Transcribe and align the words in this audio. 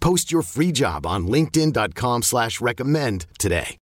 Post 0.00 0.32
your 0.32 0.42
free 0.42 0.72
job 0.72 1.06
on 1.06 1.26
linkedin.com 1.28 2.22
slash 2.22 2.60
recommend 2.60 3.26
today. 3.38 3.76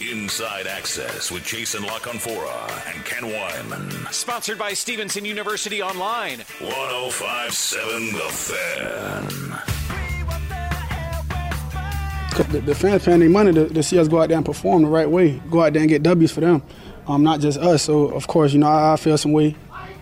Inside 0.00 0.66
Access 0.66 1.30
with 1.30 1.44
Jason 1.44 1.84
La 1.84 1.98
Canfora 1.98 2.94
and 2.94 3.04
Ken 3.04 3.22
Weinman. 3.22 4.12
Sponsored 4.12 4.58
by 4.58 4.72
Stevenson 4.72 5.24
University 5.24 5.80
Online. 5.80 6.38
1057 6.60 8.12
The 8.12 8.20
Fan. 8.30 9.28
The, 12.50 12.60
the 12.60 12.74
fans 12.74 13.04
paying 13.04 13.20
their 13.20 13.28
money 13.28 13.52
to, 13.52 13.68
to 13.68 13.82
see 13.82 13.98
us 13.98 14.08
go 14.08 14.22
out 14.22 14.28
there 14.28 14.38
and 14.38 14.46
perform 14.46 14.82
the 14.82 14.88
right 14.88 15.08
way, 15.08 15.40
go 15.50 15.62
out 15.62 15.74
there 15.74 15.82
and 15.82 15.88
get 15.88 16.02
W's 16.02 16.32
for 16.32 16.40
them, 16.40 16.62
um, 17.06 17.22
not 17.22 17.40
just 17.40 17.58
us. 17.58 17.82
So 17.82 18.08
of 18.08 18.26
course, 18.26 18.52
you 18.52 18.58
know, 18.58 18.68
I, 18.68 18.94
I 18.94 18.96
feel 18.96 19.16
some 19.18 19.32
way. 19.32 19.54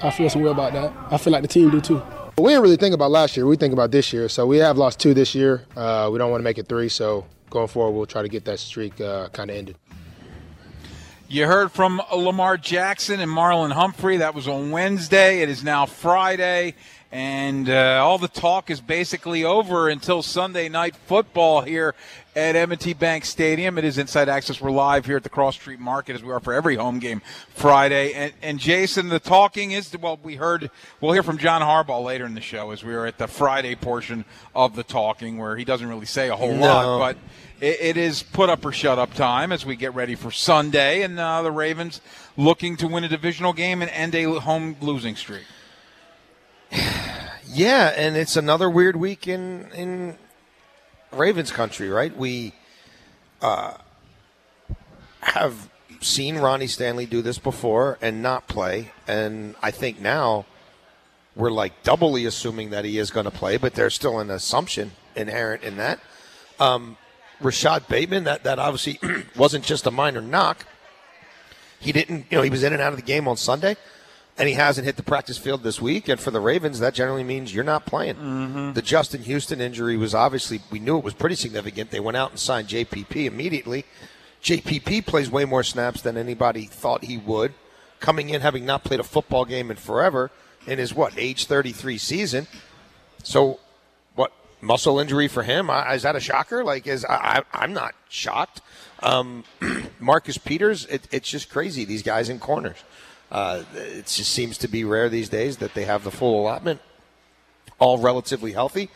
I 0.03 0.11
feel 0.11 0.31
some 0.31 0.43
way 0.43 0.51
about 0.51 0.73
that. 0.73 0.93
I 1.11 1.19
feel 1.19 1.33
like 1.33 1.43
the 1.43 1.49
team 1.49 1.71
do 1.71 1.81
too. 1.81 2.01
We 2.41 2.51
didn't 2.51 2.63
really 2.63 2.77
think 2.77 2.95
about 2.95 3.11
last 3.11 3.37
year. 3.37 3.47
We 3.47 3.57
think 3.57 3.73
about 3.73 3.91
this 3.91 4.13
year. 4.13 4.29
So 4.29 4.47
we 4.47 4.59
have 4.59 4.79
lost 4.79 4.99
two 4.99 5.15
this 5.15 5.35
year. 5.35 5.67
Uh, 5.77 6.09
we 6.13 6.19
don't 6.19 6.31
want 6.31 6.41
to 6.41 6.45
make 6.45 6.59
it 6.59 6.69
three. 6.69 6.89
So 6.89 7.27
going 7.51 7.69
forward, 7.69 7.97
we'll 7.97 8.07
try 8.07 8.23
to 8.23 8.29
get 8.29 8.45
that 8.47 8.59
streak 8.59 9.01
uh, 9.01 9.29
kind 9.29 9.51
of 9.51 9.57
ended. 9.57 9.77
You 11.29 11.47
heard 11.47 11.71
from 11.71 12.03
Lamar 12.13 12.57
Jackson 12.57 13.21
and 13.21 13.31
Marlon 13.31 13.71
Humphrey. 13.71 14.17
That 14.17 14.35
was 14.35 14.49
on 14.49 14.73
Wednesday. 14.73 15.43
It 15.43 15.49
is 15.49 15.63
now 15.63 15.87
Friday. 15.87 16.75
And 17.13 17.69
uh, 17.69 18.01
all 18.05 18.19
the 18.19 18.29
talk 18.29 18.71
is 18.71 18.81
basically 18.81 19.43
over 19.43 19.89
until 19.89 20.23
Sunday 20.23 20.69
night 20.69 20.95
football 20.95 21.61
here 21.61 21.97
at 22.37 22.55
M&T 22.55 22.95
Bank 22.95 23.25
Stadium. 23.25 23.79
It 23.79 23.85
is 23.85 23.99
Inside 23.99 24.29
Access. 24.29 24.61
We're 24.61 24.71
live 24.71 25.07
here 25.07 25.17
at 25.17 25.25
the 25.25 25.29
Cross 25.29 25.57
Street 25.57 25.81
Market 25.81 26.15
as 26.15 26.23
we 26.23 26.31
are 26.31 26.39
for 26.39 26.53
every 26.55 26.77
home 26.77 27.01
game 27.01 27.21
Friday. 27.53 28.13
And, 28.13 28.33
and 28.43 28.59
Jason, 28.61 29.09
the 29.09 29.19
talking 29.19 29.73
is 29.73 29.93
well, 29.99 30.21
we 30.23 30.37
heard 30.37 30.71
we'll 31.01 31.11
hear 31.13 31.25
from 31.25 31.39
John 31.39 31.63
Harbaugh 31.63 32.05
later 32.05 32.27
in 32.27 32.35
the 32.35 32.41
show 32.41 32.71
as 32.71 32.85
we 32.85 32.95
are 32.95 33.07
at 33.07 33.19
the 33.19 33.27
Friday 33.27 33.75
portion 33.75 34.25
of 34.55 34.77
the 34.77 34.85
talking 34.85 35.37
where 35.37 35.57
he 35.57 35.65
doesn't 35.65 35.89
really 35.89 36.07
say 36.07 36.29
a 36.29 36.37
whole 36.37 36.55
No. 36.55 36.61
lot, 36.61 36.99
but 37.01 37.17
it, 37.61 37.81
it 37.81 37.97
is 37.97 38.23
put 38.23 38.49
up 38.49 38.65
or 38.65 38.71
shut 38.71 39.01
up 39.01 39.15
time 39.15 39.51
as 39.51 39.67
we 39.67 39.75
get 39.75 39.95
ready 39.95 40.15
for 40.15 40.31
Sunday, 40.31 41.03
and 41.03 41.19
uh, 41.19 41.43
the 41.43 41.51
Ravens 41.51 42.01
looking 42.37 42.77
to 42.77 42.87
win 42.87 43.03
a 43.03 43.09
divisional 43.09 43.53
game 43.53 43.83
and 43.83 43.91
end 43.91 44.15
a 44.15 44.39
home 44.39 44.77
losing 44.81 45.17
streak. 45.17 45.43
Yeah, 47.53 47.93
and 47.97 48.17
it's 48.17 48.37
another 48.37 48.71
weird 48.71 48.95
week 48.95 49.27
in 49.27 49.67
in 49.75 50.17
Ravens 51.11 51.51
country, 51.51 51.89
right? 51.89 52.17
We 52.17 52.53
uh, 53.43 53.75
have 55.21 55.69
seen 56.01 56.39
Ronnie 56.39 56.69
Stanley 56.69 57.07
do 57.07 57.23
this 57.23 57.39
before 57.39 57.99
and 58.01 58.23
not 58.23 58.47
play, 58.47 58.93
and 59.09 59.57
I 59.61 59.73
think 59.73 60.01
now 60.01 60.47
we're 61.35 61.51
like 61.51 61.83
doubly 61.83 62.25
assuming 62.25 62.71
that 62.71 62.85
he 62.85 62.99
is 62.99 63.11
going 63.11 63.25
to 63.25 63.33
play, 63.33 63.57
but 63.57 63.75
there's 63.75 63.95
still 63.97 64.21
an 64.21 64.31
assumption 64.31 64.93
inherent 65.17 65.65
in 65.65 65.77
that. 65.79 65.99
Um, 66.61 66.97
Rashod 67.41 67.89
Bateman, 67.89 68.25
that 68.25 68.45
that 68.45 68.61
obviously 68.61 69.01
wasn't 69.37 69.65
just 69.65 69.87
a 69.87 69.91
minor 69.91 70.21
knock. 70.21 70.67
He 71.81 71.91
didn't, 71.91 72.27
you 72.31 72.37
know, 72.37 72.43
he 72.43 72.51
was 72.51 72.63
in 72.63 72.73
and 72.73 72.81
out 72.81 72.93
of 72.93 72.97
the 72.97 73.05
game 73.05 73.27
on 73.27 73.37
Sunday, 73.37 73.77
and 74.41 74.49
he 74.49 74.55
hasn't 74.55 74.87
hit 74.87 74.97
the 74.97 75.03
practice 75.03 75.37
field 75.37 75.63
this 75.63 75.83
week. 75.83 76.09
And 76.09 76.19
for 76.19 76.31
the 76.31 76.41
Ravens, 76.41 76.81
that 76.81 76.95
generally 76.95 77.23
means 77.23 77.55
you're 77.55 77.63
not 77.63 77.85
playing. 77.85 78.17
The 78.73 78.81
Justin 78.81 79.23
Houston 79.25 79.61
injury 79.61 79.99
was 79.99 80.15
obviously, 80.15 80.63
we 80.71 80.79
knew 80.79 80.97
it 80.97 81.05
was 81.05 81.13
pretty 81.13 81.35
significant. 81.35 81.91
They 81.91 82.01
went 82.01 82.17
out 82.17 82.31
and 82.31 82.41
signed 82.41 82.69
JPP 82.69 83.27
immediately. 83.27 83.85
JPP 84.43 85.05
plays 85.05 85.31
way 85.31 85.45
more 85.45 85.63
snaps 85.63 86.01
than 86.01 86.17
anybody 86.17 86.65
thought 86.65 87.05
he 87.05 87.19
would, 87.19 87.53
coming 88.01 88.31
in 88.31 88.41
having 88.41 88.65
not 88.65 88.83
played 88.83 88.99
a 88.99 89.05
football 89.05 89.45
game 89.45 89.71
in 89.71 89.77
forever 89.77 90.31
in 90.67 90.79
his, 90.79 90.95
what, 90.95 91.13
age 91.19 91.45
33 91.45 91.99
season. 91.99 92.47
So, 93.23 93.61
what 94.15 94.33
muscle 94.63 94.99
injury 94.99 95.29
for 95.29 95.43
him? 95.43 95.69
I, 95.69 95.93
is 95.93 96.03
that 96.05 96.17
a 96.17 96.21
shocker? 96.21 96.65
Like, 96.65 96.87
is 96.87 97.05
I, 97.05 97.15
I, 97.15 97.43
I'm 97.53 97.75
not 97.75 97.95
shocked. 98.09 98.63
Um, 99.03 99.45
Marcus 100.01 100.39
Peters, 100.39 100.87
it, 100.87 101.07
it's 101.13 101.29
just 101.29 101.51
crazy. 101.51 101.85
These 101.85 102.03
guys 102.03 102.31
in 102.31 102.39
corners. 102.39 102.79
Uh, 103.31 103.63
it 103.75 104.07
just 104.07 104.33
seems 104.33 104.59
to 104.59 104.69
be 104.69 104.85
rare 104.85 105.09
these 105.09 105.29
days 105.29 105.59
that 105.59 105.75
they 105.75 105.85
have 105.85 106.05
the 106.05 106.11
full 106.11 106.41
allotment, 106.41 106.81
all 107.79 107.99
relatively 107.99 108.53
healthy. 108.53 108.91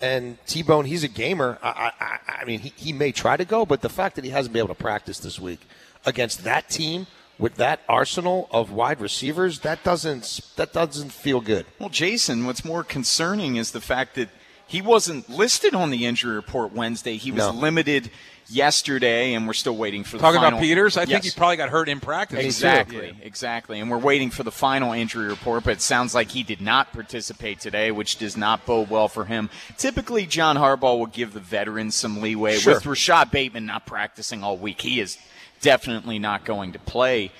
And 0.00 0.38
T 0.46 0.62
Bone, 0.62 0.84
he's 0.86 1.04
a 1.04 1.08
gamer. 1.08 1.58
I, 1.62 1.92
I, 2.00 2.18
I 2.40 2.44
mean, 2.44 2.60
he, 2.60 2.72
he 2.76 2.92
may 2.92 3.12
try 3.12 3.36
to 3.36 3.44
go, 3.44 3.66
but 3.66 3.82
the 3.82 3.88
fact 3.90 4.16
that 4.16 4.24
he 4.24 4.30
hasn't 4.30 4.52
been 4.52 4.60
able 4.60 4.74
to 4.74 4.80
practice 4.80 5.18
this 5.18 5.38
week 5.38 5.60
against 6.06 6.44
that 6.44 6.70
team 6.70 7.06
with 7.38 7.56
that 7.56 7.80
arsenal 7.88 8.48
of 8.52 8.70
wide 8.70 9.00
receivers, 9.00 9.60
that 9.60 9.82
doesn't 9.82 10.40
that 10.56 10.72
doesn't 10.72 11.10
feel 11.10 11.40
good. 11.40 11.66
Well, 11.78 11.88
Jason, 11.90 12.46
what's 12.46 12.64
more 12.64 12.84
concerning 12.84 13.56
is 13.56 13.72
the 13.72 13.80
fact 13.80 14.14
that 14.14 14.28
he 14.66 14.80
wasn't 14.80 15.28
listed 15.28 15.74
on 15.74 15.90
the 15.90 16.06
injury 16.06 16.34
report 16.34 16.72
Wednesday. 16.72 17.16
He 17.16 17.32
was 17.32 17.44
No. 17.46 17.50
limited 17.50 18.10
yesterday, 18.50 19.34
and 19.34 19.46
we're 19.46 19.52
still 19.52 19.76
waiting 19.76 20.04
for 20.04 20.16
the 20.16 20.22
Talking 20.22 20.40
final. 20.40 20.58
about 20.58 20.62
Peters, 20.62 20.96
I 20.96 21.06
think 21.06 21.24
he 21.24 21.30
probably 21.30 21.56
got 21.56 21.68
hurt 21.68 21.88
in 21.88 22.00
practice. 22.00 22.44
Exactly, 22.44 23.16
exactly. 23.22 23.80
And 23.80 23.90
we're 23.90 23.98
waiting 23.98 24.30
for 24.30 24.42
the 24.42 24.50
final 24.50 24.92
injury 24.92 25.28
report, 25.28 25.64
but 25.64 25.72
it 25.74 25.80
sounds 25.80 26.14
like 26.14 26.30
he 26.30 26.42
did 26.42 26.60
not 26.60 26.92
participate 26.92 27.60
today, 27.60 27.90
which 27.90 28.18
does 28.18 28.36
not 28.36 28.66
bode 28.66 28.90
well 28.90 29.08
for 29.08 29.24
him. 29.24 29.50
Typically, 29.78 30.26
John 30.26 30.56
Harbaugh 30.56 30.98
will 30.98 31.06
give 31.06 31.32
the 31.32 31.40
veterans 31.40 31.94
some 31.94 32.20
leeway. 32.20 32.56
Sure. 32.56 32.74
With 32.74 32.86
Rashod 32.86 33.30
Bateman 33.30 33.66
not 33.66 33.86
practicing 33.86 34.42
all 34.42 34.56
week, 34.56 34.80
he 34.80 35.00
is 35.00 35.18
definitely 35.60 36.18
not 36.18 36.44
going 36.44 36.72
to 36.72 36.78
play. 36.78 37.32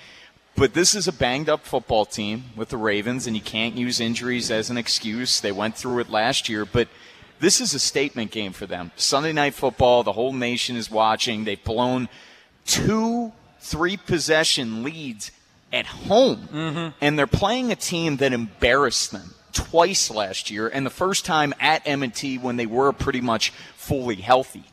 But 0.55 0.73
this 0.73 0.95
is 0.95 1.07
a 1.07 1.13
banged 1.13 1.49
up 1.49 1.65
football 1.65 2.05
team 2.05 2.45
with 2.55 2.69
the 2.69 2.77
Ravens, 2.77 3.25
and 3.25 3.35
you 3.35 3.41
can't 3.41 3.75
use 3.75 3.99
injuries 3.99 4.51
as 4.51 4.69
an 4.69 4.77
excuse. 4.77 5.39
They 5.39 5.51
went 5.51 5.77
through 5.77 5.99
it 5.99 6.09
last 6.09 6.49
year, 6.49 6.65
but 6.65 6.89
this 7.41 7.59
is 7.59 7.73
a 7.73 7.79
statement 7.79 8.31
game 8.31 8.53
for 8.53 8.65
them. 8.65 8.91
Sunday 8.95 9.33
night 9.33 9.55
football, 9.55 10.03
the 10.03 10.13
whole 10.13 10.31
nation 10.31 10.77
is 10.77 10.89
watching. 10.89 11.43
They've 11.43 11.61
blown 11.61 12.07
two 12.65 13.33
three 13.59 13.97
possession 13.97 14.83
leads 14.83 15.31
at 15.73 15.85
home, 15.85 16.93
and 17.01 17.17
they're 17.17 17.27
playing 17.27 17.71
a 17.71 17.75
team 17.75 18.17
that 18.17 18.31
embarrassed 18.31 19.11
them 19.11 19.33
twice 19.53 20.09
last 20.09 20.49
year, 20.49 20.67
and 20.67 20.85
the 20.85 20.91
first 20.91 21.25
time 21.25 21.53
at 21.59 21.81
M&T 21.85 22.37
when 22.37 22.57
they 22.57 22.65
were 22.65 22.91
pretty 22.93 23.21
much 23.21 23.51
fully 23.75 24.15
healthy. 24.15 24.63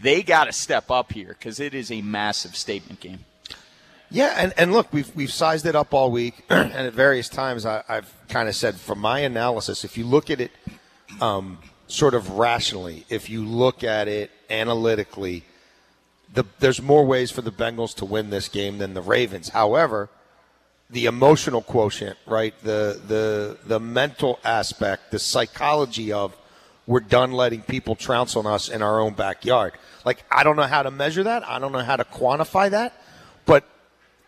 They 0.00 0.22
got 0.22 0.44
to 0.44 0.52
step 0.52 0.90
up 0.90 1.12
here 1.12 1.36
because 1.38 1.60
it 1.60 1.74
is 1.74 1.90
a 1.90 2.02
massive 2.02 2.56
statement 2.56 3.00
game. 3.00 3.20
Yeah, 4.10 4.34
and, 4.36 4.52
and 4.56 4.72
look, 4.72 4.92
we've 4.92 5.14
we've 5.16 5.32
sized 5.32 5.66
it 5.66 5.74
up 5.74 5.94
all 5.94 6.10
week, 6.10 6.44
and 6.50 6.72
at 6.72 6.92
various 6.92 7.28
times 7.28 7.66
I, 7.66 7.82
I've 7.88 8.12
kind 8.28 8.48
of 8.48 8.54
said, 8.54 8.76
from 8.76 8.98
my 8.98 9.20
analysis, 9.20 9.84
if 9.84 9.96
you 9.98 10.04
look 10.04 10.30
at 10.30 10.40
it 10.40 10.52
um, 11.20 11.58
sort 11.94 12.14
of 12.14 12.30
rationally, 12.30 13.06
if 13.08 13.30
you 13.30 13.44
look 13.44 13.84
at 13.84 14.08
it 14.08 14.30
analytically, 14.50 15.44
the, 16.32 16.44
there's 16.58 16.82
more 16.82 17.04
ways 17.04 17.30
for 17.30 17.42
the 17.42 17.52
Bengals 17.52 17.94
to 17.96 18.04
win 18.04 18.30
this 18.30 18.48
game 18.48 18.78
than 18.78 18.94
the 18.94 19.00
Ravens. 19.00 19.50
However, 19.50 20.08
the 20.90 21.06
emotional 21.06 21.62
quotient, 21.62 22.18
right? 22.26 22.54
The 22.62 23.00
the 23.06 23.58
the 23.66 23.80
mental 23.80 24.38
aspect, 24.44 25.10
the 25.12 25.18
psychology 25.18 26.12
of 26.12 26.36
we're 26.86 27.00
done 27.00 27.32
letting 27.32 27.62
people 27.62 27.94
trounce 27.94 28.36
on 28.36 28.46
us 28.46 28.68
in 28.68 28.82
our 28.82 29.00
own 29.00 29.14
backyard. 29.14 29.72
Like 30.04 30.24
I 30.30 30.42
don't 30.42 30.56
know 30.56 30.64
how 30.64 30.82
to 30.82 30.90
measure 30.90 31.22
that. 31.22 31.46
I 31.48 31.58
don't 31.58 31.72
know 31.72 31.84
how 31.84 31.96
to 31.96 32.04
quantify 32.04 32.70
that. 32.70 33.00
But 33.46 33.64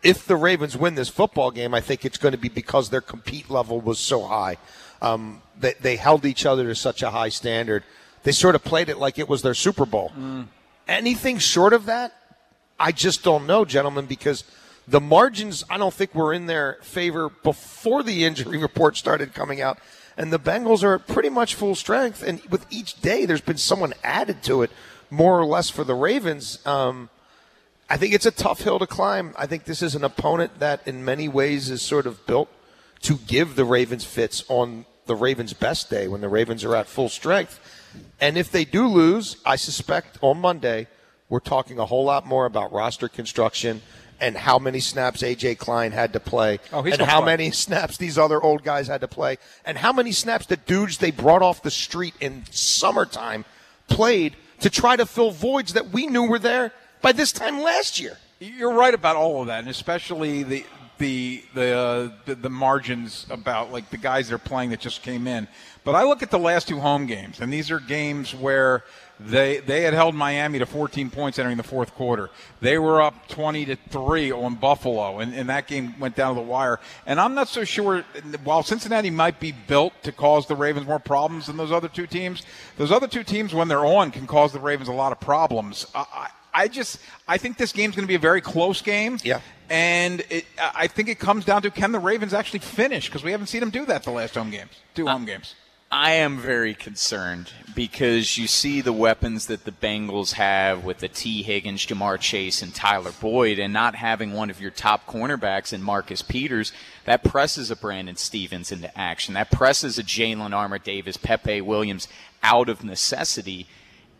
if 0.02 0.26
the 0.26 0.36
Ravens 0.36 0.76
win 0.76 0.94
this 0.94 1.08
football 1.08 1.50
game, 1.50 1.74
I 1.74 1.80
think 1.80 2.04
it's 2.04 2.18
going 2.18 2.32
to 2.32 2.38
be 2.38 2.48
because 2.48 2.90
their 2.90 3.00
compete 3.00 3.50
level 3.50 3.80
was 3.80 3.98
so 3.98 4.24
high. 4.24 4.56
Um, 5.02 5.42
they, 5.58 5.74
they 5.80 5.96
held 5.96 6.24
each 6.24 6.46
other 6.46 6.64
to 6.64 6.74
such 6.74 7.02
a 7.02 7.10
high 7.10 7.28
standard. 7.28 7.84
They 8.22 8.32
sort 8.32 8.54
of 8.54 8.64
played 8.64 8.88
it 8.88 8.98
like 8.98 9.18
it 9.18 9.28
was 9.28 9.42
their 9.42 9.54
Super 9.54 9.86
Bowl. 9.86 10.12
Anything 10.88 11.38
short 11.38 11.72
of 11.72 11.86
that, 11.86 12.12
I 12.78 12.92
just 12.92 13.22
don't 13.22 13.46
know, 13.46 13.64
gentlemen, 13.64 14.06
because 14.06 14.44
the 14.88 15.00
margins 15.00 15.64
I 15.68 15.78
don't 15.78 15.94
think 15.94 16.14
were 16.14 16.32
in 16.32 16.46
their 16.46 16.78
favor 16.82 17.28
before 17.42 18.02
the 18.02 18.24
injury 18.24 18.58
report 18.68 18.96
started 18.96 19.34
coming 19.34 19.60
out. 19.60 19.78
And 20.16 20.32
the 20.32 20.38
Bengals 20.38 20.82
are 20.82 20.94
at 20.94 21.06
pretty 21.06 21.28
much 21.28 21.54
full 21.54 21.74
strength. 21.74 22.22
And 22.22 22.40
with 22.50 22.66
each 22.70 23.00
day, 23.02 23.26
there's 23.26 23.42
been 23.42 23.58
someone 23.58 23.92
added 24.02 24.42
to 24.44 24.62
it, 24.62 24.70
more 25.10 25.38
or 25.38 25.44
less 25.44 25.68
for 25.68 25.84
the 25.84 25.94
Ravens. 25.94 26.64
Um, 26.66 27.10
I 27.88 27.96
think 27.96 28.14
it's 28.14 28.26
a 28.26 28.30
tough 28.30 28.62
hill 28.62 28.78
to 28.78 28.86
climb. 28.86 29.34
I 29.36 29.46
think 29.46 29.64
this 29.64 29.82
is 29.82 29.94
an 29.94 30.04
opponent 30.04 30.58
that, 30.58 30.86
in 30.86 31.04
many 31.04 31.28
ways, 31.28 31.70
is 31.70 31.82
sort 31.82 32.06
of 32.06 32.26
built 32.26 32.48
to 33.02 33.16
give 33.26 33.56
the 33.56 33.64
Ravens 33.64 34.04
fits 34.04 34.44
on 34.48 34.84
the 35.06 35.14
Ravens' 35.14 35.52
best 35.52 35.88
day 35.90 36.08
when 36.08 36.20
the 36.20 36.28
Ravens 36.28 36.64
are 36.64 36.74
at 36.74 36.86
full 36.88 37.08
strength. 37.08 37.60
And 38.20 38.36
if 38.36 38.50
they 38.50 38.64
do 38.64 38.86
lose, 38.88 39.36
I 39.46 39.56
suspect 39.56 40.18
on 40.20 40.40
Monday, 40.40 40.88
we're 41.28 41.40
talking 41.40 41.78
a 41.78 41.86
whole 41.86 42.04
lot 42.04 42.26
more 42.26 42.46
about 42.46 42.72
roster 42.72 43.08
construction 43.08 43.82
and 44.18 44.36
how 44.36 44.58
many 44.58 44.80
snaps 44.80 45.22
AJ 45.22 45.58
Klein 45.58 45.92
had 45.92 46.14
to 46.14 46.20
play, 46.20 46.58
Oh, 46.72 46.82
and 46.82 47.00
how 47.02 47.20
play. 47.20 47.26
many 47.32 47.50
snaps 47.66 47.98
these 47.98 48.16
other 48.16 48.42
old 48.42 48.64
guys 48.64 48.86
had 48.88 49.02
to 49.02 49.08
play, 49.08 49.36
and 49.64 49.76
how 49.76 49.92
many 49.92 50.10
snaps 50.12 50.46
the 50.46 50.56
dudes 50.56 50.98
they 50.98 51.10
brought 51.10 51.42
off 51.42 51.62
the 51.62 51.70
street 51.70 52.14
in 52.20 52.44
summertime 52.50 53.44
played 53.88 54.34
to 54.60 54.70
try 54.70 54.96
to 54.96 55.04
fill 55.04 55.30
voids 55.30 55.74
that 55.74 55.90
we 55.90 56.06
knew 56.06 56.24
were 56.28 56.38
there 56.38 56.72
by 57.02 57.12
this 57.12 57.30
time 57.30 57.60
last 57.60 58.00
year. 58.00 58.16
You're 58.40 58.72
right 58.72 58.94
about 58.94 59.16
all 59.16 59.42
of 59.42 59.48
that, 59.48 59.60
and 59.60 59.68
especially 59.68 60.42
the 60.42 60.64
the 60.98 61.42
the 61.54 61.76
uh, 61.76 62.10
the, 62.24 62.34
the 62.34 62.50
margins 62.50 63.26
about 63.30 63.72
like 63.72 63.90
the 63.90 63.96
guys 63.96 64.28
they're 64.28 64.38
playing 64.38 64.70
that 64.70 64.80
just 64.80 65.02
came 65.02 65.26
in. 65.26 65.48
But 65.84 65.94
I 65.94 66.04
look 66.04 66.22
at 66.22 66.30
the 66.30 66.38
last 66.38 66.68
two 66.68 66.80
home 66.80 67.06
games, 67.06 67.40
and 67.40 67.52
these 67.52 67.70
are 67.70 67.78
games 67.78 68.34
where 68.34 68.82
they 69.18 69.58
they 69.58 69.82
had 69.82 69.94
held 69.94 70.14
Miami 70.14 70.58
to 70.58 70.66
14 70.66 71.10
points 71.10 71.38
entering 71.38 71.56
the 71.56 71.62
fourth 71.62 71.94
quarter. 71.94 72.30
They 72.60 72.78
were 72.78 73.00
up 73.00 73.28
20 73.28 73.66
to 73.66 73.76
three 73.90 74.30
on 74.30 74.56
Buffalo, 74.56 75.20
and, 75.20 75.34
and 75.34 75.48
that 75.48 75.66
game 75.66 75.98
went 75.98 76.16
down 76.16 76.34
to 76.34 76.40
the 76.40 76.46
wire. 76.46 76.80
And 77.06 77.20
I'm 77.20 77.34
not 77.34 77.48
so 77.48 77.64
sure. 77.64 78.02
While 78.44 78.62
Cincinnati 78.62 79.10
might 79.10 79.40
be 79.40 79.52
built 79.52 79.92
to 80.02 80.12
cause 80.12 80.46
the 80.46 80.56
Ravens 80.56 80.86
more 80.86 80.98
problems 80.98 81.46
than 81.46 81.56
those 81.56 81.72
other 81.72 81.88
two 81.88 82.06
teams, 82.06 82.42
those 82.76 82.92
other 82.92 83.08
two 83.08 83.22
teams 83.22 83.54
when 83.54 83.68
they're 83.68 83.86
on 83.86 84.10
can 84.10 84.26
cause 84.26 84.52
the 84.52 84.60
Ravens 84.60 84.88
a 84.88 84.92
lot 84.92 85.12
of 85.12 85.20
problems. 85.20 85.86
I, 85.94 86.04
I, 86.12 86.28
I 86.56 86.68
just 86.68 86.98
I 87.28 87.36
think 87.38 87.58
this 87.58 87.72
game's 87.72 87.94
going 87.94 88.04
to 88.04 88.08
be 88.08 88.14
a 88.14 88.18
very 88.18 88.40
close 88.40 88.80
game. 88.80 89.18
Yeah. 89.22 89.40
And 89.68 90.22
it, 90.30 90.44
I 90.58 90.86
think 90.86 91.08
it 91.08 91.18
comes 91.18 91.44
down 91.44 91.62
to 91.62 91.70
can 91.70 91.92
the 91.92 91.98
Ravens 91.98 92.32
actually 92.34 92.60
finish 92.60 93.08
because 93.08 93.24
we 93.24 93.32
haven't 93.32 93.48
seen 93.48 93.60
them 93.60 93.70
do 93.70 93.84
that 93.86 94.04
the 94.04 94.10
last 94.10 94.34
home 94.34 94.50
games, 94.50 94.70
two 94.94 95.06
home 95.06 95.24
games. 95.24 95.54
I 95.90 96.12
am 96.12 96.38
very 96.38 96.74
concerned 96.74 97.52
because 97.76 98.36
you 98.36 98.48
see 98.48 98.80
the 98.80 98.92
weapons 98.92 99.46
that 99.46 99.64
the 99.64 99.70
Bengals 99.70 100.32
have 100.32 100.84
with 100.84 100.98
the 100.98 101.06
Tee 101.06 101.44
Higgins, 101.44 101.86
Ja'Marr 101.86 102.18
Chase, 102.18 102.60
and 102.60 102.74
Tyler 102.74 103.12
Boyd, 103.12 103.60
and 103.60 103.72
not 103.72 103.94
having 103.94 104.32
one 104.32 104.50
of 104.50 104.60
your 104.60 104.72
top 104.72 105.06
cornerbacks 105.06 105.72
in 105.72 105.84
Marcus 105.84 106.22
Peters, 106.22 106.72
that 107.04 107.22
presses 107.22 107.70
a 107.70 107.76
Brandon 107.76 108.16
Stephens 108.16 108.72
into 108.72 108.98
action. 108.98 109.34
That 109.34 109.52
presses 109.52 109.96
a 109.96 110.02
Jalen 110.02 110.52
Armour 110.52 110.78
Davis, 110.78 111.16
Pepe 111.16 111.60
Williams 111.60 112.08
out 112.42 112.68
of 112.68 112.82
necessity. 112.82 113.68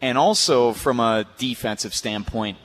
And 0.01 0.17
also, 0.17 0.73
from 0.73 1.01
a 1.01 1.27
defensive 1.37 1.95
standpoint, 1.95 2.59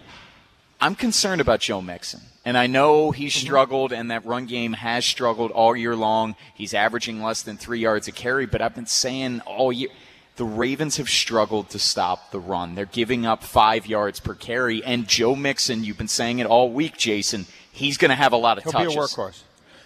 I'm 0.81 0.95
concerned 0.95 1.41
about 1.41 1.59
Joe 1.59 1.79
Mixon. 1.81 2.21
And 2.43 2.57
I 2.57 2.65
know 2.65 3.11
he's 3.11 3.35
mm-hmm. 3.35 3.45
struggled, 3.45 3.93
and 3.93 4.09
that 4.09 4.25
run 4.25 4.47
game 4.47 4.73
has 4.73 5.05
struggled 5.05 5.51
all 5.51 5.75
year 5.75 5.95
long. 5.95 6.35
He's 6.55 6.73
averaging 6.73 7.21
less 7.21 7.43
than 7.43 7.57
three 7.57 7.79
yards 7.79 8.07
a 8.07 8.11
carry, 8.11 8.47
but 8.47 8.61
I've 8.61 8.73
been 8.73 8.87
saying 8.87 9.41
all 9.41 9.71
year 9.71 9.89
the 10.37 10.45
Ravens 10.45 10.97
have 10.97 11.07
struggled 11.07 11.69
to 11.69 11.77
stop 11.77 12.31
the 12.31 12.39
run. 12.39 12.73
They're 12.73 12.85
giving 12.85 13.27
up 13.27 13.43
five 13.43 13.85
yards 13.85 14.19
per 14.19 14.33
carry, 14.33 14.83
and 14.83 15.07
Joe 15.07 15.35
Mixon, 15.35 15.83
you've 15.83 15.99
been 15.99 16.07
saying 16.07 16.39
it 16.39 16.47
all 16.47 16.71
week, 16.71 16.97
Jason, 16.97 17.45
he's 17.71 17.97
going 17.97 18.09
to 18.09 18.15
have 18.15 18.33
a 18.33 18.37
lot 18.37 18.57
of 18.57 18.63
He'll 18.63 18.71
touches. 18.71 18.95
be 18.95 18.99
a 18.99 19.03
workhorse. 19.03 19.43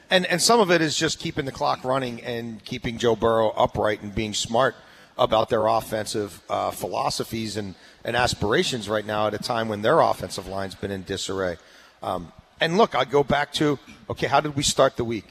And 0.10 0.26
and 0.28 0.42
some 0.42 0.60
of 0.60 0.72
it 0.72 0.82
is 0.82 0.96
just 0.96 1.20
keeping 1.20 1.46
the 1.46 1.52
clock 1.52 1.84
running 1.84 2.22
and 2.22 2.64
keeping 2.64 3.00
Joe 3.00 3.16
Burrow 3.16 3.50
upright 3.50 4.02
and 4.02 4.14
being 4.14 4.36
smart 4.36 4.76
about 5.18 5.50
their 5.50 5.68
offensive 5.68 6.42
uh, 6.50 6.72
philosophies 6.72 7.58
and, 7.58 7.76
and 8.04 8.16
aspirations 8.16 8.90
right 8.90 9.06
now 9.06 9.28
at 9.28 9.34
a 9.34 9.38
time 9.38 9.70
when 9.70 9.82
their 9.82 10.00
offensive 10.00 10.48
line's 10.48 10.76
been 10.76 10.92
in 10.92 11.04
disarray. 11.04 11.58
Um, 12.04 12.32
and 12.60 12.78
look, 12.78 12.96
I 12.96 13.06
go 13.06 13.24
back 13.24 13.54
to 13.54 13.80
okay, 14.10 14.28
how 14.28 14.42
did 14.42 14.56
we 14.56 14.64
start 14.64 14.98
the 14.98 15.04
week? 15.04 15.26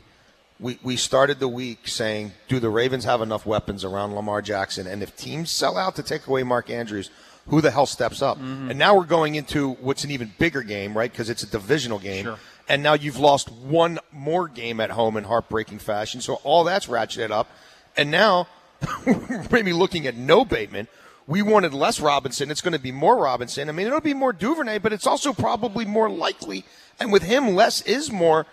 We, 0.60 0.78
we 0.82 0.96
started 0.96 1.40
the 1.40 1.48
week 1.48 1.88
saying, 1.88 2.32
do 2.48 2.60
the 2.60 2.70
Ravens 2.70 3.04
have 3.04 3.20
enough 3.20 3.44
weapons 3.44 3.84
around 3.84 4.14
Lamar 4.14 4.40
Jackson? 4.40 4.86
And 4.86 5.02
if 5.02 5.16
teams 5.16 5.50
sell 5.50 5.76
out 5.76 5.96
to 5.96 6.02
take 6.02 6.26
away 6.26 6.44
Mark 6.44 6.70
Andrews, 6.70 7.10
who 7.48 7.60
the 7.60 7.70
hell 7.70 7.86
steps 7.86 8.22
up? 8.22 8.38
And 8.70 8.78
now 8.78 8.96
we're 8.96 9.04
going 9.04 9.34
into 9.34 9.72
what's 9.72 10.04
an 10.04 10.10
even 10.10 10.32
bigger 10.38 10.62
game, 10.62 10.96
right? 10.96 11.10
Because 11.10 11.28
it's 11.28 11.42
a 11.42 11.50
divisional 11.50 11.98
game. 11.98 12.24
Sure. 12.24 12.38
And 12.68 12.82
now 12.82 12.94
you've 12.94 13.18
lost 13.18 13.50
one 13.52 13.98
more 14.12 14.48
game 14.48 14.80
at 14.80 14.90
home 14.90 15.16
in 15.16 15.24
heartbreaking 15.24 15.80
fashion. 15.80 16.20
So 16.20 16.34
all 16.44 16.64
that's 16.64 16.86
ratcheted 16.86 17.30
up. 17.30 17.48
And 17.96 18.10
now, 18.10 18.48
maybe 19.50 19.72
looking 19.72 20.06
at 20.06 20.16
no 20.16 20.44
Bateman, 20.44 20.88
we 21.26 21.42
wanted 21.42 21.72
less 21.72 22.00
Robinson. 22.00 22.50
It's 22.50 22.60
going 22.60 22.72
to 22.72 22.78
be 22.78 22.92
more 22.92 23.18
Robinson. 23.18 23.68
I 23.68 23.72
mean, 23.72 23.86
it'll 23.86 24.00
be 24.00 24.14
more 24.14 24.32
Duvernay, 24.32 24.78
but 24.78 24.92
it's 24.92 25.06
also 25.06 25.32
probably 25.32 25.84
more 25.84 26.10
likely. 26.10 26.64
And 27.00 27.12
with 27.12 27.22
him, 27.22 27.54
less 27.54 27.80
is 27.82 28.12
more. 28.12 28.46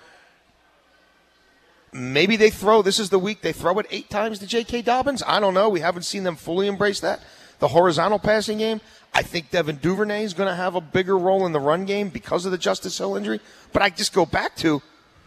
Maybe 1.94 2.38
they 2.38 2.50
throw. 2.50 2.82
This 2.82 3.00
is 3.00 3.10
the 3.10 3.20
week 3.20 3.42
they 3.42 3.52
throw 3.52 3.78
it 3.80 3.86
eight 3.90 4.10
times 4.10 4.40
to 4.40 4.48
J.K. 4.48 4.84
Dobbins. 4.84 5.22
I 5.28 5.40
don't 5.42 5.54
know. 5.54 5.68
We 5.68 5.82
haven't 5.82 6.04
seen 6.04 6.24
them 6.24 6.38
fully 6.38 6.68
embrace 6.68 7.02
that. 7.02 7.22
The 7.60 7.68
horizontal 7.70 8.20
passing 8.20 8.60
game. 8.60 8.80
I 9.14 9.24
think 9.24 9.52
Devin 9.52 9.78
Duvernay 9.78 10.24
is 10.24 10.34
going 10.34 10.48
to 10.48 10.56
have 10.56 10.76
a 10.76 10.82
bigger 10.82 11.18
role 11.18 11.46
in 11.46 11.52
the 11.52 11.60
run 11.60 11.84
game 11.84 12.08
because 12.08 12.46
of 12.46 12.54
the 12.54 12.58
Justice 12.58 12.98
Hill 12.98 13.18
injury. 13.18 13.42
But 13.74 13.82
I 13.82 13.90
just 13.90 14.14
go 14.14 14.26
back 14.26 14.56
to 14.58 14.82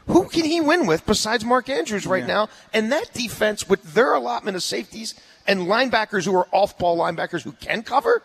who 0.07 0.29
can 0.29 0.45
he 0.45 0.61
win 0.61 0.87
with 0.87 1.07
besides 1.07 1.45
Mark 1.45 1.69
Andrews 1.69 2.07
right 2.07 2.27
now? 2.27 2.49
And 2.73 2.93
that 2.93 3.13
defense, 3.13 3.69
with 3.69 3.95
their 3.95 4.15
allotment 4.15 4.57
of 4.57 4.63
safeties 4.63 5.15
and 5.47 5.61
linebackers 5.61 6.25
who 6.25 6.35
are 6.37 6.49
off-ball 6.53 6.99
linebackers 6.99 7.43
who 7.43 7.53
can 7.53 7.83
cover. 7.83 8.23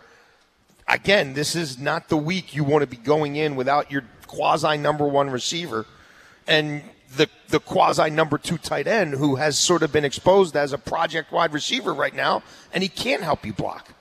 Again, 0.88 1.34
this 1.34 1.56
is 1.56 1.78
not 1.78 2.10
the 2.10 2.18
week 2.18 2.56
you 2.56 2.64
want 2.64 2.82
to 2.82 2.88
be 2.88 2.98
going 2.98 3.36
in 3.36 3.56
without 3.56 3.92
your 3.92 4.04
quasi 4.28 4.78
number 4.78 5.08
one 5.08 5.30
receiver 5.30 5.86
and 6.48 6.84
the 7.16 7.28
the 7.48 7.60
quasi 7.60 8.10
number 8.10 8.38
two 8.38 8.58
tight 8.58 8.88
end 8.88 9.14
who 9.14 9.36
has 9.36 9.58
sort 9.58 9.84
of 9.84 9.92
been 9.92 10.06
exposed 10.06 10.56
as 10.56 10.74
a 10.74 10.78
project 10.78 11.32
wide 11.32 11.54
receiver 11.54 11.94
right 11.94 12.14
now, 12.14 12.44
and 12.74 12.84
he 12.84 12.90
can't 12.90 13.24
help 13.24 13.46
you 13.46 13.54
block. 13.54 13.94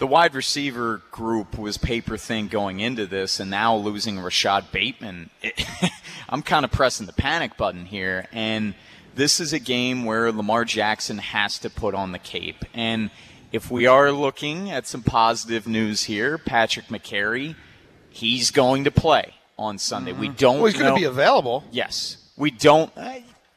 The 0.00 0.06
wide 0.06 0.34
receiver 0.34 1.02
group 1.10 1.58
was 1.58 1.76
paper 1.76 2.16
thin 2.16 2.48
going 2.48 2.80
into 2.80 3.04
this, 3.04 3.38
and 3.38 3.50
now 3.50 3.76
losing 3.76 4.18
Rashod 4.18 4.72
Bateman, 4.72 5.28
it, 5.42 5.62
I'm 6.30 6.40
kind 6.40 6.64
of 6.64 6.72
pressing 6.72 7.04
the 7.04 7.12
panic 7.12 7.58
button 7.58 7.84
here. 7.84 8.26
And 8.32 8.72
this 9.14 9.40
is 9.40 9.52
a 9.52 9.58
game 9.58 10.06
where 10.06 10.32
Lamar 10.32 10.64
Jackson 10.64 11.18
has 11.18 11.58
to 11.58 11.68
put 11.68 11.94
on 11.94 12.12
the 12.12 12.18
cape. 12.18 12.64
And 12.72 13.10
if 13.52 13.70
we 13.70 13.86
are 13.86 14.10
looking 14.10 14.70
at 14.70 14.86
some 14.86 15.02
positive 15.02 15.68
news 15.68 16.04
here, 16.04 16.38
Patrick 16.38 16.86
Mekari, 16.86 17.54
he's 18.08 18.50
going 18.50 18.84
to 18.84 18.90
play 18.90 19.34
on 19.58 19.76
Sunday. 19.76 20.12
We 20.12 20.28
mm-hmm. 20.28 20.36
don't. 20.36 20.56
Well, 20.60 20.72
he's 20.72 20.80
going 20.80 20.94
to 20.94 20.98
be 20.98 21.04
available. 21.04 21.62
Yes, 21.72 22.16
we 22.38 22.50
don't. 22.50 22.90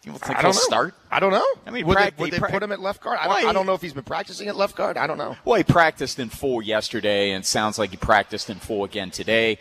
You 0.03 0.12
think 0.13 0.31
I 0.31 0.33
he'll 0.33 0.41
don't 0.41 0.55
know. 0.55 0.60
start? 0.60 0.95
I 1.10 1.19
don't 1.19 1.31
know. 1.31 1.45
I 1.65 1.72
mean, 1.72 1.88
would 1.88 1.95
prac- 1.95 2.17
they, 2.17 2.24
would 2.24 2.31
they 2.33 2.39
prac- 2.39 2.51
put 2.51 2.62
him 2.62 2.72
at 2.74 2.81
left 2.81 3.01
guard? 3.01 3.19
I 3.22 3.27
don't, 3.27 3.50
I 3.50 3.53
don't 3.53 3.65
know 3.65 3.74
if 3.74 3.81
he's 3.81 3.93
been 3.93 4.03
practicing 4.03 4.50
at 4.50 4.55
left 4.55 4.75
guard. 4.75 4.98
I 4.98 5.07
don't 5.07 5.17
know. 5.17 5.38
Well, 5.45 5.55
he 5.55 5.63
practiced 5.63 6.19
in 6.19 6.29
full 6.29 6.62
yesterday, 6.62 7.31
and 7.31 7.43
it 7.43 7.48
sounds 7.48 7.79
like 7.79 7.91
he 7.91 7.98
practiced 7.98 8.50
in 8.50 8.57
full 8.57 8.83
again 8.83 9.12
today. 9.12 9.60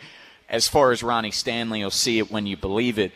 As 0.49 0.67
far 0.67 0.91
as 0.91 1.01
Ronnie 1.01 1.31
Stanley, 1.31 1.79
you'll 1.79 1.91
see 1.91 2.19
it 2.19 2.29
when 2.29 2.45
you 2.45 2.57
believe 2.57 2.99
it. 2.99 3.13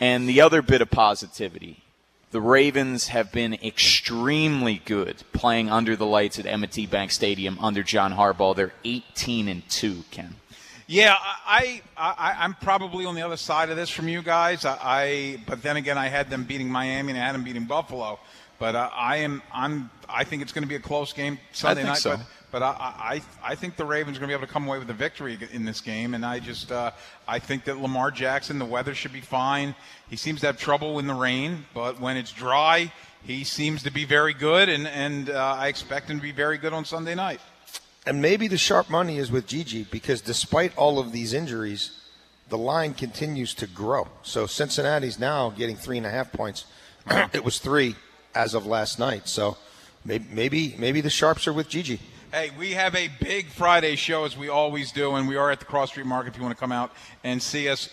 And 0.00 0.28
the 0.28 0.40
other 0.40 0.62
bit 0.62 0.80
of 0.80 0.90
positivity 0.90 1.82
the 2.32 2.40
Ravens 2.40 3.08
have 3.08 3.30
been 3.30 3.52
extremely 3.62 4.80
good 4.86 5.22
playing 5.34 5.68
under 5.70 5.94
the 5.94 6.06
lights 6.06 6.38
at 6.38 6.46
M&T 6.46 6.86
Bank 6.86 7.10
Stadium 7.10 7.58
under 7.60 7.82
John 7.82 8.14
Harbaugh. 8.14 8.56
They're 8.56 8.72
18 8.84 9.48
and 9.48 9.68
2, 9.68 10.04
Ken. 10.10 10.36
Yeah, 10.86 11.14
I, 11.18 11.82
I, 11.96 12.10
I 12.10 12.44
I'm 12.44 12.54
probably 12.54 13.06
on 13.06 13.14
the 13.14 13.22
other 13.22 13.36
side 13.36 13.70
of 13.70 13.76
this 13.76 13.88
from 13.88 14.08
you 14.08 14.22
guys. 14.22 14.64
I, 14.64 14.78
I 14.82 15.38
but 15.46 15.62
then 15.62 15.76
again, 15.76 15.96
I 15.98 16.08
had 16.08 16.30
them 16.30 16.44
beating 16.44 16.68
Miami 16.68 17.12
and 17.12 17.20
I 17.20 17.24
had 17.24 17.34
them 17.34 17.44
beating 17.44 17.64
Buffalo. 17.64 18.18
But 18.58 18.76
uh, 18.76 18.90
I 18.94 19.16
am 19.18 19.42
I'm 19.52 19.90
I 20.08 20.24
think 20.24 20.42
it's 20.42 20.52
going 20.52 20.62
to 20.62 20.68
be 20.68 20.76
a 20.76 20.80
close 20.80 21.12
game 21.12 21.38
Sunday 21.52 21.82
think 21.82 21.88
night. 21.88 21.98
so. 21.98 22.16
But 22.16 22.26
but 22.52 22.62
I, 22.62 23.20
I 23.42 23.52
I 23.52 23.54
think 23.54 23.76
the 23.76 23.84
Ravens 23.84 24.16
are 24.16 24.20
going 24.20 24.28
to 24.28 24.36
be 24.36 24.38
able 24.38 24.46
to 24.46 24.52
come 24.52 24.68
away 24.68 24.78
with 24.78 24.88
a 24.90 24.94
victory 24.94 25.38
in 25.52 25.64
this 25.64 25.80
game. 25.80 26.14
And 26.14 26.24
I 26.24 26.38
just 26.38 26.70
uh, 26.70 26.92
I 27.26 27.38
think 27.38 27.64
that 27.64 27.78
Lamar 27.78 28.10
Jackson, 28.10 28.58
the 28.58 28.64
weather 28.64 28.94
should 28.94 29.12
be 29.12 29.20
fine. 29.20 29.74
He 30.08 30.16
seems 30.16 30.40
to 30.40 30.46
have 30.46 30.58
trouble 30.58 30.98
in 30.98 31.06
the 31.06 31.14
rain, 31.14 31.64
but 31.74 31.98
when 31.98 32.16
it's 32.16 32.30
dry, 32.30 32.92
he 33.24 33.42
seems 33.42 33.82
to 33.84 33.90
be 33.90 34.04
very 34.04 34.34
good. 34.34 34.68
And 34.68 34.86
and 34.86 35.30
uh, 35.30 35.56
I 35.58 35.68
expect 35.68 36.10
him 36.10 36.18
to 36.18 36.22
be 36.22 36.32
very 36.32 36.58
good 36.58 36.72
on 36.72 36.84
Sunday 36.84 37.14
night. 37.14 37.40
And 38.04 38.20
maybe 38.20 38.48
the 38.48 38.58
sharp 38.58 38.90
money 38.90 39.18
is 39.18 39.30
with 39.30 39.46
Gigi 39.46 39.84
because 39.84 40.20
despite 40.20 40.76
all 40.76 40.98
of 40.98 41.12
these 41.12 41.32
injuries, 41.32 41.92
the 42.48 42.58
line 42.58 42.94
continues 42.94 43.54
to 43.54 43.66
grow. 43.66 44.08
So 44.22 44.46
Cincinnati's 44.46 45.18
now 45.18 45.50
getting 45.50 45.76
three 45.76 45.98
and 45.98 46.06
a 46.06 46.10
half 46.10 46.32
points. 46.32 46.64
it 47.32 47.44
was 47.44 47.58
three 47.58 47.94
as 48.34 48.54
of 48.54 48.66
last 48.66 48.98
night. 48.98 49.28
So 49.28 49.56
maybe 50.04 50.74
maybe, 50.78 51.00
the 51.00 51.10
sharps 51.10 51.46
are 51.46 51.52
with 51.52 51.68
Gigi. 51.68 52.00
Hey, 52.32 52.50
we 52.58 52.72
have 52.72 52.96
a 52.96 53.08
big 53.20 53.46
Friday 53.46 53.94
show 53.94 54.24
as 54.24 54.36
we 54.36 54.48
always 54.48 54.90
do, 54.90 55.14
and 55.16 55.28
we 55.28 55.36
are 55.36 55.50
at 55.50 55.60
the 55.60 55.66
Cross 55.66 55.90
Street 55.90 56.06
Market 56.06 56.30
if 56.30 56.36
you 56.38 56.42
want 56.42 56.56
to 56.56 56.60
come 56.60 56.72
out 56.72 56.92
and 57.22 57.42
see 57.42 57.68
us. 57.68 57.88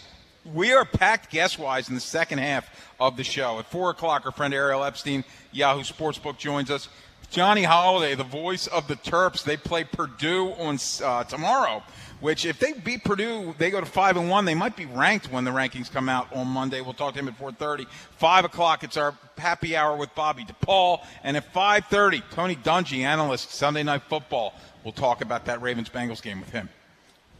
We 0.46 0.72
are 0.72 0.86
packed 0.86 1.30
guest 1.30 1.60
wise 1.60 1.90
in 1.90 1.96
the 1.96 2.02
second 2.02 2.40
half 2.40 2.70
of 3.00 3.18
the 3.18 3.24
show. 3.24 3.60
At 3.60 3.66
4 3.70 3.92
o'clock, 3.92 4.26
our 4.26 4.32
friend 4.32 4.54
Ariel 4.54 4.84
Epstein, 4.84 5.26
Yahoo 5.52 5.82
Sportsbook, 5.82 6.38
joins 6.38 6.72
us. 6.72 6.88
Johnny 7.30 7.64
Holliday, 7.64 8.16
the 8.16 8.24
voice 8.24 8.66
of 8.68 8.88
the 8.88 8.96
Terps, 8.96 9.44
they 9.44 9.56
play 9.56 9.84
Purdue 9.84 10.54
on 10.54 10.80
uh, 11.04 11.24
tomorrow. 11.26 11.84
Which, 12.22 12.44
if 12.44 12.60
they 12.60 12.74
beat 12.74 13.06
Purdue, 13.06 13.56
they 13.58 13.70
go 13.70 13.80
to 13.80 13.86
five 13.86 14.18
and 14.18 14.30
one. 14.30 14.44
They 14.44 14.56
might 14.56 14.76
be 14.76 14.86
ranked 14.86 15.32
when 15.32 15.46
the 15.46 15.52
rankings 15.52 15.90
come 15.90 16.10
out 16.10 16.28
on 16.36 16.48
Monday. 16.48 16.82
We'll 16.82 16.94
talk 16.94 17.14
to 17.14 17.20
him 17.20 17.30
at 17.30 17.40
4:30. 17.40 17.88
Five 18.18 18.44
o'clock, 18.44 18.84
it's 18.84 18.98
our 18.98 19.14
happy 19.38 19.78
hour 19.78 19.96
with 19.96 20.14
Bobby 20.16 20.44
DePaul, 20.44 21.00
and 21.24 21.38
at 21.38 21.54
5:30, 21.54 22.22
Tony 22.32 22.58
Dungy, 22.58 23.04
analyst, 23.04 23.52
Sunday 23.52 23.84
Night 23.84 24.02
Football. 24.10 24.54
We'll 24.84 24.92
talk 24.92 25.22
about 25.22 25.46
that 25.46 25.62
Ravens 25.62 25.88
Bengals 25.88 26.22
game 26.22 26.42
with 26.42 26.50
him. 26.50 26.68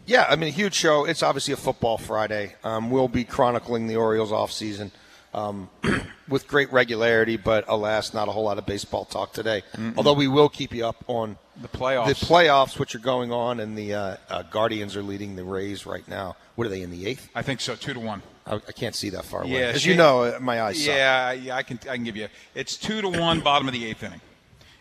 Yeah, 0.06 0.26
I 0.30 0.38
mean, 0.38 0.48
a 0.48 0.52
huge 0.52 0.76
show. 0.76 1.04
It's 1.04 1.24
obviously 1.24 1.54
a 1.54 1.58
football 1.58 1.98
Friday. 1.98 2.56
Um, 2.64 2.90
we'll 2.90 3.10
be 3.10 3.26
chronicling 3.26 3.88
the 3.88 3.98
Orioles 3.98 4.32
offseason 4.32 4.92
um, 5.34 5.70
with 6.28 6.48
great 6.48 6.72
regularity, 6.72 7.38
but 7.38 7.66
alas, 7.68 8.14
not 8.14 8.28
a 8.28 8.32
whole 8.32 8.44
lot 8.44 8.58
of 8.58 8.66
baseball 8.66 9.06
talk 9.06 9.34
today. 9.34 9.64
Mm-mm. 9.76 9.96
Although 9.98 10.14
we 10.14 10.28
will 10.28 10.50
keep 10.50 10.74
you 10.74 10.86
up 10.86 11.04
on 11.08 11.38
the 11.62 11.68
playoffs, 11.68 12.08
the 12.08 12.26
playoffs 12.26 12.80
which 12.80 12.96
are 12.96 13.00
going 13.00 13.32
on, 13.32 13.60
and 13.60 13.78
the 13.78 13.94
uh, 13.94 14.18
uh, 14.30 14.44
Guardians 14.44 14.96
are 14.96 15.04
leading 15.04 15.36
the 15.36 15.44
Rays 15.44 15.86
right 15.86 16.08
now. 16.08 16.36
What 16.56 16.68
are 16.68 16.70
they 16.70 16.82
in 16.82 16.92
the 16.92 17.06
eighth? 17.08 17.30
I 17.36 17.42
think 17.42 17.62
so, 17.62 17.76
two 17.76 17.94
to 17.94 18.00
one. 18.00 18.22
I, 18.46 18.56
I 18.56 18.72
can't 18.72 18.96
see 18.96 19.10
that 19.12 19.26
far 19.26 19.44
away. 19.44 19.54
Yeah, 19.54 19.68
as 19.68 19.86
you 19.86 19.96
know, 19.96 20.24
uh, 20.24 20.40
my 20.42 20.62
eyes. 20.62 20.86
Yeah, 20.86 21.32
yeah, 21.32 21.56
I 21.56 21.64
can. 21.64 21.80
I 21.90 21.96
can 21.96 22.04
give 22.04 22.18
you. 22.18 22.28
It's 22.56 22.78
two 22.78 23.02
to 23.02 23.10
one, 23.10 23.42
bottom 23.42 23.68
of 23.68 23.74
the 23.74 23.86
eighth 23.86 24.04
inning. 24.04 24.22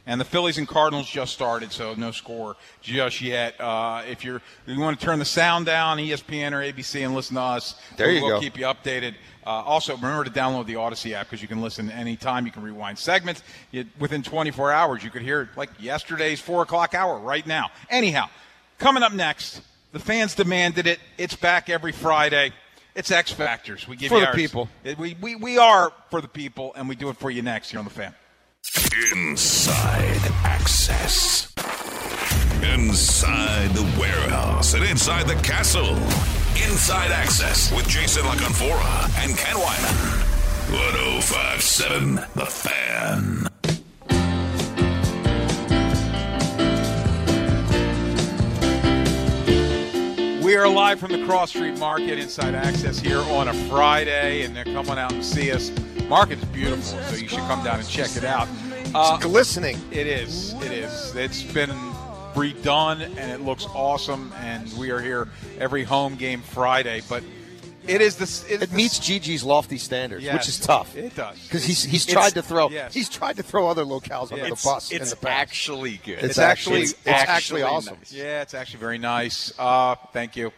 And 0.08 0.18
the 0.18 0.24
Phillies 0.24 0.56
and 0.56 0.66
Cardinals 0.66 1.06
just 1.06 1.34
started, 1.34 1.70
so 1.70 1.92
no 1.92 2.12
score 2.12 2.56
just 2.80 3.20
yet. 3.20 3.60
Uh, 3.60 4.02
if 4.08 4.24
you're 4.24 4.40
you 4.66 4.80
want 4.80 4.98
to 4.98 5.04
turn 5.04 5.18
the 5.18 5.24
sound 5.26 5.66
down, 5.66 5.98
ESPN 5.98 6.52
or 6.52 6.62
ABC, 6.62 7.04
and 7.04 7.14
listen 7.14 7.36
to 7.36 7.42
us, 7.42 7.78
there 7.98 8.10
you 8.10 8.22
we'll 8.22 8.36
go. 8.36 8.40
keep 8.40 8.58
you 8.58 8.64
updated. 8.64 9.16
Uh, 9.46 9.50
also, 9.50 9.94
remember 9.96 10.24
to 10.24 10.30
download 10.30 10.64
the 10.64 10.74
Audacy 10.74 11.12
app 11.12 11.26
because 11.26 11.42
you 11.42 11.48
can 11.48 11.60
listen 11.60 11.90
anytime. 11.90 12.46
You 12.46 12.52
can 12.52 12.62
rewind 12.62 12.98
segments. 12.98 13.42
You, 13.70 13.84
within 13.98 14.22
24 14.22 14.72
hours, 14.72 15.04
you 15.04 15.10
could 15.10 15.20
hear 15.20 15.42
it 15.42 15.48
like 15.56 15.68
yesterday's 15.78 16.40
4 16.40 16.62
o'clock 16.62 16.94
hour 16.94 17.18
right 17.18 17.46
now. 17.46 17.70
Anyhow, 17.90 18.30
coming 18.78 19.02
up 19.02 19.12
next, 19.12 19.60
the 19.92 19.98
fans 19.98 20.34
demanded 20.34 20.86
it. 20.86 21.00
It's 21.18 21.36
back 21.36 21.68
every 21.68 21.92
Friday. 21.92 22.52
It's 22.94 23.10
X 23.10 23.30
Factors. 23.30 23.86
We 23.86 23.96
give 23.96 24.08
for 24.08 24.14
you 24.14 24.20
the 24.22 24.26
ours. 24.28 24.36
people. 24.36 24.70
We, 24.98 25.16
we, 25.20 25.36
we 25.36 25.58
are 25.58 25.92
for 26.10 26.22
the 26.22 26.28
people, 26.28 26.72
and 26.76 26.88
we 26.88 26.96
do 26.96 27.10
it 27.10 27.18
for 27.18 27.30
you 27.30 27.42
next 27.42 27.70
here 27.70 27.78
on 27.78 27.84
The 27.84 27.90
Fan. 27.90 28.14
Inside 29.12 30.20
Access. 30.44 31.52
Inside 32.62 33.70
the 33.70 33.82
warehouse 33.98 34.75
and 34.75 34.84
inside 34.84 35.26
the 35.26 35.37
castle. 35.37 35.96
Inside 36.54 37.10
Access 37.10 37.72
with 37.72 37.88
Jason 37.88 38.25
La 38.26 38.34
Canfora 38.34 39.25
and 39.25 39.37
Ken 39.37 39.56
Weinman. 39.56 40.28
1057 40.70 42.14
The 42.34 42.46
Fan. 42.46 43.48
We 50.42 50.56
are 50.56 50.68
live 50.68 50.98
from 50.98 51.12
the 51.12 51.25
Cross 51.25 51.50
Street 51.50 51.78
Market 51.78 52.18
Inside 52.18 52.54
Access 52.54 52.98
here 52.98 53.20
on 53.20 53.48
a 53.48 53.54
Friday, 53.68 54.44
and 54.44 54.56
they're 54.56 54.64
coming 54.64 54.98
out 54.98 55.12
and 55.12 55.25
see 55.25 55.52
us. 55.52 55.70
Market 56.08 56.38
is 56.38 56.44
beautiful, 56.46 56.82
so 56.82 57.16
you 57.16 57.28
should 57.28 57.38
come 57.40 57.62
down 57.62 57.80
and 57.80 57.88
check 57.88 58.16
it 58.16 58.24
out. 58.24 58.48
Uh, 58.94 59.12
it's 59.14 59.26
glistening. 59.26 59.78
It 59.90 60.06
is. 60.06 60.54
It 60.54 60.72
is. 60.72 61.14
It's 61.14 61.42
been 61.42 61.68
redone, 62.32 63.02
and 63.02 63.30
it 63.30 63.42
looks 63.42 63.66
awesome. 63.74 64.32
And 64.38 64.72
we 64.78 64.90
are 64.90 65.00
here 65.00 65.28
every 65.58 65.84
home 65.84 66.14
game 66.14 66.40
Friday, 66.40 67.02
but 67.10 67.22
it 67.86 68.00
is 68.00 68.16
this. 68.16 68.48
It 68.50 68.60
this, 68.60 68.72
meets 68.72 68.98
Gigi's 68.98 69.44
lofty 69.44 69.76
standards, 69.76 70.24
yes, 70.24 70.32
which 70.32 70.48
is 70.48 70.58
tough. 70.58 70.96
It 70.96 71.14
does 71.14 71.42
because 71.42 71.64
he's 71.64 71.84
he's 71.84 72.06
tried 72.06 72.30
to 72.30 72.42
throw 72.42 72.70
yes. 72.70 72.94
he's 72.94 73.10
tried 73.10 73.36
to 73.36 73.42
throw 73.42 73.68
other 73.68 73.84
locales 73.84 74.32
under 74.32 74.46
it's, 74.46 74.62
the 74.62 74.66
bus. 74.66 74.90
It's 74.90 75.12
in 75.12 75.18
the 75.20 75.28
actually 75.28 76.00
good. 76.06 76.20
It's, 76.20 76.24
It's 76.24 76.38
actually 76.38 76.82
actually- 76.84 76.98
it's 77.00 77.06
actually 77.06 77.28
actually 77.28 77.62
awesome. 77.64 77.96
nice. 77.98 78.12
Yeah, 78.14 78.40
it's 78.40 78.54
actually 78.54 78.80
very 78.80 78.98
nice. 78.98 79.52
Uh, 79.58 79.94
thank 80.14 80.36
you. 80.36 80.52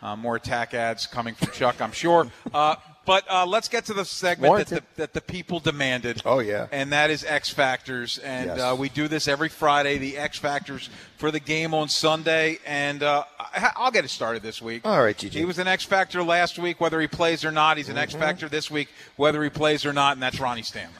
Uh, 0.00 0.14
more 0.14 0.36
attack 0.36 0.74
ads 0.74 1.06
coming 1.08 1.34
from 1.34 1.50
Chuck, 1.52 1.80
I'm 1.80 1.92
sure. 1.92 2.28
Uh, 2.54 2.76
but 3.04 3.24
uh, 3.30 3.44
let's 3.46 3.68
get 3.68 3.84
to 3.86 3.94
the 3.94 4.04
segment 4.04 4.56
that 4.56 4.66
the, 4.68 4.82
that 4.96 5.12
the 5.12 5.20
people 5.20 5.58
demanded. 5.60 6.22
Oh, 6.24 6.38
yeah. 6.40 6.66
and 6.72 6.92
that 6.92 7.10
is 7.10 7.24
X 7.24 7.50
Factors, 7.50 8.18
and 8.18 8.46
Yes. 8.46 8.60
uh, 8.60 8.76
we 8.78 8.88
do 8.88 9.08
this 9.08 9.28
every 9.28 9.48
Friday. 9.48 9.98
The 9.98 10.16
X 10.18 10.38
Factors 10.38 10.88
for 11.16 11.30
the 11.30 11.40
game 11.40 11.74
on 11.74 11.88
Sunday, 11.88 12.58
and 12.66 13.02
uh, 13.02 13.24
I'll 13.76 13.90
get 13.90 14.04
it 14.04 14.08
started 14.10 14.42
this 14.42 14.60
week. 14.62 14.82
All 14.86 15.02
right, 15.02 15.16
Gigi. 15.16 15.38
He 15.38 15.44
was 15.44 15.58
an 15.58 15.68
X 15.68 15.84
Factor 15.84 16.22
last 16.22 16.58
week, 16.58 16.80
whether 16.80 17.00
he 17.00 17.06
plays 17.06 17.44
or 17.44 17.50
not. 17.52 17.76
He's 17.76 17.88
an 17.88 17.94
Mm-hmm. 17.94 18.02
X 18.02 18.14
Factor 18.14 18.48
this 18.48 18.70
week, 18.70 18.88
whether 19.16 19.42
he 19.42 19.50
plays 19.50 19.84
or 19.86 19.92
not, 19.92 20.14
and 20.14 20.22
that's 20.22 20.40
Ronnie 20.40 20.62
Stanley. 20.62 20.94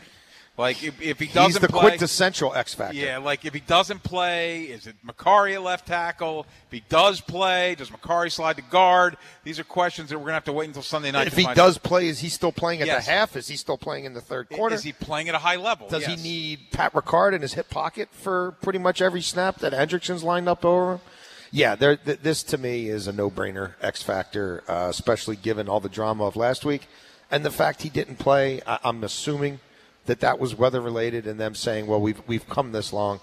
Like 0.58 0.84
if, 0.84 1.00
if 1.00 1.18
he 1.18 1.28
doesn't 1.28 1.44
He's 1.52 1.58
the 1.60 1.68
play, 1.68 1.80
quintessential 1.80 2.52
X 2.54 2.74
factor. 2.74 2.94
yeah, 2.94 3.16
like 3.16 3.46
if 3.46 3.54
he 3.54 3.60
doesn't 3.60 4.02
play, 4.02 4.64
is 4.64 4.86
it 4.86 4.96
Mekari 5.04 5.54
at 5.54 5.62
left 5.62 5.86
tackle? 5.86 6.46
If 6.66 6.72
he 6.72 6.84
does 6.90 7.22
play, 7.22 7.74
does 7.74 7.88
Mekari 7.88 8.30
slide 8.30 8.56
to 8.56 8.62
guard? 8.62 9.16
These 9.44 9.58
are 9.58 9.64
questions 9.64 10.10
that 10.10 10.16
we're 10.18 10.24
going 10.24 10.32
to 10.32 10.34
have 10.34 10.44
to 10.44 10.52
wait 10.52 10.66
until 10.66 10.82
Sunday 10.82 11.10
night. 11.10 11.26
If 11.26 11.36
he 11.38 11.46
does 11.54 11.78
play, 11.78 12.06
is 12.06 12.18
he 12.20 12.28
still 12.28 12.52
playing 12.52 12.82
at 12.82 12.86
Yes. 12.86 13.06
the 13.06 13.12
half? 13.12 13.34
Is 13.34 13.48
he 13.48 13.56
still 13.56 13.78
playing 13.78 14.04
in 14.04 14.12
the 14.12 14.20
third 14.20 14.50
quarter? 14.50 14.74
Is 14.74 14.82
he 14.82 14.92
playing 14.92 15.30
at 15.30 15.34
a 15.34 15.38
high 15.38 15.56
level? 15.56 15.88
Does 15.88 16.06
Yes. 16.06 16.20
he 16.22 16.22
need 16.28 16.70
Pat 16.70 16.92
Ricard 16.92 17.32
in 17.32 17.40
his 17.40 17.54
hip 17.54 17.70
pocket 17.70 18.10
for 18.12 18.52
pretty 18.60 18.78
much 18.78 19.00
every 19.00 19.22
snap 19.22 19.58
that 19.60 19.72
Hendrickson's 19.72 20.22
lined 20.22 20.50
up 20.50 20.66
over? 20.66 21.00
Yeah, 21.50 21.76
there, 21.76 21.96
th- 21.96 22.18
this 22.22 22.42
to 22.44 22.58
me 22.58 22.88
is 22.88 23.06
a 23.06 23.12
no-brainer 23.12 23.72
X 23.80 24.02
factor, 24.02 24.62
uh, 24.68 24.88
especially 24.90 25.36
given 25.36 25.66
all 25.66 25.80
the 25.80 25.88
drama 25.88 26.24
of 26.24 26.36
last 26.36 26.66
week 26.66 26.88
and 27.30 27.42
the 27.42 27.50
fact 27.50 27.82
he 27.82 27.88
didn't 27.88 28.16
play. 28.16 28.60
I- 28.66 28.78
I'm 28.84 29.02
assuming 29.02 29.60
that 30.06 30.20
that 30.20 30.38
was 30.38 30.54
weather-related, 30.54 31.26
and 31.26 31.38
them 31.38 31.54
saying, 31.54 31.86
"Well, 31.86 32.00
we've 32.00 32.20
we've 32.26 32.48
come 32.48 32.72
this 32.72 32.92
long, 32.92 33.20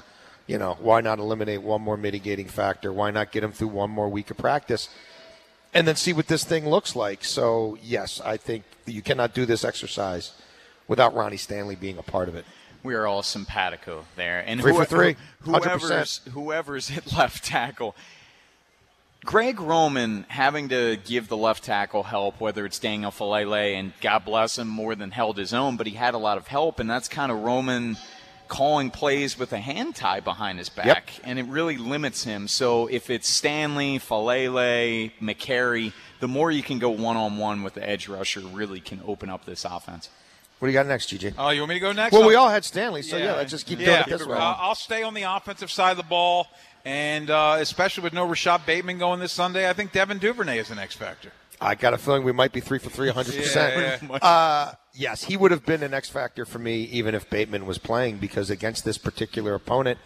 you 0.47 0.57
know, 0.57 0.77
why 0.79 1.01
not 1.01 1.19
eliminate 1.19 1.61
one 1.61 1.81
more 1.81 1.97
mitigating 1.97 2.47
factor? 2.47 2.91
Why 2.93 3.11
not 3.11 3.31
get 3.31 3.41
them 3.41 3.51
through 3.51 3.67
one 3.69 3.89
more 3.89 4.09
week 4.09 4.31
of 4.31 4.37
practice?" 4.37 4.89
And 5.73 5.87
then 5.87 5.95
see 5.95 6.13
what 6.13 6.27
this 6.27 6.43
thing 6.43 6.67
looks 6.67 6.95
like. 6.95 7.23
So, 7.23 7.77
yes, 7.83 8.19
I 8.25 8.37
think 8.37 8.63
you 8.87 9.03
cannot 9.03 9.35
do 9.35 9.45
this 9.45 9.63
exercise 9.63 10.31
without 10.87 11.13
Ronnie 11.13 11.37
Stanley 11.37 11.75
being 11.75 11.99
a 11.99 12.01
part 12.03 12.27
of 12.27 12.33
it. 12.35 12.43
we 12.81 12.95
are 12.95 13.05
all 13.05 13.21
simpatico 13.21 14.05
there. 14.15 14.39
And 14.47 14.59
Three 14.61 14.71
for 14.71 14.79
whoe- 14.79 14.85
three, 14.85 15.15
whoever's, 15.41 16.21
whoever's 16.31 16.89
at 16.97 17.13
left 17.15 17.43
tackle. 17.45 17.95
Greg 19.25 19.59
Roman 19.59 20.25
having 20.29 20.69
to 20.69 20.97
give 21.03 21.27
the 21.27 21.35
left 21.37 21.63
tackle 21.65 22.03
help, 22.03 22.39
whether 22.39 22.65
it's 22.65 22.79
Daniel 22.79 23.11
Faalele, 23.11 23.73
and 23.77 23.91
God 24.01 24.23
bless 24.25 24.57
him, 24.57 24.67
more 24.69 24.95
than 24.95 25.11
held 25.11 25.37
his 25.37 25.53
own, 25.53 25.75
but 25.75 25.87
he 25.87 25.93
had 25.95 26.13
a 26.13 26.17
lot 26.17 26.37
of 26.37 26.47
help, 26.47 26.79
and 26.79 26.89
that's 26.89 27.09
kind 27.09 27.31
of 27.31 27.39
Roman 27.39 27.97
calling 28.47 28.89
plays 28.89 29.37
with 29.37 29.51
a 29.53 29.59
hand 29.59 29.95
tie 29.95 30.21
behind 30.21 30.57
his 30.57 30.69
back, 30.69 31.11
and 31.23 31.37
it 31.37 31.45
really 31.45 31.77
limits 31.77 32.23
him. 32.23 32.47
So 32.47 32.87
if 32.87 33.09
it's 33.09 33.27
Stanley, 33.27 33.99
Faalele, 33.99 35.11
Mekari, 35.21 35.91
the 36.21 36.27
more 36.27 36.49
you 36.49 36.63
can 36.63 36.79
go 36.79 36.89
one 36.89 37.17
on 37.17 37.37
one 37.37 37.61
with 37.61 37.73
the 37.73 37.87
edge 37.87 38.07
rusher 38.07 38.39
really 38.39 38.79
can 38.79 39.01
open 39.05 39.29
up 39.29 39.45
this 39.45 39.65
offense. 39.65 40.09
What 40.57 40.67
do 40.67 40.73
you 40.73 40.77
got 40.77 40.87
next, 40.87 41.09
GJ? 41.09 41.35
Oh, 41.37 41.51
you 41.51 41.61
want 41.61 41.69
me 41.69 41.75
to 41.75 41.79
go 41.79 41.91
next? 41.93 42.11
Well, 42.11 42.23
I'll- 42.23 42.27
we 42.27 42.35
all 42.35 42.49
had 42.49 42.65
Stanley, 42.65 43.01
so 43.01 43.15
yeah, 43.17 43.35
let's 43.35 43.51
just 43.51 43.65
keep 43.65 43.79
doing 43.79 43.91
it 43.91 44.07
this 44.07 44.25
way. 44.25 44.35
Uh, 44.37 44.55
I'll 44.57 44.75
stay 44.75 45.03
on 45.03 45.13
the 45.13 45.23
offensive 45.23 45.71
side 45.71 45.91
of 45.91 45.97
the 45.97 46.03
ball, 46.03 46.47
and 46.85 47.29
uh, 47.29 47.57
especially 47.59 48.03
with 48.03 48.13
no 48.13 48.25
Rashod 48.25 48.65
Bateman 48.65 48.97
going 48.97 49.19
this 49.19 49.31
Sunday, 49.31 49.69
I 49.69 49.73
think 49.73 49.91
Devin 49.91 50.19
Duvernay 50.19 50.57
is 50.57 50.71
an 50.71 50.79
X 50.79 50.95
factor. 50.95 51.31
I 51.61 51.75
got 51.75 51.93
a 51.93 51.97
feeling 51.97 52.23
we 52.23 52.31
might 52.31 52.53
be 52.53 52.61
three 52.61 52.79
for 52.79 52.89
three, 52.89 53.09
100%. 53.11 54.01
Yeah, 54.01 54.17
Uh, 54.21 54.73
yes, 54.93 55.23
he 55.25 55.35
would 55.35 55.51
have 55.51 55.65
been 55.65 55.83
an 55.83 55.93
X 55.93 56.09
factor 56.09 56.45
for 56.45 56.59
me 56.59 56.83
even 56.83 57.15
if 57.15 57.29
Bateman 57.29 57.65
was 57.65 57.77
playing 57.77 58.17
because 58.17 58.49
against 58.49 58.85
this 58.85 58.97
particular 58.97 59.53
opponent 59.55 59.99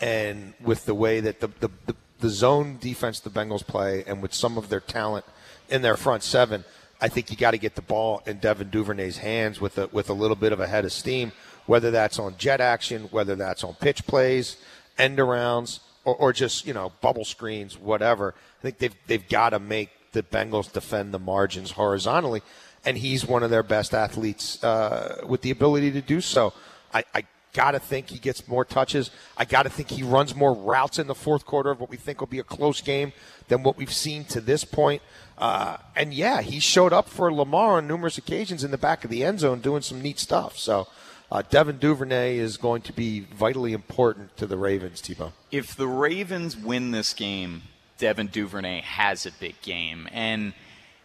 and 0.00 0.54
with 0.60 0.86
the 0.86 0.94
way 0.94 1.20
that 1.20 1.40
the, 1.40 1.48
the, 1.58 1.68
the, 1.86 1.96
the 2.20 2.28
zone 2.28 2.78
defense 2.80 3.20
the 3.20 3.30
Bengals 3.30 3.66
play 3.66 4.04
and 4.06 4.22
with 4.22 4.32
some 4.32 4.56
of 4.56 4.68
their 4.68 4.80
talent 4.80 5.24
in 5.68 5.82
their 5.82 5.96
front 5.96 6.22
seven, 6.22 6.64
I 7.00 7.08
think 7.08 7.30
you 7.30 7.36
got 7.36 7.52
to 7.52 7.58
get 7.58 7.74
the 7.74 7.82
ball 7.82 8.22
in 8.26 8.38
Devin 8.38 8.70
Duvernay's 8.70 9.18
hands 9.18 9.60
with 9.60 9.78
a, 9.78 9.88
with 9.88 10.10
a 10.10 10.12
little 10.12 10.36
bit 10.36 10.52
of 10.52 10.60
a 10.60 10.66
head 10.66 10.84
of 10.84 10.92
steam, 10.92 11.32
whether 11.66 11.90
that's 11.90 12.18
on 12.18 12.36
jet 12.36 12.60
action, 12.60 13.04
whether 13.10 13.34
that's 13.34 13.64
on 13.64 13.74
pitch 13.74 14.06
plays, 14.06 14.56
end 14.98 15.18
arounds, 15.18 15.80
or, 16.10 16.16
or 16.16 16.32
just 16.32 16.66
you 16.66 16.74
know 16.74 16.92
bubble 17.00 17.24
screens, 17.24 17.78
whatever. 17.78 18.34
I 18.58 18.62
think 18.62 18.78
they've 18.78 18.96
they've 19.06 19.28
got 19.28 19.50
to 19.50 19.58
make 19.58 19.90
the 20.12 20.22
Bengals 20.22 20.72
defend 20.72 21.14
the 21.14 21.18
margins 21.18 21.72
horizontally, 21.72 22.42
and 22.84 22.98
he's 22.98 23.26
one 23.26 23.42
of 23.42 23.50
their 23.50 23.62
best 23.62 23.94
athletes 23.94 24.62
uh, 24.64 25.22
with 25.26 25.42
the 25.42 25.50
ability 25.50 25.92
to 25.92 26.00
do 26.00 26.20
so. 26.20 26.52
I, 26.92 27.04
I 27.14 27.24
got 27.52 27.72
to 27.72 27.78
think 27.78 28.10
he 28.10 28.18
gets 28.18 28.46
more 28.48 28.64
touches. 28.64 29.10
I 29.36 29.44
got 29.44 29.64
to 29.64 29.70
think 29.70 29.90
he 29.90 30.02
runs 30.02 30.34
more 30.34 30.54
routes 30.54 30.98
in 30.98 31.06
the 31.06 31.14
fourth 31.14 31.46
quarter 31.46 31.70
of 31.70 31.80
what 31.80 31.90
we 31.90 31.96
think 31.96 32.20
will 32.20 32.26
be 32.26 32.38
a 32.38 32.44
close 32.44 32.80
game 32.80 33.12
than 33.48 33.62
what 33.62 33.76
we've 33.76 33.92
seen 33.92 34.24
to 34.26 34.40
this 34.40 34.64
point. 34.64 35.02
Uh, 35.38 35.76
and 35.96 36.12
yeah, 36.12 36.42
he 36.42 36.60
showed 36.60 36.92
up 36.92 37.08
for 37.08 37.32
Lamar 37.32 37.78
on 37.78 37.86
numerous 37.86 38.18
occasions 38.18 38.62
in 38.62 38.70
the 38.70 38.78
back 38.78 39.04
of 39.04 39.10
the 39.10 39.24
end 39.24 39.40
zone 39.40 39.60
doing 39.60 39.82
some 39.82 40.00
neat 40.02 40.18
stuff. 40.18 40.58
So 40.58 40.86
Uh, 41.32 41.42
Devin 41.48 41.78
Duvernay 41.78 42.38
is 42.38 42.56
going 42.56 42.82
to 42.82 42.92
be 42.92 43.20
vitally 43.20 43.72
important 43.72 44.36
to 44.36 44.46
the 44.46 44.56
Ravens, 44.56 45.00
T-Bone. 45.00 45.32
If 45.52 45.76
the 45.76 45.86
Ravens 45.86 46.56
win 46.56 46.90
this 46.90 47.14
game, 47.14 47.62
Devin 47.98 48.28
Duvernay 48.28 48.80
has 48.80 49.26
a 49.26 49.30
big 49.32 49.60
game. 49.62 50.08
And 50.10 50.54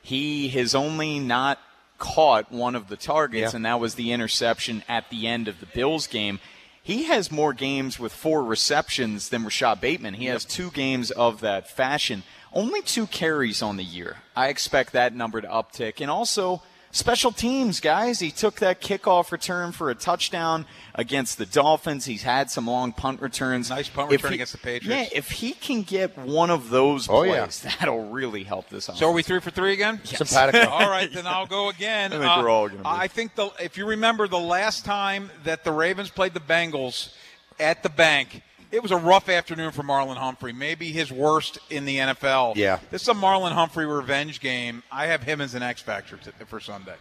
he 0.01 0.49
has 0.49 0.73
only 0.73 1.19
not 1.19 1.59
caught 1.99 2.51
one 2.51 2.73
of 2.75 2.87
the 2.87 2.97
targets, 2.97 3.53
Yeah. 3.53 3.55
and 3.57 3.65
that 3.65 3.79
was 3.79 3.95
the 3.95 4.11
interception 4.11 4.83
at 4.87 5.09
the 5.09 5.27
end 5.27 5.47
of 5.47 5.59
the 5.59 5.65
Bills 5.67 6.07
game. 6.07 6.39
He 6.81 7.03
has 7.05 7.31
more 7.31 7.53
games 7.53 7.99
with 7.99 8.11
four 8.13 8.43
receptions 8.43 9.29
than 9.29 9.43
Rashod 9.43 9.79
Bateman. 9.81 10.15
He 10.15 10.25
has 10.25 10.43
two 10.45 10.69
games 10.71 11.09
of 11.11 11.41
that 11.41 11.69
fashion. 11.69 12.23
Only 12.53 12.81
two 12.81 13.07
carries 13.07 13.61
on 13.61 13.77
the 13.77 13.83
year. 13.83 14.17
I 14.35 14.47
expect 14.49 14.93
that 14.93 15.13
number 15.15 15.41
to 15.41 15.47
uptick. 15.47 15.99
And 16.01 16.09
also, 16.11 16.61
special 16.95 17.31
teams, 17.31 17.79
guys. 17.79 18.19
He 18.19 18.31
took 18.31 18.55
that 18.55 18.79
kickoff 18.81 19.31
return 19.31 19.71
for 19.71 19.89
a 19.89 19.95
touchdown 19.95 20.65
against 20.95 21.37
the 21.37 21.45
Dolphins. 21.45 22.05
He's 22.05 22.23
had 22.23 22.49
some 22.49 22.67
long 22.67 22.93
punt 22.93 23.21
returns. 23.21 23.69
Nice 23.69 23.89
punt 23.89 24.11
If 24.11 24.19
return 24.23 24.31
he- 24.31 24.35
against 24.35 24.53
the 24.53 24.57
Patriots. 24.59 25.11
Yeah, 25.11 25.17
if 25.17 25.29
he 25.31 25.51
can 25.51 25.81
get 25.83 26.17
one 26.17 26.49
of 26.49 26.69
those 26.69 27.09
Oh, 27.09 27.23
yeah. 27.23 27.43
plays, 27.43 27.61
that'll 27.79 28.09
really 28.09 28.43
help 28.43 28.69
this 28.69 28.85
offense. 28.87 28.99
So 28.99 29.09
are 29.09 29.11
we 29.13 29.21
three 29.23 29.39
for 29.41 29.51
three 29.51 29.73
again? 29.73 29.99
Simpatico. 30.05 30.67
All 30.69 30.89
right, 30.89 31.11
then 31.11 31.27
I'll 31.27 31.45
go 31.47 31.69
again. 31.69 32.13
I 32.13 32.17
think 32.19 32.43
we're 32.43 32.49
all 32.49 32.69
gonna. 32.69 32.81
Uh, 32.87 32.95
I 32.95 33.07
think 33.07 33.35
the 33.35 33.49
if 33.61 33.77
you 33.77 33.85
remember 33.85 34.27
the 34.27 34.39
last 34.39 34.85
time 34.85 35.29
that 35.43 35.63
the 35.63 35.71
Ravens 35.71 36.09
played 36.09 36.33
the 36.33 36.39
Bengals 36.39 37.13
at 37.59 37.83
the 37.83 37.89
bank, 37.89 38.41
it 38.75 38.83
was 38.83 38.91
a 38.91 38.97
rough 38.97 39.29
afternoon 39.29 39.71
for 39.71 39.83
Marlon 39.83 40.17
Humphrey. 40.17 40.51
Maybe 40.53 40.91
his 40.91 41.11
worst 41.11 41.57
in 41.69 41.85
the 41.85 41.97
NFL. 41.97 42.55
Yeah. 42.55 42.79
this 42.91 43.01
is 43.03 43.07
a 43.07 43.13
Marlon 43.13 43.51
Humphrey 43.53 43.85
revenge 43.85 44.39
game. 44.41 44.83
I 44.91 45.07
have 45.07 45.23
him 45.23 45.39
as 45.41 45.55
an 45.55 45.63
X 45.63 45.81
factor 45.81 46.17
t- 46.17 46.31
for 46.45 46.59
Sunday. 46.59 46.95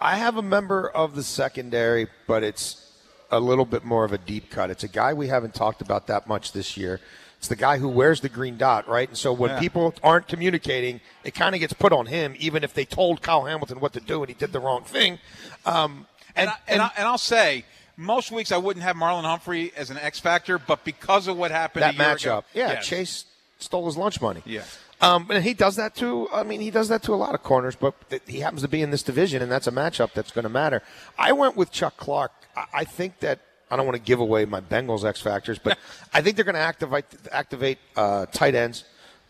I 0.00 0.16
have 0.16 0.36
a 0.36 0.42
member 0.42 0.88
of 0.88 1.14
the 1.16 1.22
secondary, 1.22 2.06
but 2.26 2.42
it's 2.42 2.82
a 3.30 3.40
little 3.40 3.64
bit 3.64 3.84
more 3.84 4.04
of 4.04 4.12
a 4.12 4.18
deep 4.18 4.50
cut. 4.50 4.70
It's 4.70 4.84
a 4.84 4.88
guy 4.88 5.12
we 5.12 5.28
haven't 5.28 5.54
talked 5.54 5.80
about 5.80 6.06
that 6.06 6.28
much 6.28 6.52
this 6.52 6.76
year. 6.76 7.00
It's 7.38 7.48
the 7.48 7.56
guy 7.56 7.78
who 7.78 7.88
wears 7.88 8.20
the 8.20 8.28
green 8.28 8.56
dot, 8.56 8.88
right? 8.88 9.08
And 9.08 9.18
so 9.18 9.32
when 9.32 9.50
Yeah. 9.50 9.58
people 9.60 9.92
aren't 10.02 10.28
communicating, 10.28 11.00
it 11.24 11.34
kind 11.34 11.54
of 11.54 11.60
gets 11.60 11.72
put 11.72 11.92
on 11.92 12.06
him, 12.06 12.34
even 12.38 12.62
if 12.62 12.72
they 12.72 12.84
told 12.84 13.22
Kyle 13.22 13.44
Hamilton 13.44 13.80
what 13.80 13.92
to 13.94 14.00
do 14.00 14.22
and 14.22 14.28
he 14.28 14.34
did 14.34 14.52
the 14.52 14.60
wrong 14.60 14.84
thing. 14.84 15.18
Um, 15.64 16.06
And, 16.36 16.50
I, 16.50 16.54
and, 16.68 16.82
I, 16.82 16.90
and 16.98 17.08
I'll 17.08 17.18
say, 17.18 17.64
most 17.96 18.30
weeks 18.30 18.52
I 18.52 18.58
wouldn't 18.58 18.84
have 18.84 18.96
Marlon 18.96 19.24
Humphrey 19.24 19.72
as 19.76 19.90
an 19.90 19.98
X 19.98 20.20
factor, 20.20 20.58
but 20.58 20.84
because 20.84 21.28
of 21.28 21.36
what 21.36 21.50
happened 21.50 21.82
that 21.82 21.94
matchup, 21.94 22.38
ago, 22.38 22.44
yeah, 22.54 22.72
yes. 22.72 22.86
Chase 22.86 23.24
stole 23.58 23.86
his 23.86 23.96
lunch 23.96 24.20
money. 24.20 24.42
Yeah. 24.44 24.64
Um, 25.00 25.26
and 25.30 25.44
he 25.44 25.52
does 25.52 25.76
that 25.76 25.94
to, 25.96 26.28
I 26.32 26.42
mean, 26.42 26.60
he 26.60 26.70
does 26.70 26.88
that 26.88 27.02
to 27.04 27.14
a 27.14 27.16
lot 27.16 27.34
of 27.34 27.42
corners, 27.42 27.76
but 27.76 28.08
th- 28.08 28.22
he 28.26 28.40
happens 28.40 28.62
to 28.62 28.68
be 28.68 28.80
in 28.80 28.90
this 28.90 29.02
division, 29.02 29.42
and 29.42 29.52
that's 29.52 29.66
a 29.66 29.72
matchup 29.72 30.14
that's 30.14 30.30
going 30.30 30.44
to 30.44 30.48
matter. 30.48 30.82
I 31.18 31.32
went 31.32 31.54
with 31.56 31.70
Chuck 31.70 31.96
Clark. 31.98 32.32
I, 32.56 32.64
I 32.72 32.84
think 32.84 33.20
that, 33.20 33.40
I 33.70 33.76
don't 33.76 33.84
want 33.84 33.96
to 33.96 34.02
give 34.02 34.20
away 34.20 34.46
my 34.46 34.60
Bengals 34.60 35.04
X 35.04 35.20
factors, 35.20 35.58
but 35.58 35.78
I 36.14 36.22
think 36.22 36.36
they're 36.36 36.46
going 36.46 36.54
to 36.54 36.60
activate, 36.60 37.04
activate 37.30 37.78
uh, 37.94 38.26
tight 38.26 38.54
ends 38.54 38.84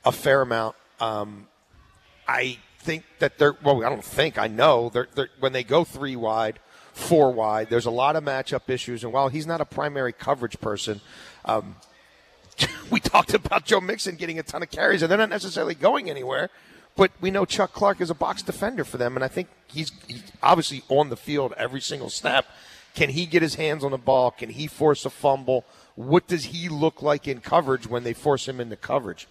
a 0.04 0.12
fair 0.12 0.42
amount. 0.42 0.76
Um, 1.00 1.48
I 2.28 2.58
think 2.78 3.04
that 3.18 3.38
they're, 3.38 3.56
well, 3.64 3.84
I 3.84 3.88
don't 3.88 4.04
think, 4.04 4.38
I 4.38 4.46
know, 4.46 4.88
they're, 4.90 5.08
they're, 5.16 5.30
when 5.40 5.52
they 5.52 5.64
go 5.64 5.82
three 5.82 6.14
wide, 6.14 6.60
four 6.96 7.30
wide, 7.30 7.68
there's 7.68 7.86
a 7.86 7.90
lot 7.90 8.16
of 8.16 8.24
matchup 8.24 8.68
issues, 8.68 9.04
and 9.04 9.12
while 9.12 9.28
he's 9.28 9.46
not 9.46 9.60
a 9.60 9.66
primary 9.66 10.12
coverage 10.12 10.58
person, 10.60 11.00
um, 11.44 11.76
we 12.90 13.00
talked 13.00 13.34
about 13.34 13.66
Joe 13.66 13.80
Mixon 13.80 14.16
getting 14.16 14.38
a 14.38 14.42
ton 14.42 14.62
of 14.62 14.70
carries, 14.70 15.02
and 15.02 15.10
they're 15.10 15.18
not 15.18 15.28
necessarily 15.28 15.74
going 15.74 16.08
anywhere. 16.08 16.48
But 16.96 17.12
we 17.20 17.30
know 17.30 17.44
Chuck 17.44 17.74
Clark 17.74 18.00
is 18.00 18.08
a 18.08 18.14
box 18.14 18.40
defender 18.42 18.82
for 18.82 18.96
them, 18.96 19.14
and 19.14 19.22
I 19.22 19.28
think 19.28 19.48
he's, 19.66 19.92
he's 20.08 20.22
obviously 20.42 20.82
on 20.88 21.10
the 21.10 21.16
field 21.16 21.52
every 21.58 21.82
single 21.82 22.08
snap. 22.08 22.46
Can 22.94 23.10
he 23.10 23.26
get 23.26 23.42
his 23.42 23.56
hands 23.56 23.84
on 23.84 23.90
the 23.90 23.98
ball? 23.98 24.30
Can 24.30 24.48
he 24.48 24.66
force 24.66 25.04
a 25.04 25.10
fumble? 25.10 25.66
What 25.96 26.26
does 26.26 26.46
he 26.46 26.70
look 26.70 27.02
like 27.02 27.28
in 27.28 27.40
coverage 27.40 27.86
when 27.86 28.04
they 28.04 28.14
force 28.14 28.48
him 28.48 28.58
into 28.58 28.76
coverage? 28.76 29.28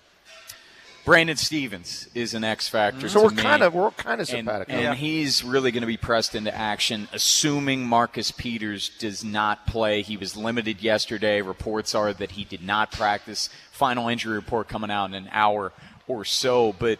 Brandon 1.05 1.37
Stephens 1.37 2.09
is 2.15 2.33
an 2.33 2.43
X 2.43 2.67
factor. 2.67 3.07
So 3.07 3.19
to 3.19 3.35
we're 3.35 3.41
kind 3.41 3.61
of 3.61 3.75
we're 3.75 3.91
kind 3.91 4.19
of 4.19 4.27
and, 4.29 4.47
sympathetic. 4.47 4.73
and 4.73 4.97
he's 4.97 5.43
really 5.43 5.71
going 5.71 5.81
to 5.81 5.87
be 5.87 5.97
pressed 5.97 6.33
into 6.33 6.53
action, 6.53 7.07
assuming 7.13 7.85
Marcus 7.85 8.31
Peters 8.31 8.89
does 8.97 9.23
not 9.23 9.67
play. 9.67 10.01
He 10.01 10.17
was 10.17 10.35
limited 10.35 10.81
yesterday. 10.81 11.41
Reports 11.41 11.93
are 11.93 12.11
that 12.13 12.31
he 12.31 12.43
did 12.43 12.63
not 12.63 12.91
practice. 12.91 13.49
Final 13.71 14.07
injury 14.07 14.33
report 14.33 14.67
coming 14.67 14.89
out 14.89 15.05
in 15.05 15.13
an 15.13 15.29
hour 15.31 15.73
or 16.07 16.25
so. 16.25 16.73
But 16.73 16.97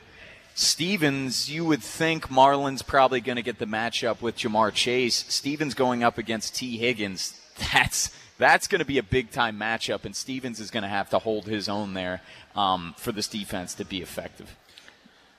Stephens, 0.53 1.49
you 1.49 1.65
would 1.65 1.81
think 1.81 2.29
Marlon's 2.29 2.83
probably 2.83 3.21
going 3.21 3.37
to 3.37 3.41
get 3.41 3.57
the 3.57 3.65
matchup 3.65 4.21
with 4.21 4.37
Ja'Marr 4.37 4.71
Chase. 4.71 5.25
Stephens 5.27 5.73
going 5.73 6.03
up 6.03 6.19
against 6.19 6.55
Tee 6.55 6.77
Higgins. 6.77 7.39
That's 7.73 8.15
that's 8.37 8.67
going 8.67 8.79
to 8.79 8.85
be 8.85 8.97
a 8.97 9.03
big 9.03 9.31
time 9.31 9.57
matchup, 9.57 10.05
and 10.05 10.15
Stephens 10.15 10.59
is 10.59 10.71
going 10.71 10.83
to 10.83 10.89
have 10.89 11.09
to 11.11 11.19
hold 11.19 11.45
his 11.45 11.69
own 11.69 11.93
there 11.93 12.21
um, 12.55 12.93
for 12.97 13.11
this 13.11 13.27
defense 13.27 13.73
to 13.75 13.85
be 13.85 14.01
effective. 14.01 14.55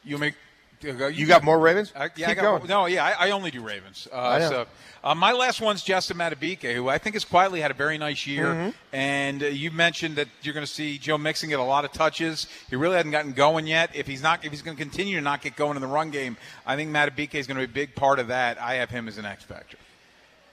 You 0.04 0.18
make. 0.18 0.34
You, 0.82 1.08
you 1.08 1.26
got 1.26 1.42
more 1.42 1.58
Ravens? 1.58 1.90
I, 1.96 2.10
yeah, 2.16 2.26
I 2.26 2.34
Keep 2.34 2.42
got, 2.42 2.58
going. 2.58 2.68
no, 2.68 2.84
yeah, 2.84 3.02
I, 3.02 3.28
I 3.28 3.30
only 3.30 3.50
do 3.50 3.62
Ravens. 3.62 4.06
Uh, 4.12 4.18
I. 4.18 4.40
So, 4.40 4.66
uh, 5.02 5.14
my 5.14 5.32
last 5.32 5.60
one's 5.60 5.82
Justin 5.82 6.18
Madubuike, 6.18 6.74
who 6.74 6.88
I 6.88 6.98
think 6.98 7.14
has 7.14 7.24
quietly 7.24 7.62
had 7.62 7.70
a 7.70 7.74
very 7.74 7.96
nice 7.96 8.26
year. 8.26 8.46
Mm-hmm. 8.46 8.70
And 8.92 9.42
uh, 9.42 9.46
you 9.46 9.70
mentioned 9.70 10.16
that 10.16 10.28
you're 10.42 10.52
going 10.52 10.66
to 10.66 10.70
see 10.70 10.98
Joe 10.98 11.16
Mixon 11.16 11.48
get 11.48 11.60
a 11.60 11.64
lot 11.64 11.86
of 11.86 11.92
touches. 11.92 12.46
He 12.68 12.76
really 12.76 12.96
hasn't 12.96 13.12
gotten 13.12 13.32
going 13.32 13.66
yet. 13.66 13.90
If 13.94 14.06
he's 14.06 14.22
not, 14.22 14.44
if 14.44 14.50
he's 14.50 14.60
going 14.60 14.76
to 14.76 14.82
continue 14.82 15.16
to 15.16 15.22
not 15.22 15.40
get 15.40 15.56
going 15.56 15.76
in 15.76 15.80
the 15.80 15.88
run 15.88 16.10
game, 16.10 16.36
I 16.66 16.76
think 16.76 16.90
Madubuike 16.90 17.34
is 17.34 17.46
going 17.46 17.58
to 17.58 17.66
be 17.66 17.72
a 17.72 17.86
big 17.86 17.94
part 17.94 18.18
of 18.18 18.28
that. 18.28 18.60
I 18.60 18.74
have 18.74 18.90
him 18.90 19.08
as 19.08 19.16
an 19.16 19.24
X 19.24 19.44
factor. 19.44 19.78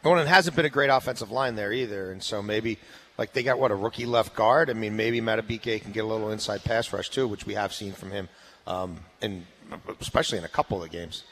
Well, 0.04 0.14
and 0.14 0.22
it 0.22 0.28
hasn't 0.28 0.56
been 0.56 0.66
a 0.66 0.70
great 0.70 0.90
offensive 0.90 1.32
line 1.32 1.56
there 1.56 1.72
either, 1.72 2.12
and 2.12 2.22
so 2.22 2.42
maybe 2.42 2.78
like 3.18 3.34
they 3.34 3.44
got 3.44 3.58
what 3.58 3.72
a 3.72 3.76
rookie 3.76 4.06
left 4.06 4.36
guard. 4.36 4.70
I 4.70 4.74
mean, 4.74 4.96
maybe 4.96 5.22
Madubuike 5.22 5.82
can 5.82 5.92
get 5.92 6.04
a 6.04 6.08
little 6.08 6.32
inside 6.32 6.64
pass 6.64 6.92
rush 6.92 7.10
too, 7.10 7.28
which 7.28 7.46
we 7.46 7.54
have 7.54 7.74
seen 7.74 7.94
from 7.94 8.12
him, 8.12 8.30
um, 8.68 8.98
and 9.22 9.46
especially 10.02 10.38
in 10.38 10.44
a 10.44 10.50
couple 10.50 10.78
of 10.78 10.84
the 10.84 10.90
games. 10.90 11.24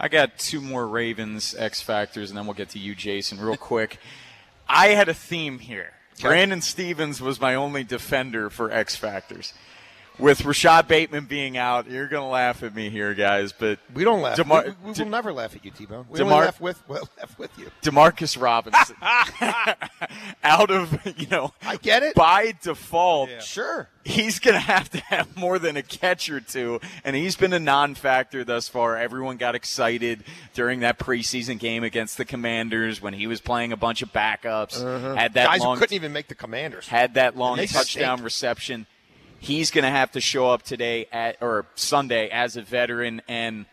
I 0.00 0.08
got 0.08 0.38
two 0.38 0.60
more 0.60 0.86
Ravens 0.86 1.54
X 1.58 1.82
factors, 1.82 2.30
and 2.30 2.38
then 2.38 2.46
we'll 2.46 2.54
get 2.54 2.70
to 2.70 2.78
you, 2.78 2.94
Jason, 2.94 3.40
real 3.40 3.56
quick. 3.56 3.98
I 4.68 4.88
had 4.88 5.08
a 5.08 5.14
theme 5.14 5.58
here. 5.58 5.92
Brandon 6.20 6.60
Stephens 6.60 7.20
was 7.20 7.40
my 7.40 7.54
only 7.54 7.84
defender 7.84 8.50
for 8.50 8.70
X 8.70 8.96
factors. 8.96 9.54
With 10.18 10.44
Rashod 10.44 10.88
Bateman 10.88 11.26
being 11.26 11.56
out, 11.56 11.88
you're 11.88 12.08
going 12.08 12.22
to 12.24 12.28
laugh 12.28 12.64
at 12.64 12.74
me 12.74 12.90
here, 12.90 13.14
guys, 13.14 13.52
but 13.52 13.78
We 13.94 14.02
don't 14.02 14.20
laugh. 14.20 14.36
DeMar- 14.36 14.64
we, 14.64 14.70
we, 14.70 14.76
we 14.88 14.92
De- 14.92 15.04
will 15.04 15.10
never 15.10 15.32
laugh 15.32 15.54
at 15.54 15.64
you, 15.64 15.70
T-Bone. 15.70 16.06
We 16.10 16.18
DeMar- 16.18 16.44
laugh 16.46 16.60
with 16.60 16.82
we'll 16.88 17.08
laugh 17.18 17.38
with 17.38 17.56
you. 17.56 17.70
Demarcus 17.82 18.40
Robinson 18.40 18.96
out 20.42 20.70
of 20.70 20.98
you 21.20 21.26
know 21.28 21.52
I 21.62 21.76
get 21.76 22.02
it. 22.02 22.14
by 22.14 22.54
default 22.62 23.30
Sure. 23.42 23.88
he's 24.04 24.38
going 24.38 24.54
to 24.54 24.60
have 24.60 24.90
to 24.90 24.98
have 25.00 25.36
more 25.36 25.58
than 25.58 25.76
a 25.76 25.82
catch 25.82 26.28
or 26.30 26.40
two, 26.40 26.80
and 27.04 27.14
he's 27.14 27.36
been 27.36 27.52
a 27.52 27.60
non-factor 27.60 28.42
thus 28.44 28.68
far. 28.68 28.96
Everyone 28.96 29.36
got 29.36 29.54
excited 29.54 30.24
during 30.54 30.80
that 30.80 30.98
preseason 30.98 31.58
game 31.58 31.84
against 31.84 32.16
the 32.16 32.24
Commanders 32.24 33.00
when 33.00 33.14
he 33.14 33.26
was 33.26 33.40
playing 33.40 33.72
a 33.72 33.76
bunch 33.76 34.02
of 34.02 34.12
backups. 34.12 34.82
Had 35.16 35.34
that 35.34 35.46
Uh-huh. 35.46 35.52
Guys 35.52 35.60
long, 35.60 35.78
couldn't 35.78 35.94
even 35.94 36.12
make 36.12 36.28
the 36.28 36.34
Commanders. 36.34 36.88
had 36.88 37.14
that 37.14 37.36
long 37.36 37.58
touchdown 37.66 38.22
reception. 38.22 38.86
He's 39.38 39.70
going 39.70 39.84
to 39.84 39.90
have 39.90 40.12
to 40.12 40.20
show 40.20 40.50
up 40.50 40.62
today 40.62 41.06
at 41.12 41.36
or 41.40 41.66
Sunday 41.74 42.28
as 42.28 42.56
a 42.56 42.62
veteran 42.62 43.22
and 43.28 43.66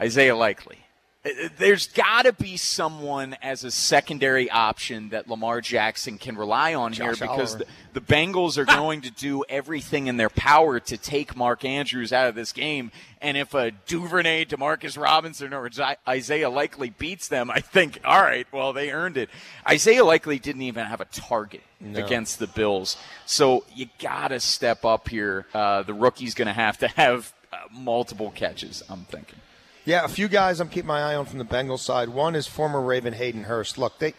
Isaiah 0.00 0.36
Likely. 0.36 0.78
Uh, 1.24 1.30
There's 1.58 1.88
got 1.88 2.22
to 2.22 2.32
be 2.32 2.56
someone 2.56 3.36
as 3.42 3.64
a 3.64 3.70
secondary 3.70 4.48
option 4.50 5.08
that 5.08 5.28
Lamar 5.28 5.60
Jackson 5.60 6.16
can 6.16 6.36
rely 6.36 6.74
on 6.74 6.92
here 6.92 7.14
because 7.16 7.58
the, 7.58 7.66
the 7.92 8.00
Bengals 8.00 8.56
are 8.56 8.64
going 8.64 9.00
to 9.00 9.10
do 9.10 9.44
everything 9.48 10.06
in 10.06 10.16
their 10.16 10.30
power 10.30 10.78
to 10.78 10.96
take 10.96 11.36
Mark 11.36 11.64
Andrews 11.64 12.12
out 12.12 12.28
of 12.28 12.36
this 12.36 12.52
game. 12.52 12.92
And 13.20 13.36
if 13.36 13.52
a 13.52 13.72
Duvernay, 13.72 14.44
Demarcus 14.44 14.96
Robinson, 14.96 15.52
or 15.52 15.68
Isaiah 16.08 16.50
Likely 16.50 16.90
beats 16.90 17.26
them, 17.26 17.50
I 17.50 17.60
think, 17.60 17.98
all 18.04 18.22
right, 18.22 18.46
well, 18.52 18.72
they 18.72 18.92
earned 18.92 19.16
it. 19.16 19.28
Isaiah 19.68 20.04
Likely 20.04 20.38
didn't 20.38 20.62
even 20.62 20.86
have 20.86 21.00
a 21.00 21.06
target 21.06 21.62
against 21.94 22.38
the 22.38 22.46
Bills. 22.46 22.96
So 23.26 23.64
you 23.74 23.86
got 23.98 24.28
to 24.28 24.38
step 24.38 24.84
up 24.84 25.08
here. 25.08 25.46
Uh, 25.52 25.82
the 25.82 25.94
rookie's 25.94 26.34
going 26.34 26.46
to 26.46 26.54
have 26.54 26.78
to 26.78 26.88
have 26.88 27.34
uh, 27.52 27.56
multiple 27.72 28.30
catches, 28.30 28.84
I'm 28.88 29.04
thinking. 29.04 29.40
Yeah, 29.88 30.04
a 30.04 30.08
few 30.08 30.28
guys 30.28 30.60
I'm 30.60 30.68
keeping 30.68 30.88
my 30.88 31.00
eye 31.00 31.14
on 31.14 31.24
from 31.24 31.38
the 31.38 31.46
Bengals 31.46 31.78
side. 31.78 32.10
One 32.10 32.34
is 32.34 32.46
former 32.46 32.78
Raven 32.78 33.14
Hayden 33.14 33.44
Hurst. 33.44 33.78
Look, 33.78 33.98
they 33.98 34.12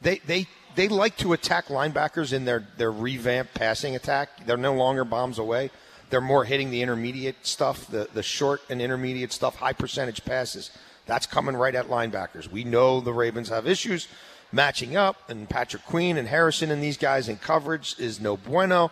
they 0.00 0.18
they 0.26 0.48
they 0.74 0.88
like 0.88 1.16
to 1.18 1.32
attack 1.32 1.66
linebackers 1.66 2.32
in 2.32 2.44
their 2.44 2.66
their 2.76 2.90
revamped 2.90 3.54
passing 3.54 3.94
attack. 3.94 4.44
They're 4.46 4.56
no 4.56 4.74
longer 4.74 5.04
bombs 5.04 5.38
away. 5.38 5.70
They're 6.10 6.20
more 6.20 6.42
hitting 6.44 6.72
the 6.72 6.82
intermediate 6.82 7.46
stuff, 7.46 7.86
the 7.86 8.08
the 8.12 8.24
short 8.24 8.62
and 8.68 8.82
intermediate 8.82 9.32
stuff, 9.32 9.54
high 9.54 9.74
percentage 9.74 10.24
passes. 10.24 10.72
That's 11.06 11.26
coming 11.26 11.54
right 11.54 11.76
at 11.76 11.86
linebackers. 11.86 12.50
We 12.50 12.64
know 12.64 13.00
the 13.00 13.12
Ravens 13.12 13.48
have 13.48 13.68
issues 13.68 14.08
matching 14.50 14.96
up, 14.96 15.30
and 15.30 15.48
Patrick 15.48 15.84
Queen 15.86 16.16
and 16.16 16.26
Harrison 16.26 16.72
and 16.72 16.82
these 16.82 16.96
guys 16.96 17.28
in 17.28 17.36
coverage 17.36 17.94
is 17.96 18.20
no 18.20 18.36
bueno. 18.36 18.90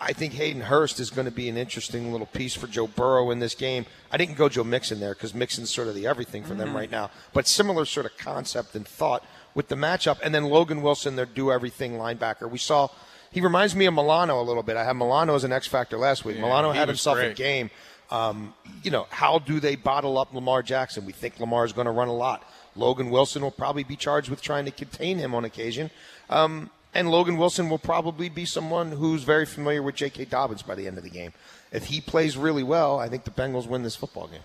I 0.00 0.12
think 0.12 0.34
Hayden 0.34 0.62
Hurst 0.62 1.00
is 1.00 1.10
going 1.10 1.24
to 1.26 1.30
be 1.30 1.48
an 1.48 1.56
interesting 1.56 2.12
little 2.12 2.26
piece 2.26 2.54
for 2.54 2.66
Joe 2.66 2.86
Burrow 2.86 3.30
in 3.30 3.38
this 3.38 3.54
game. 3.54 3.86
I 4.10 4.16
didn't 4.16 4.36
go 4.36 4.48
Joe 4.48 4.64
Mixon 4.64 5.00
there 5.00 5.14
because 5.14 5.34
Mixon's 5.34 5.70
sort 5.70 5.88
of 5.88 5.94
the 5.94 6.06
everything 6.06 6.42
for 6.44 6.54
them 6.54 6.74
right 6.74 6.90
now. 6.90 7.10
But 7.32 7.46
similar 7.46 7.84
sort 7.84 8.06
of 8.06 8.16
concept 8.18 8.74
and 8.74 8.86
thought 8.86 9.24
with 9.54 9.68
the 9.68 9.76
matchup. 9.76 10.18
And 10.22 10.34
then 10.34 10.44
Logan 10.44 10.82
Wilson, 10.82 11.16
their 11.16 11.26
do 11.26 11.52
everything 11.52 11.92
linebacker. 11.92 12.50
We 12.50 12.58
saw 12.58 12.88
he 13.34 13.40
reminds 13.40 13.74
me 13.74 13.86
of 13.86 13.94
Milano 13.94 14.40
a 14.40 14.44
little 14.44 14.62
bit. 14.62 14.76
I 14.76 14.84
had 14.84 14.94
Milano 14.94 15.34
as 15.34 15.42
an 15.42 15.52
X 15.52 15.66
factor 15.66 15.98
last 15.98 16.24
week. 16.24 16.36
Yeah, 16.36 16.42
Milano 16.42 16.70
had 16.70 16.86
himself 16.86 17.18
a 17.18 17.22
great. 17.22 17.36
game. 17.36 17.70
Um, 18.10 18.54
you 18.84 18.92
know, 18.92 19.06
how 19.10 19.40
do 19.40 19.58
they 19.58 19.74
bottle 19.74 20.18
up 20.18 20.32
Lamar 20.32 20.62
Jackson? 20.62 21.04
We 21.04 21.12
think 21.12 21.40
Lamar 21.40 21.64
is 21.64 21.72
going 21.72 21.86
to 21.86 21.90
run 21.90 22.06
a 22.06 22.14
lot. 22.14 22.48
Logan 22.76 23.10
Wilson 23.10 23.42
will 23.42 23.50
probably 23.50 23.82
be 23.82 23.96
charged 23.96 24.28
with 24.28 24.40
trying 24.40 24.66
to 24.66 24.70
contain 24.70 25.18
him 25.18 25.34
on 25.34 25.44
occasion. 25.44 25.90
Um, 26.30 26.70
and 26.94 27.10
Logan 27.10 27.36
Wilson 27.36 27.68
will 27.68 27.78
probably 27.78 28.28
be 28.28 28.44
someone 28.44 28.92
who's 28.92 29.24
very 29.24 29.46
familiar 29.46 29.82
with 29.82 29.96
J.K. 29.96 30.26
Dobbins 30.26 30.62
by 30.62 30.74
the 30.74 30.86
end 30.86 30.96
of 30.96 31.04
the 31.04 31.10
game. 31.10 31.32
If 31.72 31.86
he 31.86 32.00
plays 32.00 32.36
really 32.36 32.62
well, 32.62 33.00
I 33.00 33.08
think 33.08 33.24
the 33.24 33.30
Bengals 33.30 33.66
win 33.66 33.82
this 33.82 33.96
football 33.96 34.28
game. 34.28 34.40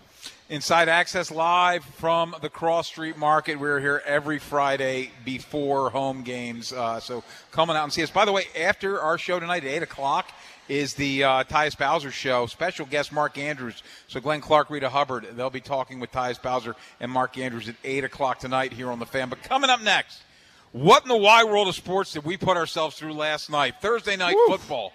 Inside 0.50 0.90
Access 0.90 1.30
live 1.30 1.86
from 1.86 2.36
the 2.42 2.50
Cross 2.50 2.88
Street 2.88 3.18
Market. 3.18 3.60
We're 3.60 3.80
here 3.80 4.02
every 4.04 4.40
Friday 4.40 5.12
before 5.24 5.92
home 5.92 6.24
games. 6.24 6.74
Uh, 6.74 7.00
so 7.00 7.24
come 7.52 7.70
on 7.70 7.78
out 7.78 7.84
and 7.84 7.94
see 7.94 8.02
us. 8.02 8.10
By 8.10 8.26
the 8.26 8.32
way, 8.32 8.46
after 8.60 9.00
our 9.00 9.20
show 9.20 9.40
tonight 9.40 9.64
at 9.64 9.70
8 9.70 9.84
o'clock 9.84 10.32
is 10.68 10.96
the 10.96 11.24
uh, 11.24 11.44
Tyus 11.44 11.78
Bowser 11.78 12.10
show. 12.10 12.48
Special 12.48 12.88
guest 12.88 13.12
Mark 13.12 13.38
Andrews. 13.38 13.84
So 14.08 14.20
Glenn 14.20 14.42
Clark, 14.42 14.72
Rita 14.72 14.90
Hubbard, 14.90 15.28
they'll 15.36 15.52
be 15.52 15.62
talking 15.62 16.00
with 16.00 16.12
Tyus 16.12 16.42
Bowser 16.42 16.76
and 17.00 17.12
Mark 17.12 17.38
Andrews 17.38 17.70
at 17.70 17.76
8 17.84 18.06
o'clock 18.06 18.40
tonight 18.40 18.74
here 18.74 18.90
on 18.90 18.98
The 18.98 19.06
Fan. 19.06 19.30
But 19.30 19.44
coming 19.44 19.70
up 19.70 19.82
next, 19.82 20.24
what 20.72 21.04
in 21.04 21.10
the 21.10 21.18
wide 21.18 21.46
world 21.46 21.68
of 21.68 21.76
sports 21.76 22.14
did 22.14 22.24
we 22.26 22.38
put 22.38 22.58
ourselves 22.58 22.96
through 22.98 23.14
last 23.14 23.50
night? 23.50 23.76
Thursday 23.82 24.16
night 24.16 24.36
football. 24.48 24.94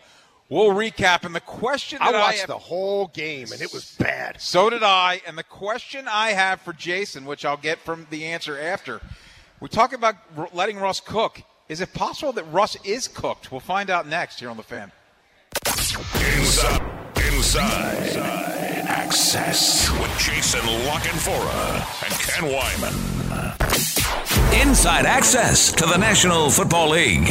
We'll 0.48 0.70
recap. 0.74 1.24
And 1.24 1.34
the 1.34 1.40
question 1.40 1.98
I 2.00 2.12
that 2.12 2.18
I 2.18 2.20
watched 2.20 2.38
have- 2.40 2.48
the 2.48 2.58
whole 2.58 3.08
game, 3.08 3.50
and 3.52 3.62
it 3.62 3.72
was 3.72 3.92
bad. 3.98 4.40
so 4.40 4.68
did 4.70 4.82
I. 4.82 5.22
And 5.26 5.36
the 5.38 5.42
question 5.42 6.06
I 6.06 6.30
have 6.30 6.60
for 6.60 6.72
Jason, 6.72 7.24
which 7.24 7.44
I'll 7.44 7.56
get 7.56 7.78
from 7.80 8.06
the 8.10 8.26
answer 8.26 8.58
after, 8.60 9.00
we 9.60 9.68
talk 9.68 9.92
about 9.92 10.16
letting 10.54 10.78
Russ 10.78 11.00
cook. 11.00 11.42
Is 11.68 11.80
it 11.80 11.94
possible 11.94 12.32
that 12.34 12.44
Russ 12.52 12.76
is 12.84 13.08
cooked? 13.08 13.50
We'll 13.50 13.60
find 13.60 13.88
out 13.88 14.06
next 14.06 14.38
here 14.38 14.50
on 14.50 14.58
the 14.58 14.62
fan. 14.62 14.92
Inside, 15.66 16.82
inside, 17.16 18.16
access 18.86 19.90
with 19.92 20.18
Jason 20.18 20.60
La 20.86 20.98
Canfora 20.98 22.04
and 22.04 22.12
Ken 22.20 22.44
Weinman. 22.50 23.93
Inside 24.60 25.06
access 25.06 25.72
to 25.72 25.86
the 25.86 25.96
National 25.96 26.50
Football 26.50 26.90
League. 26.90 27.28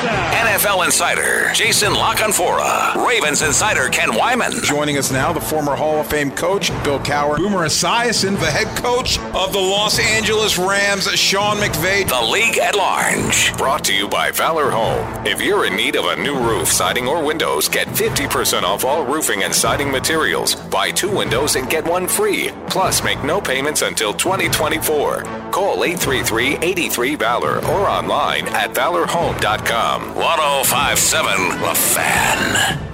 NFL 0.00 0.84
insider 0.86 1.50
Jason 1.52 1.92
La 1.92 2.14
Canfora, 2.14 2.94
Ravens 3.06 3.42
insider 3.42 3.88
Ken 3.88 4.10
Weinman. 4.10 4.62
Joining 4.64 4.96
us 4.96 5.12
now, 5.12 5.32
the 5.32 5.40
former 5.40 5.76
Hall 5.76 6.00
of 6.00 6.06
Fame 6.06 6.30
coach, 6.30 6.70
Bill 6.82 6.98
Cowher. 7.00 7.36
Boomer 7.36 7.66
Esiason, 7.66 8.38
the 8.40 8.50
head 8.50 8.66
coach 8.78 9.18
of 9.18 9.52
the 9.52 9.58
Los 9.58 9.98
Angeles 9.98 10.56
Rams, 10.58 11.06
Sean 11.18 11.58
McVay. 11.58 12.08
The 12.08 12.22
league 12.32 12.58
at 12.58 12.74
large. 12.74 13.56
Brought 13.58 13.84
to 13.84 13.94
you 13.94 14.08
by 14.08 14.30
Valor 14.30 14.70
Home. 14.70 15.26
If 15.26 15.42
you're 15.42 15.66
in 15.66 15.76
need 15.76 15.96
of 15.96 16.06
a 16.06 16.16
new 16.16 16.38
roof, 16.38 16.68
siding, 16.68 17.06
or 17.06 17.22
windows, 17.22 17.68
get 17.68 17.86
50% 17.88 18.62
off 18.62 18.84
all 18.84 19.04
roofing 19.04 19.42
and 19.42 19.54
siding 19.54 19.90
materials. 19.90 20.54
Buy 20.54 20.90
two 20.92 21.14
windows 21.14 21.56
and 21.56 21.68
get 21.68 21.84
one 21.84 22.08
free. 22.08 22.50
Plus, 22.68 23.04
make 23.04 23.22
no 23.22 23.40
payments 23.40 23.82
until 23.82 24.14
2024. 24.14 25.19
Call 25.50 25.84
833 25.84 26.58
83 26.58 27.14
Valor 27.16 27.58
or 27.66 27.88
online 27.88 28.46
at 28.48 28.70
valorhome.com. 28.74 30.14
1057 30.14 31.48
The 31.60 31.74
Fan. 31.74 32.90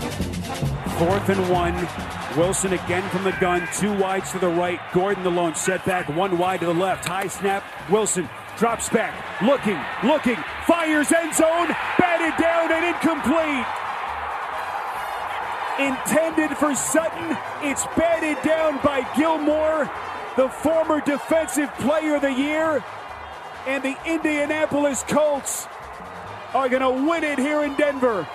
Fourth 0.99 1.29
and 1.29 1.51
one. 1.51 1.75
Wilson 2.37 2.73
again 2.75 3.09
from 3.11 3.25
the 3.25 3.33
gun. 3.33 3.67
Two 3.75 3.93
wides 3.99 4.33
to 4.33 4.39
the 4.39 4.49
right. 4.49 4.81
Gordon 4.93 5.25
the 5.25 5.31
lone 5.31 5.55
setback. 5.55 6.09
One 6.09 6.39
wide 6.39 6.61
to 6.61 6.67
the 6.67 6.75
left. 6.75 7.07
High 7.07 7.29
snap. 7.29 7.65
Wilson 7.91 8.29
drops 8.59 8.89
back. 8.89 9.15
Looking, 9.43 9.79
looking. 10.05 10.37
Fires 10.67 11.13
end 11.13 11.35
zone. 11.35 11.69
Batted 11.99 12.43
down 12.43 12.73
and 12.73 12.85
incomplete. 12.95 13.67
Intended 15.79 16.57
for 16.57 16.75
Sutton. 16.75 17.37
It's 17.63 17.85
batted 17.97 18.43
down 18.43 18.81
by 18.83 19.07
Gilmore, 19.15 19.85
the 20.37 20.49
former 20.49 21.01
defensive 21.01 21.73
player 21.79 22.17
of 22.17 22.23
the 22.23 22.33
year. 22.33 22.85
And 23.67 23.83
the 23.83 23.97
Indianapolis 24.07 25.03
Colts 25.09 25.67
are 26.55 26.69
going 26.69 26.83
to 26.83 27.09
win 27.09 27.25
it 27.25 27.39
here 27.39 27.65
in 27.65 27.75
Denver. 27.75 28.27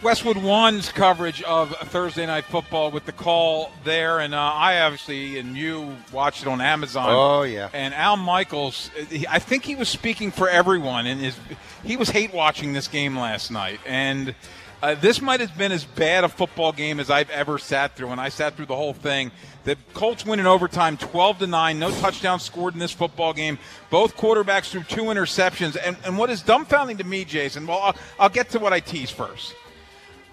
Westwood 0.00 0.36
One's 0.36 0.92
coverage 0.92 1.42
of 1.42 1.70
Thursday 1.70 2.24
Night 2.24 2.44
Football 2.44 2.92
with 2.92 3.04
the 3.06 3.10
call 3.12 3.72
there, 3.82 4.20
and 4.20 4.32
uh, 4.32 4.38
I 4.38 4.82
obviously 4.82 5.40
and 5.40 5.56
you 5.56 5.96
watched 6.12 6.42
it 6.42 6.48
on 6.48 6.60
Amazon. 6.60 7.08
Oh, 7.08 7.42
yeah. 7.42 7.68
And 7.72 7.92
Al 7.92 8.16
Michaels, 8.16 8.92
uh, 8.96 9.04
he- 9.06 9.26
I 9.26 9.40
think 9.40 9.64
he 9.64 9.74
was 9.74 9.88
speaking 9.88 10.30
for 10.30 10.48
everyone, 10.48 11.06
and 11.06 11.20
his, 11.20 11.36
he 11.84 11.96
was 11.96 12.10
hate 12.10 12.32
watching 12.32 12.72
this 12.72 12.86
game 12.88 13.16
last 13.18 13.50
night, 13.50 13.80
and. 13.86 14.34
Uh, 14.80 14.94
this 14.94 15.20
might 15.20 15.40
have 15.40 15.58
been 15.58 15.72
as 15.72 15.84
bad 15.84 16.22
a 16.22 16.28
football 16.28 16.72
game 16.72 17.00
as 17.00 17.10
I've 17.10 17.30
ever 17.30 17.58
sat 17.58 17.96
through, 17.96 18.10
and 18.10 18.20
I 18.20 18.28
sat 18.28 18.54
through 18.54 18.66
the 18.66 18.76
whole 18.76 18.92
thing. 18.92 19.32
The 19.64 19.76
Colts 19.92 20.24
win 20.24 20.38
in 20.38 20.46
overtime, 20.46 20.96
twelve 20.96 21.38
to 21.40 21.48
nine. 21.48 21.80
No 21.80 21.90
touchdowns 21.90 22.44
scored 22.44 22.74
in 22.74 22.80
this 22.80 22.92
football 22.92 23.32
game. 23.32 23.58
Both 23.90 24.16
quarterbacks 24.16 24.70
threw 24.70 24.84
two 24.84 25.02
interceptions, 25.04 25.76
and, 25.84 25.96
and 26.04 26.16
what 26.16 26.30
is 26.30 26.42
dumbfounding 26.42 26.98
to 26.98 27.04
me, 27.04 27.24
Jason? 27.24 27.66
Well, 27.66 27.78
I'll, 27.78 27.96
I'll 28.20 28.28
get 28.28 28.50
to 28.50 28.60
what 28.60 28.72
I 28.72 28.78
tease 28.78 29.10
first. 29.10 29.54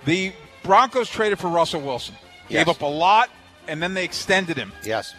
The 0.05 0.31
Broncos 0.61 1.09
traded 1.09 1.39
for 1.39 1.47
Russell 1.47 1.81
Wilson. 1.81 2.15
Yes. 2.47 2.65
Gave 2.65 2.75
up 2.75 2.81
a 2.81 2.85
lot, 2.85 3.31
and 3.67 3.81
then 3.81 3.95
they 3.95 4.03
extended 4.03 4.57
him. 4.57 4.71
Yes. 4.83 5.15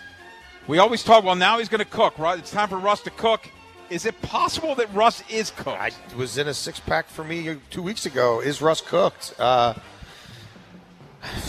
We 0.69 0.79
always 0.79 1.03
talk, 1.03 1.25
well, 1.25 1.35
now 1.35 1.59
he's 1.59 1.69
going 1.69 1.81
to 1.81 1.85
cook. 1.85 2.19
Right? 2.19 2.39
It's 2.39 2.53
time 2.53 2.69
for 2.69 2.79
Russ 2.79 3.01
to 3.03 3.11
cook. 3.11 3.49
Is 3.89 4.05
it 4.05 4.21
possible 4.23 4.75
that 4.77 4.93
Russ 4.93 5.23
is 5.31 5.51
cooked? 5.51 5.81
I 5.81 5.91
was 6.17 6.39
in 6.39 6.49
a 6.49 6.55
six 6.55 6.81
pack 6.81 7.09
for 7.09 7.23
me 7.23 7.57
two 7.71 7.83
weeks 7.83 8.05
ago. 8.05 8.41
Is 8.41 8.61
Russ 8.61 8.81
cooked? 8.81 9.35
Uh, 9.39 9.75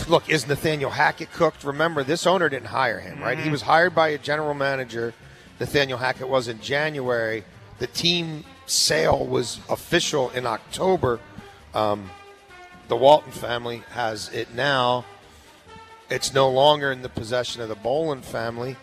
look, 0.08 0.28
is 0.28 0.46
Nathaniel 0.46 0.90
Hackett 0.90 1.32
cooked? 1.32 1.64
Remember, 1.64 2.04
this 2.04 2.26
owner 2.26 2.48
didn't 2.48 2.68
hire 2.68 3.00
him, 3.00 3.20
right? 3.20 3.38
He 3.38 3.50
was 3.50 3.62
hired 3.62 3.94
by 3.94 4.08
a 4.08 4.18
general 4.18 4.54
manager. 4.54 5.14
Nathaniel 5.58 5.98
Hackett 5.98 6.28
was 6.28 6.46
in 6.46 6.60
January. 6.60 7.44
The 7.78 7.88
team 7.88 8.44
sale 8.66 9.26
was 9.26 9.58
official 9.68 10.30
in 10.30 10.46
October. 10.46 11.18
Um, 11.74 12.10
the 12.86 12.96
Walton 12.96 13.32
family 13.32 13.82
has 13.90 14.28
it 14.30 14.54
now. 14.54 15.04
It's 16.08 16.32
no 16.32 16.48
longer 16.48 16.92
in 16.92 17.02
the 17.02 17.08
possession 17.08 17.62
of 17.62 17.68
the 17.68 17.74
Bowlen 17.74 18.22
family. 18.22 18.76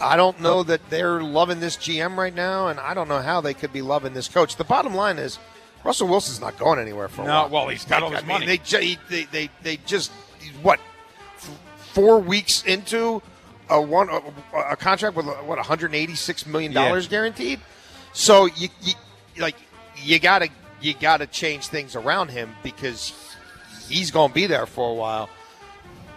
I 0.00 0.16
don't 0.16 0.40
know 0.40 0.62
that 0.64 0.90
they're 0.90 1.22
loving 1.22 1.60
this 1.60 1.76
GM 1.76 2.16
right 2.16 2.34
now, 2.34 2.68
and 2.68 2.80
I 2.80 2.94
don't 2.94 3.08
know 3.08 3.20
how 3.22 3.40
they 3.40 3.54
could 3.54 3.72
be 3.72 3.82
loving 3.82 4.12
this 4.14 4.28
coach. 4.28 4.56
The 4.56 4.64
bottom 4.64 4.94
line 4.94 5.18
is, 5.18 5.38
Russell 5.84 6.08
Wilson's 6.08 6.40
not 6.40 6.58
going 6.58 6.78
anywhere 6.78 7.08
for 7.08 7.22
a 7.22 7.26
No, 7.26 7.32
while. 7.42 7.48
well, 7.50 7.68
he's 7.68 7.84
got 7.84 8.02
all 8.02 8.10
I 8.10 8.16
his 8.16 8.22
mean, 8.22 8.28
money. 8.28 8.46
They, 8.46 8.56
ju- 8.58 8.78
he- 8.78 8.98
they, 9.08 9.24
they, 9.24 9.50
they 9.62 9.76
just 9.86 10.10
what 10.62 10.80
f- 11.36 11.50
four 11.92 12.18
weeks 12.18 12.64
into 12.64 13.22
a 13.70 13.80
one 13.80 14.08
a, 14.10 14.20
a 14.72 14.76
contract 14.76 15.16
with 15.16 15.26
what 15.26 15.46
186 15.58 16.46
million 16.46 16.72
dollars 16.72 17.04
Yeah. 17.04 17.10
guaranteed. 17.10 17.60
So 18.12 18.46
you, 18.46 18.68
you 18.82 18.94
like 19.38 19.56
you 19.96 20.18
gotta 20.18 20.48
you 20.80 20.94
gotta 20.94 21.26
change 21.26 21.66
things 21.68 21.96
around 21.96 22.30
him 22.30 22.54
because 22.62 23.12
he's 23.88 24.10
going 24.10 24.28
to 24.28 24.34
be 24.34 24.46
there 24.46 24.66
for 24.66 24.90
a 24.90 24.94
while. 24.94 25.28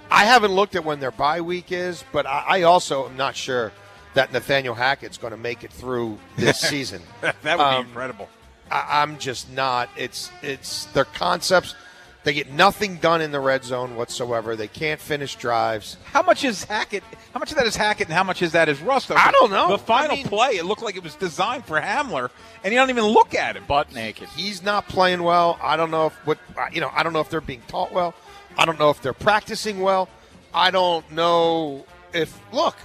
I 0.09 0.25
haven't 0.25 0.51
looked 0.51 0.75
at 0.75 0.83
when 0.85 0.99
their 0.99 1.11
bye 1.11 1.41
week 1.41 1.71
is, 1.71 2.03
but 2.11 2.25
I, 2.25 2.43
I 2.47 2.61
also 2.63 3.07
am 3.07 3.17
not 3.17 3.35
sure 3.35 3.71
that 4.13 4.31
Nathaniel 4.33 4.73
Hackett's 4.75 5.17
going 5.17 5.31
to 5.31 5.37
make 5.37 5.63
it 5.63 5.71
through 5.71 6.17
this 6.37 6.59
season. 6.69 7.01
that 7.21 7.35
would 7.43 7.59
Um, 7.59 7.83
be 7.83 7.89
incredible. 7.89 8.29
I, 8.71 9.01
I'm 9.01 9.17
just 9.19 9.51
not. 9.51 9.89
It's 9.97 10.31
it's 10.41 10.85
their 10.85 11.05
concepts. 11.05 11.75
They 12.23 12.33
get 12.33 12.51
nothing 12.51 12.97
done 12.97 13.21
in 13.21 13.31
the 13.31 13.39
red 13.39 13.63
zone 13.63 13.95
whatsoever. 13.95 14.57
They 14.57 14.67
can't 14.67 14.99
finish 14.99 15.35
drives. 15.35 15.95
How 16.11 16.21
much 16.21 16.43
is 16.43 16.65
Hackett? 16.65 17.03
How 17.33 17.39
much 17.39 17.51
of 17.51 17.57
that 17.57 17.65
is 17.67 17.77
Hackett, 17.77 18.07
and 18.07 18.13
how 18.13 18.23
much 18.25 18.41
is 18.41 18.51
that 18.51 18.67
is 18.67 18.81
Russ? 18.81 19.05
Though? 19.05 19.15
I 19.15 19.31
don't 19.31 19.49
know. 19.49 19.69
The 19.69 19.77
final 19.77 20.11
I 20.11 20.15
mean- 20.15 20.25
play, 20.27 20.49
it 20.57 20.65
looked 20.65 20.81
like 20.83 20.97
it 20.97 21.03
was 21.03 21.15
designed 21.15 21.63
for 21.63 21.79
Hamler, 21.79 22.29
and 22.65 22.73
you 22.73 22.79
don't 22.79 22.89
even 22.89 23.05
look 23.05 23.33
at 23.33 23.55
him. 23.55 23.63
Butt 23.65 23.93
naked. 23.93 24.27
He's 24.35 24.61
not 24.61 24.89
playing 24.89 25.23
well. 25.23 25.57
I 25.61 25.77
don't 25.77 25.91
know 25.91 26.07
if 26.07 26.13
what 26.25 26.37
you 26.73 26.81
know. 26.81 26.91
I 26.93 27.03
don't 27.03 27.13
know 27.13 27.21
if 27.21 27.29
they're 27.29 27.39
being 27.39 27.61
taught 27.69 27.93
well. 27.93 28.13
I 28.57 28.65
don't 28.65 28.79
know 28.79 28.89
if 28.89 29.01
they're 29.01 29.13
practicing 29.13 29.79
well. 29.81 30.09
I 30.53 30.71
don't 30.71 31.09
know 31.11 31.85
if 32.13 32.39
look. 32.51 32.75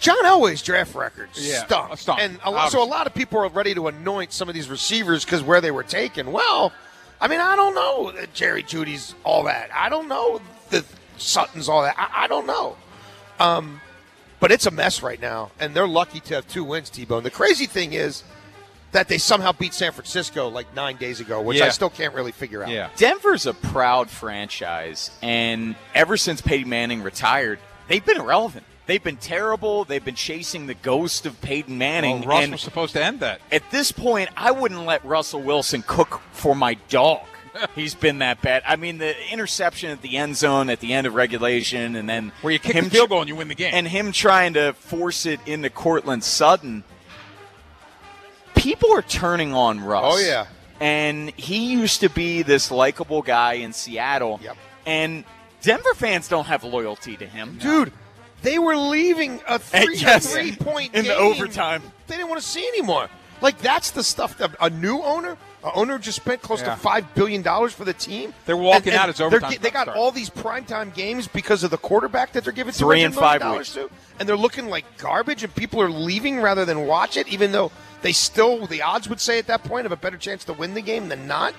John 0.00 0.22
Elway's 0.24 0.60
draft 0.60 0.94
record 0.94 1.30
Yeah, 1.34 1.64
stunk, 1.64 1.96
stunk, 1.98 2.20
and 2.20 2.38
a, 2.44 2.50
lot- 2.50 2.70
so 2.72 2.82
a 2.82 2.84
lot 2.84 3.06
of 3.06 3.14
people 3.14 3.38
are 3.38 3.48
ready 3.48 3.74
to 3.74 3.86
anoint 3.88 4.32
some 4.32 4.48
of 4.48 4.54
these 4.54 4.68
receivers 4.68 5.24
because 5.24 5.42
where 5.42 5.60
they 5.60 5.70
were 5.70 5.84
taken. 5.84 6.30
Well, 6.32 6.72
I 7.20 7.28
mean, 7.28 7.40
I 7.40 7.56
don't 7.56 7.74
know 7.74 8.10
that 8.12 8.34
Jerry 8.34 8.62
Jeudy's 8.62 9.14
all 9.24 9.44
that. 9.44 9.70
I 9.72 9.88
don't 9.88 10.08
know 10.08 10.42
that 10.70 10.84
Sutton's 11.16 11.68
all 11.68 11.82
that. 11.82 11.94
I, 11.96 12.24
I 12.24 12.26
don't 12.26 12.46
know. 12.46 12.76
Um, 13.38 13.80
but 14.40 14.52
it's 14.52 14.66
a 14.66 14.70
mess 14.70 15.02
right 15.02 15.20
now, 15.20 15.52
and 15.58 15.74
they're 15.74 15.88
lucky 15.88 16.20
to 16.20 16.34
have 16.34 16.46
two 16.48 16.64
wins, 16.64 16.90
T-Bone. 16.90 17.22
The 17.22 17.30
crazy 17.30 17.66
thing 17.66 17.94
is 17.94 18.24
that 18.94 19.08
they 19.08 19.18
somehow 19.18 19.52
beat 19.52 19.74
San 19.74 19.92
Francisco 19.92 20.48
like 20.48 20.74
nine 20.74 20.96
days 20.96 21.20
ago, 21.20 21.40
which 21.40 21.60
I 21.60 21.68
still 21.68 21.90
can't 21.90 22.14
really 22.14 22.32
figure 22.32 22.62
out. 22.64 22.70
Yeah. 22.70 22.88
Denver's 22.96 23.46
a 23.46 23.54
proud 23.54 24.08
franchise, 24.10 25.10
and 25.22 25.76
ever 25.94 26.16
since 26.16 26.40
Peyton 26.40 26.68
Manning 26.68 27.02
retired, 27.02 27.58
they've 27.88 28.04
been 28.04 28.18
irrelevant. 28.20 28.64
They've 28.86 29.02
been 29.02 29.16
terrible. 29.16 29.84
They've 29.84 30.04
been 30.04 30.14
chasing 30.14 30.66
the 30.66 30.74
ghost 30.74 31.24
of 31.24 31.40
Peyton 31.40 31.78
Manning. 31.78 32.20
Well, 32.20 32.28
Russ 32.28 32.42
and 32.44 32.52
was 32.52 32.60
supposed 32.60 32.92
to 32.94 33.02
end 33.04 33.20
that. 33.20 33.40
at 33.50 33.62
this 33.70 33.92
point, 33.92 34.28
I 34.36 34.50
wouldn't 34.50 34.84
let 34.84 35.04
Russell 35.04 35.40
Wilson 35.42 35.82
cook 35.86 36.20
for 36.32 36.54
my 36.54 36.74
dog. 36.88 37.20
He's 37.74 37.94
been 37.94 38.18
that 38.18 38.42
bad. 38.42 38.62
I 38.66 38.76
mean, 38.76 38.98
the 38.98 39.14
interception 39.32 39.90
at 39.90 40.02
the 40.02 40.16
end 40.18 40.36
zone 40.36 40.68
at 40.68 40.80
the 40.80 40.92
end 40.92 41.06
of 41.06 41.14
regulation, 41.14 41.96
and 41.96 42.08
then 42.08 42.32
Where 42.42 42.52
you 42.52 42.58
kick 42.58 42.74
him 42.74 42.84
the 42.84 42.90
field 42.90 43.08
goal 43.08 43.20
and 43.20 43.28
you 43.28 43.36
win 43.36 43.48
the 43.48 43.54
game. 43.54 43.70
and 43.72 43.86
him 43.88 44.12
trying 44.12 44.54
to 44.54 44.74
force 44.74 45.24
it 45.24 45.40
into 45.46 45.70
Courtland 45.70 46.22
Sutton. 46.24 46.84
People 48.64 48.92
are 48.94 49.02
turning 49.02 49.52
on 49.54 49.84
Russ. 49.84 50.14
Oh, 50.16 50.18
yeah. 50.18 50.46
and 50.80 51.30
he 51.36 51.70
used 51.72 52.00
to 52.00 52.08
be 52.08 52.42
this 52.42 52.70
likable 52.70 53.20
guy 53.22 53.54
in 53.54 53.72
Seattle. 53.74 54.40
Yep. 54.42 54.56
And 54.86 55.24
Denver 55.62 55.94
fans 55.94 56.28
don't 56.28 56.46
have 56.46 56.64
loyalty 56.64 57.16
to 57.18 57.26
him, 57.26 57.58
Dude, 57.60 57.92
they 58.42 58.58
were 58.58 58.76
leaving 58.76 59.40
a 59.46 59.58
three, 59.58 59.96
yes. 59.96 60.32
three 60.34 60.52
point 60.56 60.94
in 60.94 61.04
the 61.04 61.14
overtime. 61.14 61.82
They 62.06 62.16
didn't 62.16 62.28
want 62.30 62.40
to 62.42 62.46
see 62.46 62.66
anymore. 62.68 63.08
Like 63.40 63.58
that's 63.58 63.90
the 63.90 64.02
stuff 64.02 64.38
that 64.38 64.54
a 64.60 64.70
new 64.70 65.00
owner, 65.02 65.36
a 65.62 65.72
owner 65.74 65.98
just 65.98 66.16
spent 66.16 66.40
close 66.40 66.60
Yeah. 66.62 66.74
to 66.74 66.80
five 66.80 67.14
billion 67.14 67.42
dollars 67.42 67.72
for 67.74 67.84
the 67.84 67.92
team. 67.92 68.32
They're 68.46 68.56
walking 68.56 68.94
out 68.94 69.08
as 69.10 69.18
they're 69.18 69.26
overtime 69.26 69.56
They 69.60 69.70
got 69.70 69.84
starts. 69.84 69.98
all 70.00 70.10
these 70.10 70.30
primetime 70.30 70.94
games 70.94 71.26
because 71.28 71.64
of 71.64 71.70
the 71.70 71.76
quarterback 71.78 72.32
that 72.32 72.44
they're 72.44 72.52
giving 72.52 72.72
Three 72.72 73.02
and 73.02 73.14
five 73.14 73.42
weeks. 73.44 73.74
to, 73.74 73.90
and 74.18 74.26
they're 74.28 74.36
looking 74.36 74.68
like 74.68 74.84
garbage, 74.98 75.42
and 75.42 75.54
people 75.54 75.80
are 75.82 75.90
leaving 75.90 76.40
rather 76.40 76.64
than 76.64 76.86
watch 76.86 77.16
it, 77.18 77.26
even 77.28 77.52
though 77.52 77.70
they 78.04 78.12
still 78.12 78.66
the 78.66 78.82
odds 78.82 79.08
would 79.08 79.18
say 79.18 79.38
at 79.38 79.46
that 79.46 79.64
point 79.64 79.86
have 79.86 79.92
a 79.92 79.96
better 79.96 80.18
chance 80.18 80.44
to 80.44 80.52
win 80.52 80.74
the 80.74 80.82
game 80.82 81.08
than 81.08 81.26
not. 81.26 81.54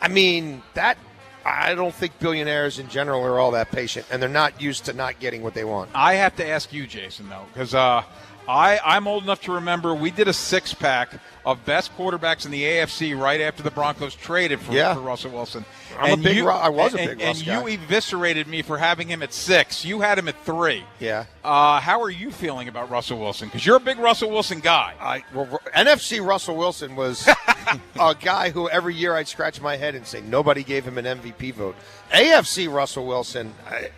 I 0.00 0.08
mean 0.08 0.62
that. 0.74 0.96
I 1.44 1.74
don't 1.74 1.92
think 1.92 2.16
billionaires 2.20 2.78
in 2.78 2.88
general 2.88 3.20
are 3.24 3.40
all 3.40 3.50
that 3.50 3.72
patient, 3.72 4.06
and 4.08 4.22
they're 4.22 4.28
not 4.28 4.62
used 4.62 4.84
to 4.84 4.92
not 4.92 5.18
getting 5.18 5.42
what 5.42 5.54
they 5.54 5.64
want. 5.64 5.90
I 5.92 6.14
have 6.14 6.36
to 6.36 6.46
ask 6.46 6.72
you, 6.72 6.86
Jason, 6.86 7.28
though, 7.28 7.44
because 7.52 7.74
uh, 7.74 8.04
I 8.48 8.78
I'm 8.84 9.06
old 9.06 9.22
enough 9.24 9.40
to 9.42 9.52
remember 9.52 9.94
we 9.94 10.10
did 10.10 10.28
a 10.28 10.32
six 10.32 10.74
pack 10.74 11.10
of 11.44 11.64
best 11.64 11.96
quarterbacks 11.96 12.44
in 12.44 12.50
the 12.52 12.62
AFC 12.62 13.18
right 13.18 13.40
after 13.40 13.62
the 13.62 13.70
Broncos 13.70 14.14
traded 14.14 14.60
for, 14.60 14.72
Yeah. 14.72 14.94
for 14.94 15.00
Russell 15.00 15.32
Wilson. 15.32 15.64
I'm 15.98 16.20
a 16.20 16.22
big 16.22 16.36
you, 16.36 16.44
Ru- 16.46 16.52
I 16.52 16.68
was 16.68 16.94
a 16.94 16.98
and, 16.98 17.08
big 17.10 17.20
and, 17.20 17.36
and 17.38 17.46
you 17.46 17.66
eviscerated 17.66 18.46
me 18.46 18.62
for 18.62 18.78
having 18.78 19.08
him 19.08 19.22
at 19.22 19.32
six. 19.32 19.84
You 19.84 20.00
had 20.00 20.18
him 20.18 20.28
at 20.28 20.36
three. 20.44 20.84
Yeah. 21.00 21.24
Uh, 21.44 21.80
how 21.80 22.00
are 22.02 22.10
you 22.10 22.30
feeling 22.30 22.68
about 22.68 22.90
Russell 22.90 23.18
Wilson? 23.18 23.48
Because 23.48 23.66
you're 23.66 23.76
a 23.76 23.80
big 23.80 23.98
Russell 23.98 24.30
Wilson 24.30 24.60
guy. 24.60 24.94
I 25.00 25.24
well, 25.34 25.60
NFC 25.74 26.24
Russell 26.24 26.56
Wilson 26.56 26.94
was 26.96 27.28
a 28.00 28.14
guy 28.20 28.50
who 28.50 28.68
every 28.68 28.94
year 28.94 29.14
I'd 29.16 29.28
scratch 29.28 29.60
my 29.60 29.76
head 29.76 29.94
and 29.94 30.06
say 30.06 30.20
nobody 30.20 30.62
gave 30.62 30.84
him 30.84 30.98
an 30.98 31.04
MVP 31.04 31.54
vote. 31.54 31.74
AFC 32.12 32.72
Russell 32.72 33.06
Wilson, 33.06 33.52
I, 33.68 33.90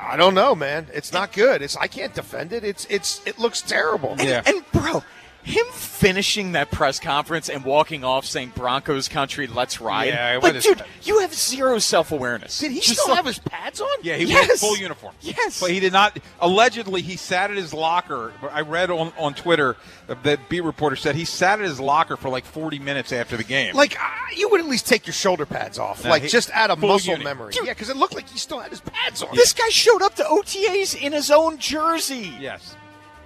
I 0.00 0.16
don't 0.16 0.34
know, 0.34 0.54
man. 0.54 0.86
It's 0.92 1.12
not 1.12 1.32
good. 1.32 1.62
It's 1.62 1.76
I 1.76 1.86
can't 1.86 2.14
defend 2.14 2.52
it. 2.52 2.64
It's 2.64 2.86
it's 2.88 3.24
it 3.26 3.38
looks 3.38 3.60
terrible. 3.60 4.16
Yeah. 4.18 4.42
And 4.46 4.64
bro, 4.72 5.02
him 5.42 5.64
finishing 5.72 6.52
that 6.52 6.70
press 6.70 6.98
conference 7.00 7.48
and 7.48 7.64
walking 7.64 8.04
off 8.04 8.24
saying 8.26 8.52
Broncos 8.54 9.08
country, 9.08 9.46
let's 9.46 9.80
ride. 9.80 10.08
Yeah, 10.08 10.38
like, 10.42 10.60
dude, 10.60 10.82
you 11.02 11.20
have 11.20 11.34
zero 11.34 11.78
self 11.78 12.12
awareness. 12.12 12.58
Did 12.58 12.72
he 12.72 12.80
still 12.80 13.14
have 13.14 13.26
his 13.26 13.38
pads 13.38 13.80
on? 13.80 13.88
Yeah, 14.02 14.16
he 14.16 14.24
Yes. 14.24 14.48
was 14.48 14.60
full 14.60 14.76
uniform. 14.76 15.14
Yes. 15.20 15.60
but 15.60 15.70
he 15.70 15.80
did 15.80 15.92
not. 15.92 16.18
Allegedly, 16.40 17.02
he 17.02 17.16
sat 17.16 17.50
at 17.50 17.56
his 17.56 17.72
locker. 17.74 18.32
I 18.50 18.60
read 18.62 18.90
on 18.90 19.12
on 19.18 19.34
Twitter 19.34 19.76
that 20.22 20.48
beat 20.48 20.62
reporter 20.62 20.96
said 20.96 21.14
he 21.16 21.24
sat 21.24 21.58
at 21.60 21.64
his 21.64 21.78
locker 21.80 22.16
for 22.16 22.28
like 22.28 22.44
40 22.44 22.78
minutes 22.78 23.12
after 23.12 23.36
the 23.36 23.44
game. 23.44 23.74
Like 23.74 23.96
uh, 24.00 24.04
you 24.36 24.48
would 24.50 24.60
at 24.60 24.66
least 24.66 24.86
take 24.86 25.06
your 25.06 25.14
shoulder 25.14 25.46
pads 25.46 25.78
off, 25.78 26.04
No, 26.04 26.10
like 26.10 26.22
he- 26.22 26.28
just 26.28 26.50
out 26.50 26.70
of 26.70 26.78
muscle 26.80 27.16
memory. 27.18 27.54
yeah, 27.62 27.72
because 27.72 27.88
it 27.90 27.96
looked 27.96 28.14
like 28.14 28.28
he 28.28 28.38
still 28.38 28.58
had 28.60 28.70
his 28.70 28.80
pads 28.80 29.22
on. 29.22 29.34
This 29.34 29.52
guy 29.52 29.68
showed 29.70 30.02
up 30.02 30.14
to 30.16 30.22
OTAs 30.24 31.00
in 31.00 31.12
his 31.12 31.30
own 31.30 31.58
jersey. 31.58 32.32
yes, 32.40 32.74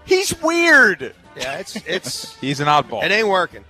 He's 0.05 0.41
weird. 0.43 1.15
Yeah, 1.37 1.59
it's 1.59 1.77
it's 1.77 2.35
he's 2.41 2.61
an 2.61 2.67
oddball. 2.69 3.03
it 3.05 3.11
ain't 3.11 3.29
working. 3.29 3.65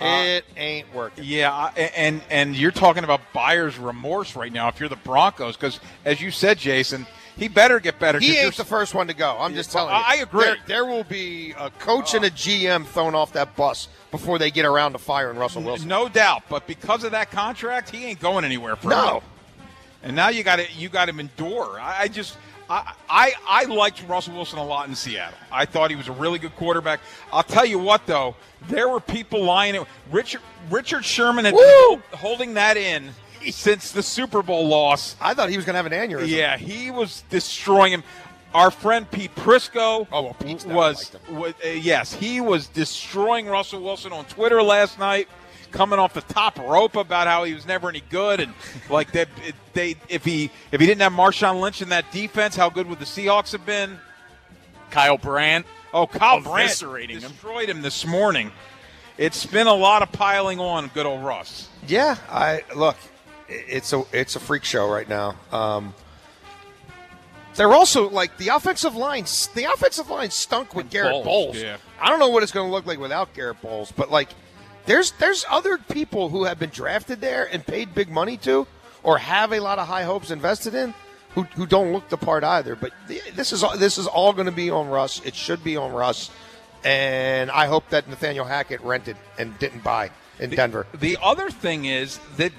Uh, 0.00 0.04
It 0.04 0.44
ain't 0.56 0.94
working. 0.94 1.24
Yeah, 1.26 1.72
and 1.96 2.20
and 2.30 2.54
you're 2.56 2.70
talking 2.70 3.02
about 3.04 3.20
buyer's 3.32 3.78
remorse 3.78 4.36
right 4.36 4.52
now 4.52 4.68
if 4.68 4.78
you're 4.78 4.88
the 4.88 4.94
Broncos 4.96 5.56
because 5.56 5.80
as 6.04 6.20
you 6.20 6.30
said, 6.30 6.56
Jason, 6.58 7.04
he 7.36 7.48
better 7.48 7.80
get 7.80 7.98
better. 7.98 8.20
He 8.20 8.36
you're 8.36 8.44
ain't 8.46 8.56
the 8.56 8.64
first 8.64 8.94
one 8.94 9.08
to 9.08 9.14
go. 9.14 9.36
I'm 9.40 9.54
just 9.54 9.72
telling 9.72 9.90
you. 9.90 9.96
I- 10.00 10.04
I 10.10 10.14
agree. 10.16 10.44
There, 10.44 10.56
there 10.66 10.84
will 10.86 11.02
be 11.04 11.52
a 11.58 11.70
coach 11.70 12.14
and 12.14 12.24
a 12.24 12.30
GM 12.30 12.86
thrown 12.86 13.16
off 13.16 13.32
that 13.32 13.56
bus 13.56 13.88
before 14.12 14.38
they 14.38 14.52
get 14.52 14.64
around 14.64 14.92
to 14.92 14.98
firing 14.98 15.36
Russell 15.36 15.62
Wilson. 15.62 15.88
No 15.88 16.08
doubt, 16.08 16.44
but 16.48 16.66
because 16.68 17.02
of 17.02 17.10
that 17.10 17.32
contract, 17.32 17.90
he 17.90 18.04
ain't 18.04 18.20
going 18.20 18.44
anywhere 18.44 18.76
for 18.76 18.88
No. 18.90 19.04
minute. 19.06 19.22
And 20.04 20.14
now 20.14 20.28
you 20.28 20.44
got 20.44 20.60
to 20.60 20.72
you 20.74 20.88
got 20.88 21.08
him 21.08 21.18
endure. 21.18 21.80
I, 21.80 22.02
I 22.02 22.08
just 22.08 22.36
I, 22.70 22.92
I 23.08 23.32
I 23.48 23.64
liked 23.64 24.02
Russell 24.08 24.34
Wilson 24.34 24.58
a 24.58 24.64
lot 24.64 24.88
in 24.88 24.94
Seattle. 24.94 25.38
I 25.50 25.64
thought 25.64 25.90
he 25.90 25.96
was 25.96 26.08
a 26.08 26.12
really 26.12 26.38
good 26.38 26.54
quarterback. 26.56 27.00
I'll 27.32 27.42
tell 27.42 27.64
you 27.64 27.78
what 27.78 28.06
though, 28.06 28.34
there 28.68 28.88
were 28.88 29.00
people 29.00 29.42
lying. 29.44 29.84
Richard 30.10 30.42
Richard 30.70 31.04
Sherman 31.04 31.44
had 31.46 31.54
Woo! 31.54 31.60
hold- 31.62 32.02
holding 32.12 32.54
that 32.54 32.76
in 32.76 33.10
since 33.50 33.92
the 33.92 34.02
Super 34.02 34.42
Bowl 34.42 34.66
loss. 34.68 35.16
I 35.20 35.32
thought 35.34 35.48
he 35.48 35.56
was 35.56 35.64
going 35.64 35.74
to 35.74 35.82
have 35.82 35.86
an 35.90 35.92
aneurysm. 36.10 36.28
Yeah, 36.28 36.56
he 36.58 36.90
was 36.90 37.22
destroying 37.30 37.92
him. 37.92 38.02
Our 38.54 38.70
friend 38.70 39.08
Pete 39.10 39.34
Prisco 39.34 40.06
Oh, 40.10 40.22
well, 40.22 40.36
was, 40.74 41.12
liked 41.14 41.28
him. 41.28 41.36
wa- 41.36 41.46
uh, 41.64 41.68
yes, 41.68 42.12
he 42.14 42.40
was 42.40 42.66
destroying 42.68 43.46
Russell 43.46 43.82
Wilson 43.82 44.10
on 44.12 44.24
Twitter 44.24 44.62
last 44.62 44.98
night, 44.98 45.28
coming 45.70 45.98
off 45.98 46.14
the 46.14 46.20
top 46.22 46.58
rope 46.58 46.96
about 46.96 47.26
how 47.26 47.44
he 47.44 47.54
was 47.54 47.66
never 47.66 47.88
any 47.88 48.02
good 48.10 48.40
and 48.40 48.52
like 48.88 49.12
that 49.12 49.28
they 49.72 49.96
if 50.08 50.24
he 50.24 50.50
if 50.72 50.80
he 50.80 50.86
didn't 50.86 51.00
have 51.02 51.12
Marshawn 51.12 51.60
Lynch 51.60 51.82
in 51.82 51.90
that 51.90 52.10
defense, 52.12 52.56
how 52.56 52.70
good 52.70 52.88
would 52.88 52.98
the 52.98 53.04
Seahawks 53.04 53.52
have 53.52 53.64
been? 53.66 53.98
Kyle 54.90 55.18
Brandt. 55.18 55.66
Oh, 55.92 56.06
Kyle 56.06 56.40
Brandt 56.40 56.72
Eviscerating 56.72 57.10
him. 57.10 57.20
destroyed 57.20 57.68
him 57.68 57.82
this 57.82 58.06
morning. 58.06 58.52
It's 59.16 59.46
been 59.46 59.66
a 59.66 59.74
lot 59.74 60.02
of 60.02 60.12
piling 60.12 60.60
on, 60.60 60.88
good 60.94 61.06
old 61.06 61.24
Russ. 61.24 61.68
Yeah, 61.86 62.16
I 62.30 62.62
look. 62.76 62.96
It's 63.48 63.92
a 63.92 64.04
it's 64.12 64.36
a 64.36 64.40
freak 64.40 64.64
show 64.64 64.88
right 64.90 65.08
now. 65.08 65.34
Um, 65.50 65.94
they're 67.58 67.72
also 67.72 68.08
like 68.08 68.36
the 68.38 68.48
offensive 68.48 68.94
line. 68.94 69.24
The 69.54 69.64
offensive 69.64 70.08
line 70.08 70.30
stunk 70.30 70.74
with 70.74 70.90
Garett 70.90 71.10
Bolles, 71.10 71.24
Bolles. 71.24 71.56
yeah. 71.56 71.78
I 72.00 72.08
don't 72.08 72.20
know 72.20 72.28
what 72.28 72.44
it's 72.44 72.52
going 72.52 72.68
to 72.68 72.72
look 72.72 72.86
like 72.86 73.00
without 73.00 73.34
Garett 73.34 73.60
Bolles, 73.60 73.92
but 73.92 74.10
like, 74.10 74.28
there's 74.88 75.12
there's 75.12 75.44
other 75.48 75.78
people 75.78 76.30
who 76.30 76.44
have 76.44 76.58
been 76.58 76.70
drafted 76.70 77.20
there 77.20 77.48
and 77.52 77.64
paid 77.64 77.94
big 77.94 78.10
money 78.10 78.36
to, 78.38 78.66
or 79.02 79.18
have 79.18 79.52
a 79.52 79.60
lot 79.60 79.78
of 79.78 79.86
high 79.86 80.02
hopes 80.02 80.30
invested 80.30 80.74
in, 80.74 80.94
who, 81.34 81.42
who 81.42 81.66
don't 81.66 81.92
look 81.92 82.08
the 82.08 82.16
part 82.16 82.42
either. 82.42 82.74
But 82.74 82.92
th- 83.06 83.32
this 83.34 83.52
is 83.52 83.62
all- 83.62 83.76
this 83.76 83.98
is 83.98 84.06
all 84.06 84.32
going 84.32 84.46
to 84.46 84.52
be 84.52 84.70
on 84.70 84.88
Russ. 84.88 85.20
It 85.24 85.34
should 85.34 85.62
be 85.62 85.76
on 85.76 85.92
Russ, 85.92 86.30
and 86.84 87.50
I 87.50 87.66
hope 87.66 87.88
that 87.90 88.08
Nathaniel 88.08 88.46
Hackett 88.46 88.80
rented 88.80 89.16
and 89.38 89.56
didn't 89.58 89.84
buy 89.84 90.10
in 90.40 90.50
Denver. 90.50 90.86
The 90.94 91.18
other 91.22 91.50
thing 91.50 91.84
is 91.84 92.18
that 92.36 92.52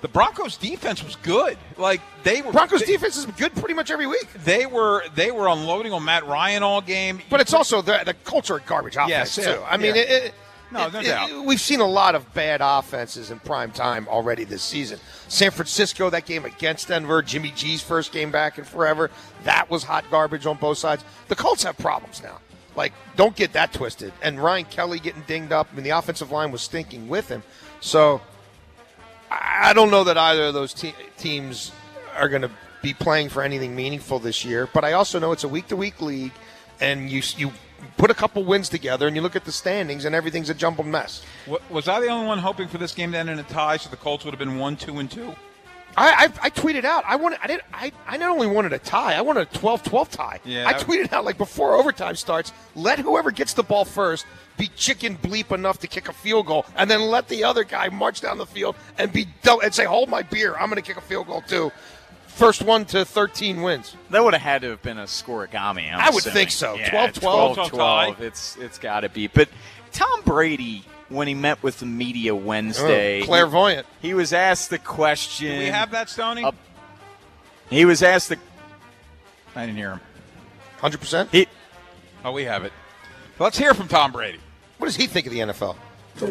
the 0.00 0.08
Broncos 0.08 0.56
defense 0.56 1.02
was 1.02 1.16
good. 1.16 1.58
Like 1.76 2.00
they 2.22 2.40
were 2.40 2.52
Broncos 2.52 2.80
they, 2.80 2.86
defense 2.86 3.16
is 3.16 3.26
good 3.26 3.52
pretty 3.56 3.74
much 3.74 3.90
every 3.90 4.06
week. 4.06 4.28
They 4.44 4.64
were 4.64 5.02
they 5.16 5.32
were 5.32 5.48
unloading 5.48 5.92
on 5.92 6.04
Matt 6.04 6.24
Ryan 6.26 6.62
all 6.62 6.80
game. 6.80 7.20
But 7.28 7.40
it's 7.40 7.52
also 7.52 7.82
the, 7.82 8.02
the 8.06 8.14
culture 8.14 8.58
of 8.58 8.66
garbage 8.66 8.94
offense 8.94 9.10
Yes, 9.10 9.34
too. 9.34 9.60
I 9.66 9.76
mean, 9.76 9.96
yeah. 9.96 10.02
it, 10.02 10.10
it, 10.24 10.34
No, 10.70 10.86
it- 10.86 10.92
no 10.92 11.00
it- 11.00 11.04
doubt. 11.04 11.44
we've 11.44 11.60
seen 11.60 11.80
a 11.80 11.86
lot 11.86 12.14
of 12.14 12.32
bad 12.34 12.60
offenses 12.62 13.30
in 13.30 13.38
prime 13.40 13.70
time 13.70 14.06
already 14.08 14.44
this 14.44 14.62
season. 14.62 15.00
San 15.28 15.50
Francisco, 15.50 16.10
that 16.10 16.26
game 16.26 16.44
against 16.44 16.88
Denver, 16.88 17.22
Jimmy 17.22 17.52
G's 17.56 17.82
first 17.82 18.12
game 18.12 18.30
back 18.30 18.58
in 18.58 18.64
forever, 18.64 19.10
that 19.44 19.70
was 19.70 19.84
hot 19.84 20.04
garbage 20.10 20.44
on 20.46 20.56
both 20.56 20.78
sides. 20.78 21.04
The 21.28 21.36
Colts 21.36 21.62
have 21.64 21.78
problems 21.78 22.22
now. 22.22 22.38
Like, 22.76 22.92
don't 23.16 23.34
get 23.34 23.54
that 23.54 23.72
twisted. 23.72 24.12
And 24.22 24.42
Ryan 24.42 24.64
Kelly 24.66 24.98
getting 25.00 25.22
dinged 25.26 25.52
up. 25.52 25.68
I 25.72 25.74
mean, 25.74 25.84
the 25.84 25.90
offensive 25.90 26.30
line 26.30 26.52
was 26.52 26.62
stinking 26.62 27.08
with 27.08 27.28
him. 27.28 27.42
So 27.80 28.20
I 29.30 29.70
I 29.70 29.72
don't 29.72 29.90
know 29.90 30.04
that 30.04 30.16
either 30.16 30.44
of 30.44 30.54
those 30.54 30.72
te- 30.72 30.94
teams 31.18 31.72
are 32.16 32.28
going 32.28 32.42
to 32.42 32.50
be 32.80 32.94
playing 32.94 33.28
for 33.28 33.42
anything 33.42 33.74
meaningful 33.74 34.18
this 34.20 34.44
year. 34.44 34.68
But 34.72 34.84
I 34.84 34.92
also 34.92 35.18
know 35.18 35.32
it's 35.32 35.44
a 35.44 35.48
week 35.48 35.66
to 35.68 35.76
week 35.76 36.00
league, 36.00 36.32
and 36.80 37.10
you 37.10 37.22
you 37.36 37.52
put 37.96 38.10
a 38.10 38.14
couple 38.14 38.44
wins 38.44 38.68
together, 38.68 39.06
and 39.06 39.16
you 39.16 39.22
look 39.22 39.36
at 39.36 39.44
the 39.44 39.52
standings, 39.52 40.04
and 40.04 40.14
everything's 40.14 40.50
a 40.50 40.54
jumbled 40.54 40.86
mess. 40.86 41.22
Was 41.70 41.88
I 41.88 42.00
the 42.00 42.08
only 42.08 42.26
one 42.26 42.38
hoping 42.38 42.68
for 42.68 42.78
this 42.78 42.94
game 42.94 43.12
to 43.12 43.18
end 43.18 43.30
in 43.30 43.38
a 43.38 43.44
tie, 43.44 43.76
so 43.76 43.90
the 43.90 43.96
Colts 43.96 44.24
would 44.24 44.32
have 44.32 44.38
been 44.38 44.58
one, 44.58 44.76
two, 44.76 44.98
and 44.98 45.10
two? 45.10 45.34
I, 45.96 46.10
I, 46.10 46.46
I 46.46 46.50
tweeted 46.50 46.84
out. 46.84 47.02
I 47.06 47.16
wanted. 47.16 47.40
I 47.42 47.46
did. 47.48 47.60
I, 47.72 47.92
I 48.06 48.16
not 48.18 48.30
only 48.30 48.46
wanted 48.46 48.72
a 48.72 48.78
tie. 48.78 49.14
I 49.14 49.20
wanted 49.20 49.48
a 49.48 49.58
12-12 49.58 50.10
tie. 50.10 50.40
Yeah, 50.44 50.68
I 50.68 50.74
tweeted 50.74 51.12
out 51.12 51.24
like 51.24 51.38
before 51.38 51.74
overtime 51.74 52.14
starts. 52.14 52.52
Let 52.76 53.00
whoever 53.00 53.30
gets 53.32 53.54
the 53.54 53.64
ball 53.64 53.84
first 53.84 54.24
be 54.56 54.68
chicken 54.76 55.16
bleep 55.16 55.52
enough 55.52 55.78
to 55.80 55.86
kick 55.86 56.08
a 56.08 56.12
field 56.12 56.46
goal, 56.46 56.66
and 56.76 56.88
then 56.90 57.00
let 57.02 57.28
the 57.28 57.42
other 57.42 57.64
guy 57.64 57.88
march 57.88 58.20
down 58.20 58.38
the 58.38 58.46
field 58.46 58.76
and 58.96 59.12
be 59.12 59.26
and 59.62 59.74
say, 59.74 59.86
"Hold 59.86 60.08
my 60.08 60.22
beer. 60.22 60.54
I'm 60.54 60.68
going 60.68 60.80
to 60.80 60.86
kick 60.86 60.98
a 60.98 61.06
field 61.06 61.26
goal 61.26 61.42
too." 61.42 61.72
First 62.38 62.62
one 62.62 62.84
to 62.86 63.04
13 63.04 63.62
wins. 63.62 63.96
That 64.10 64.22
would 64.22 64.32
have 64.32 64.42
had 64.42 64.62
to 64.62 64.70
have 64.70 64.80
been 64.80 64.98
a 64.98 65.04
scorigami. 65.04 65.92
I'm 65.92 65.98
I 65.98 66.10
would 66.10 66.18
assuming. 66.18 66.34
think 66.34 66.50
so. 66.52 66.76
Yeah, 66.76 67.08
12-12. 67.10 67.54
12 67.54 67.68
12. 67.70 68.20
It's 68.22 68.56
it's 68.58 68.78
got 68.78 69.00
to 69.00 69.08
be. 69.08 69.26
But 69.26 69.48
Tom 69.90 70.22
Brady, 70.24 70.84
when 71.08 71.26
he 71.26 71.34
met 71.34 71.60
with 71.64 71.80
the 71.80 71.86
media 71.86 72.36
Wednesday, 72.36 73.22
Oh, 73.22 73.24
clairvoyant. 73.24 73.88
He, 74.00 74.08
he 74.08 74.14
was 74.14 74.32
asked 74.32 74.70
the 74.70 74.78
question. 74.78 75.50
Do 75.50 75.58
we 75.58 75.64
have 75.66 75.90
that, 75.90 76.08
Stoney? 76.08 76.44
Uh, 76.44 76.52
he 77.70 77.84
was 77.84 78.04
asked 78.04 78.28
the. 78.28 78.38
I 79.56 79.66
didn't 79.66 79.78
hear 79.78 79.90
him. 79.90 80.00
Hundred 80.80 81.00
percent. 81.00 81.30
He. 81.32 81.48
Oh, 82.24 82.30
we 82.30 82.44
have 82.44 82.64
it. 82.64 82.72
Let's 83.40 83.58
hear 83.58 83.74
from 83.74 83.88
Tom 83.88 84.12
Brady. 84.12 84.38
What 84.78 84.86
does 84.86 84.94
he 84.96 85.08
think 85.08 85.26
of 85.26 85.32
the 85.32 85.40
NFL? 85.40 85.74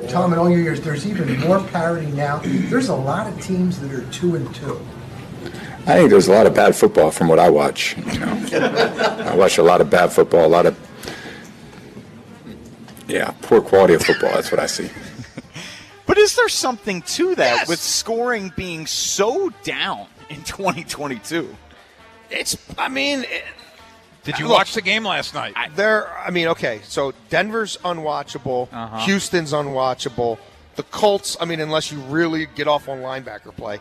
Tom, 0.09 0.31
in 0.31 0.39
all 0.39 0.49
your 0.49 0.61
years, 0.61 0.79
there's 0.79 1.05
even 1.05 1.37
more 1.41 1.61
parity 1.65 2.07
now. 2.11 2.39
There's 2.43 2.87
a 2.87 2.95
lot 2.95 3.27
of 3.27 3.41
teams 3.41 3.79
that 3.81 3.91
are 3.91 4.05
two 4.11 4.35
and 4.37 4.55
two. 4.55 4.79
I 5.85 5.95
think 5.95 6.09
there's 6.09 6.27
a 6.27 6.33
lot 6.33 6.45
of 6.45 6.53
bad 6.53 6.75
football 6.75 7.11
from 7.11 7.27
what 7.27 7.39
I 7.39 7.49
watch. 7.49 7.95
You 7.97 8.19
know, 8.19 8.45
I 9.25 9.35
watch 9.35 9.57
a 9.57 9.63
lot 9.63 9.81
of 9.81 9.89
bad 9.89 10.11
football, 10.11 10.45
a 10.45 10.47
lot 10.47 10.65
of 10.65 10.77
yeah, 13.07 13.33
poor 13.41 13.61
quality 13.61 13.93
of 13.93 14.03
football. 14.03 14.31
That's 14.33 14.51
what 14.51 14.59
I 14.59 14.67
see. 14.67 14.89
But 16.05 16.17
is 16.17 16.37
there 16.37 16.47
something 16.47 17.01
to 17.01 17.35
that 17.35 17.67
with 17.67 17.81
scoring 17.81 18.53
being 18.55 18.87
so 18.87 19.49
down 19.63 20.07
in 20.29 20.37
2022? 20.45 21.53
It's. 22.29 22.57
I 22.77 22.87
mean. 22.87 23.23
It, 23.23 23.43
Did 24.23 24.39
you 24.39 24.47
Look, 24.47 24.57
watch 24.57 24.73
the 24.73 24.81
game 24.81 25.05
last 25.05 25.33
night? 25.33 25.53
There. 25.75 26.09
I 26.17 26.31
mean, 26.31 26.47
okay. 26.47 26.79
So 26.83 27.13
Denver's 27.29 27.75
unwatchable. 27.83 28.69
Uh-huh. 28.71 28.99
Houston's 28.99 29.51
unwatchable. 29.51 30.37
The 30.77 30.83
Colts. 30.83 31.35
I 31.41 31.45
mean, 31.45 31.59
unless 31.59 31.91
you 31.91 31.99
really 32.03 32.47
get 32.55 32.69
off 32.69 32.87
on 32.87 32.99
linebacker 32.99 33.53
play. 33.53 33.79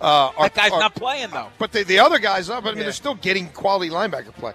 Uh, 0.00 0.30
are, 0.36 0.48
that 0.48 0.54
guy's 0.54 0.72
are- 0.72 0.80
not 0.80 0.94
playing 0.94 1.30
though. 1.30 1.48
But 1.58 1.72
the, 1.72 1.82
the 1.84 1.98
other 1.98 2.18
guys 2.18 2.50
up. 2.50 2.64
I 2.64 2.68
mean, 2.68 2.76
Yeah. 2.78 2.82
they're 2.84 2.92
still 2.92 3.14
getting 3.14 3.48
quality 3.48 3.90
linebacker 3.90 4.32
play. 4.34 4.52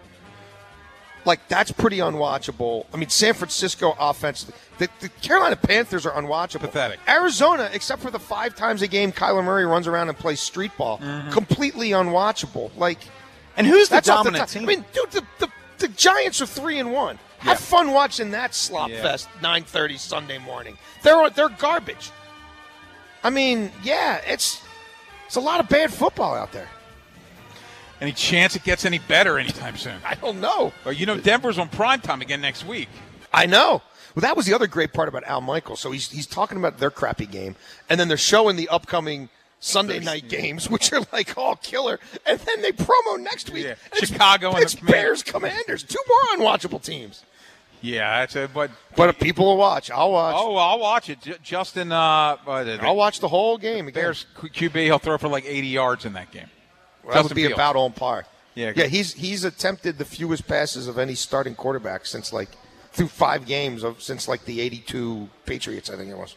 Like 1.24 1.48
that's 1.48 1.72
pretty 1.72 1.98
unwatchable. 1.98 2.86
I 2.94 2.98
mean, 2.98 3.10
San 3.10 3.34
Francisco 3.36 3.96
offense. 4.00 4.52
The, 4.80 4.90
the 5.02 5.10
Carolina 5.10 5.56
Panthers 5.56 6.08
are 6.08 6.14
unwatchable. 6.20 6.62
Pathetic. 6.62 7.00
Arizona, 7.08 7.70
except 7.74 8.02
for 8.02 8.10
the 8.10 8.18
five 8.20 8.56
times 8.56 8.82
a 8.82 8.88
game 8.88 9.12
Kyler 9.12 9.44
Murray 9.44 9.66
runs 9.66 9.88
around 9.88 10.10
and 10.10 10.18
plays 10.18 10.40
street 10.40 10.72
ball, 10.78 11.00
completely 11.32 11.90
unwatchable. 11.92 12.72
Like, 12.78 13.00
Mm-hmm. 13.00 13.10
And 13.60 13.68
who's 13.68 13.90
the 13.90 13.96
that's 13.96 14.08
off 14.08 14.20
dominant 14.24 14.40
top. 14.44 14.50
team? 14.50 14.64
I 14.64 14.66
mean, 14.66 14.86
dude, 14.94 15.12
the, 15.12 15.24
the, 15.40 15.50
the 15.80 15.88
Giants 15.90 16.42
are 16.42 16.46
three 16.46 16.80
and 16.80 16.94
one. 16.94 17.20
Have 17.40 17.60
fun 17.60 17.92
watching 17.92 18.32
that 18.32 18.56
slop 18.56 18.90
Yeah. 18.90 19.02
fest. 19.02 19.28
Nine 19.42 19.66
thirty 19.66 19.98
Sunday 19.98 20.38
morning. 20.38 20.78
They're 21.04 21.30
they're 21.32 21.50
garbage. 21.50 22.12
I 23.26 23.30
mean, 23.30 23.70
yeah, 23.84 24.22
it's 24.26 24.62
it's 25.32 25.38
a 25.38 25.40
lot 25.40 25.62
of 25.62 25.70
bad 25.70 25.94
football 25.94 26.36
out 26.36 26.52
there. 26.52 26.68
Any 28.02 28.12
chance 28.12 28.54
it 28.58 28.66
gets 28.66 28.84
any 28.84 29.00
better 29.00 29.40
anytime 29.40 29.78
soon? 29.78 29.96
I 30.06 30.16
don't 30.16 30.42
know. 30.42 30.74
Well, 30.84 30.94
you 30.94 31.06
know, 31.06 31.18
Denver's 31.18 31.58
on 31.58 31.70
prime 31.70 32.02
time 32.02 32.20
again 32.20 32.42
next 32.42 32.66
week. 32.66 32.90
I 33.34 33.46
know. 33.46 33.82
Well, 34.14 34.24
that 34.24 34.36
was 34.36 34.46
the 34.46 34.54
other 34.54 34.68
great 34.68 34.92
part 34.92 35.08
about 35.08 35.24
Al 35.24 35.40
Michaels. 35.40 35.80
So 35.80 35.92
he's 35.92 36.12
he's 36.12 36.28
talking 36.28 36.58
about 36.58 36.80
their 36.80 36.92
crappy 36.92 37.26
game, 37.26 37.56
and 37.90 37.98
then 37.98 38.10
they're 38.10 38.18
showing 38.18 38.58
the 38.58 38.68
upcoming 38.68 39.30
Sunday 39.62 40.00
night 40.00 40.28
games, 40.28 40.70
which 40.70 40.92
are 40.92 41.00
like 41.14 41.38
all 41.38 41.56
killer, 41.56 41.98
and 42.26 42.38
then 42.42 42.62
they 42.62 42.74
promo 42.74 43.18
next 43.22 43.52
week. 43.52 43.64
Yeah. 43.64 43.70
and 43.86 43.94
it's- 44.04 44.10
Chicago 44.10 44.50
and 44.50 44.58
the 44.58 44.62
it's 44.64 44.76
Bears 44.76 45.24
Commanders, 45.24 45.84
two 45.84 46.04
more 46.10 46.40
unwatchable 46.46 46.84
teams. 46.84 47.24
Yeah, 47.82 48.20
that's 48.20 48.36
a, 48.36 48.50
but 48.54 48.72
But 48.96 49.20
people 49.20 49.46
will 49.46 49.58
watch. 49.58 49.90
I'll 49.90 50.12
watch. 50.12 50.36
oh, 50.38 50.56
I'll 50.56 50.80
watch 50.80 51.10
it. 51.10 51.22
J- 51.22 51.38
Justin, 51.42 51.92
uh, 51.92 52.38
the, 52.46 52.80
I'll 52.82 52.96
watch 52.96 53.20
the 53.20 53.28
whole 53.28 53.58
game. 53.58 53.88
Again. 53.88 54.02
Bears 54.04 54.26
QB. 54.38 54.76
He'll 54.76 55.00
throw 55.00 55.18
for 55.18 55.28
like 55.28 55.46
80 55.46 55.68
yards 55.68 56.06
in 56.06 56.14
that 56.14 56.32
game. 56.32 56.48
Well, 57.04 57.16
that 57.16 57.24
would 57.24 57.34
be 57.34 57.42
Fields. 57.44 57.56
about 57.56 57.76
on 57.76 57.94
par. 57.94 58.26
Yeah. 58.54 58.74
yeah. 58.76 58.86
He's 58.86 59.14
he's 59.14 59.44
attempted 59.44 59.98
the 59.98 60.06
fewest 60.06 60.48
passes 60.48 60.88
of 60.88 60.98
any 61.00 61.16
starting 61.16 61.56
quarterback 61.56 62.06
since 62.06 62.32
like 62.32 62.50
through 62.92 63.08
five 63.08 63.46
games 63.46 63.84
of 63.84 64.02
since 64.04 64.28
like 64.28 64.46
the 64.46 64.62
'82 64.62 65.30
Patriots, 65.46 65.90
I 65.90 65.96
think 65.96 66.12
it 66.12 66.18
was. 66.18 66.36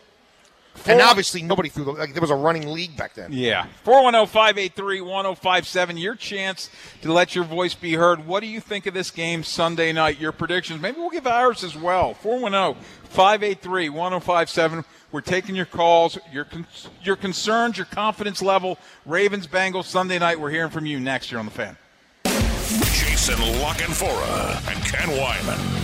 And 0.86 1.00
obviously 1.00 1.42
nobody 1.42 1.68
threw 1.68 1.84
the 1.84 1.92
like 1.92 2.12
there 2.12 2.20
was 2.20 2.30
a 2.30 2.36
running 2.36 2.68
league 2.68 2.96
back 2.96 3.14
then. 3.14 3.32
Yeah. 3.32 3.66
410 3.84 4.26
583 4.26 5.00
1057. 5.00 5.96
Your 5.96 6.14
chance 6.14 6.70
to 7.02 7.12
let 7.12 7.34
your 7.34 7.44
voice 7.44 7.74
be 7.74 7.94
heard. 7.94 8.26
What 8.26 8.40
do 8.40 8.46
you 8.46 8.60
think 8.60 8.86
of 8.86 8.94
this 8.94 9.10
game 9.10 9.42
Sunday 9.44 9.92
night? 9.92 10.20
Your 10.20 10.32
predictions. 10.32 10.80
Maybe 10.82 10.98
we'll 10.98 11.10
give 11.10 11.26
ours 11.26 11.64
as 11.64 11.76
well. 11.76 12.14
410 12.14 12.82
583 13.04 13.88
1057. 13.88 14.84
We're 15.12 15.20
taking 15.20 15.54
your 15.54 15.66
calls, 15.66 16.18
your, 16.32 16.44
con- 16.44 16.66
your 17.02 17.14
concerns, 17.16 17.76
your 17.78 17.86
confidence 17.86 18.42
level. 18.42 18.78
Ravens, 19.06 19.46
Bengals, 19.46 19.84
Sunday 19.84 20.18
night. 20.18 20.40
We're 20.40 20.50
hearing 20.50 20.70
from 20.70 20.86
you 20.86 20.98
next 20.98 21.30
year 21.30 21.38
on 21.38 21.46
The 21.46 21.52
Fan. 21.52 21.76
Jason 22.24 23.38
La 23.60 23.72
Canfora 23.74 24.56
and 24.68 24.84
Ken 24.84 25.08
Weinman 25.10 25.83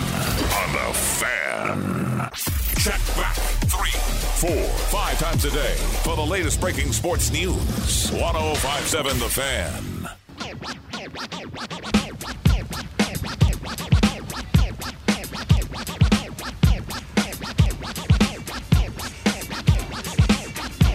the 0.71 0.93
fan. 0.93 2.29
Check 2.77 2.99
back 3.17 3.35
three, 3.67 3.91
four, 4.39 4.63
five 4.89 5.19
times 5.19 5.43
a 5.43 5.51
day 5.51 5.75
for 6.03 6.15
the 6.15 6.25
latest 6.25 6.61
breaking 6.61 6.93
sports 6.93 7.31
news. 7.31 8.09
1057 8.11 9.19
The 9.19 9.29
Fan. 9.29 10.09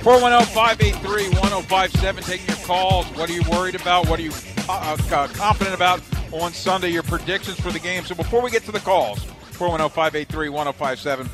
Four 0.02 0.20
one 0.22 0.30
zero 0.30 0.42
five 0.42 0.80
eight 0.80 0.94
three 0.96 1.28
one 1.30 1.48
zero 1.48 1.60
five 1.62 1.90
seven. 1.96 2.22
Taking 2.22 2.46
your 2.46 2.64
calls. 2.64 3.06
What 3.16 3.28
are 3.28 3.32
you 3.32 3.42
worried 3.50 3.74
about? 3.74 4.08
What 4.08 4.20
are 4.20 4.22
you 4.22 4.32
uh, 4.68 4.96
uh, 5.10 5.26
confident 5.28 5.74
about 5.74 6.00
on 6.32 6.52
Sunday? 6.52 6.90
Your 6.90 7.02
predictions 7.02 7.58
for 7.60 7.72
the 7.72 7.80
game. 7.80 8.04
So 8.04 8.14
before 8.14 8.40
we 8.40 8.50
get 8.50 8.62
to 8.64 8.72
the 8.72 8.78
calls, 8.78 9.18
four 9.56 9.70
one 9.70 9.78
zero 9.78 9.88
five 9.88 10.14
eight 10.14 10.28
three 10.28 10.48
one 10.50 10.66
zero 10.66 10.72
five 10.72 11.00
seven. 11.00 11.28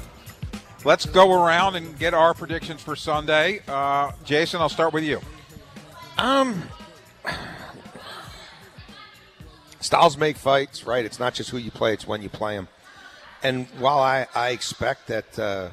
Let's 0.85 1.07
go 1.07 1.33
around 1.33 1.77
and 1.77 1.99
get 1.99 2.15
our 2.15 2.35
predictions 2.35 2.81
for 2.81 2.97
Sunday. 2.97 3.61
Uh, 3.67 4.13
Jason, 4.25 4.61
I'll 4.61 4.69
start 4.69 4.93
with 4.93 5.05
you. 5.05 5.21
Um, 6.19 6.63
styles 9.81 10.17
make 10.17 10.37
fights, 10.37 10.87
right? 10.87 11.05
It's 11.05 11.19
not 11.19 11.35
just 11.35 11.51
who 11.51 11.59
you 11.59 11.71
play; 11.71 11.93
it's 11.93 12.07
when 12.07 12.23
you 12.23 12.29
play 12.29 12.55
them. 12.55 12.69
And 13.43 13.67
while 13.79 13.99
I 13.99 14.27
I 14.35 14.51
expect 14.51 15.09
that 15.09 15.39
uh, 15.39 15.71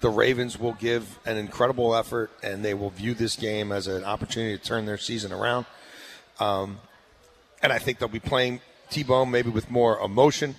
the 0.00 0.10
Ravens 0.10 0.58
will 0.58 0.74
give 0.74 1.18
an 1.24 1.38
incredible 1.38 1.94
effort 1.94 2.30
and 2.42 2.62
they 2.62 2.74
will 2.74 2.90
view 2.90 3.14
this 3.14 3.36
game 3.36 3.72
as 3.72 3.86
an 3.86 4.04
opportunity 4.04 4.58
to 4.58 4.62
turn 4.62 4.84
their 4.84 4.98
season 4.98 5.32
around, 5.32 5.64
um, 6.38 6.80
and 7.62 7.72
I 7.72 7.78
think 7.78 7.98
they'll 7.98 8.08
be 8.08 8.20
playing 8.20 8.60
T-Bone 8.90 9.30
maybe 9.30 9.48
with 9.48 9.70
more 9.70 9.98
emotion 10.00 10.56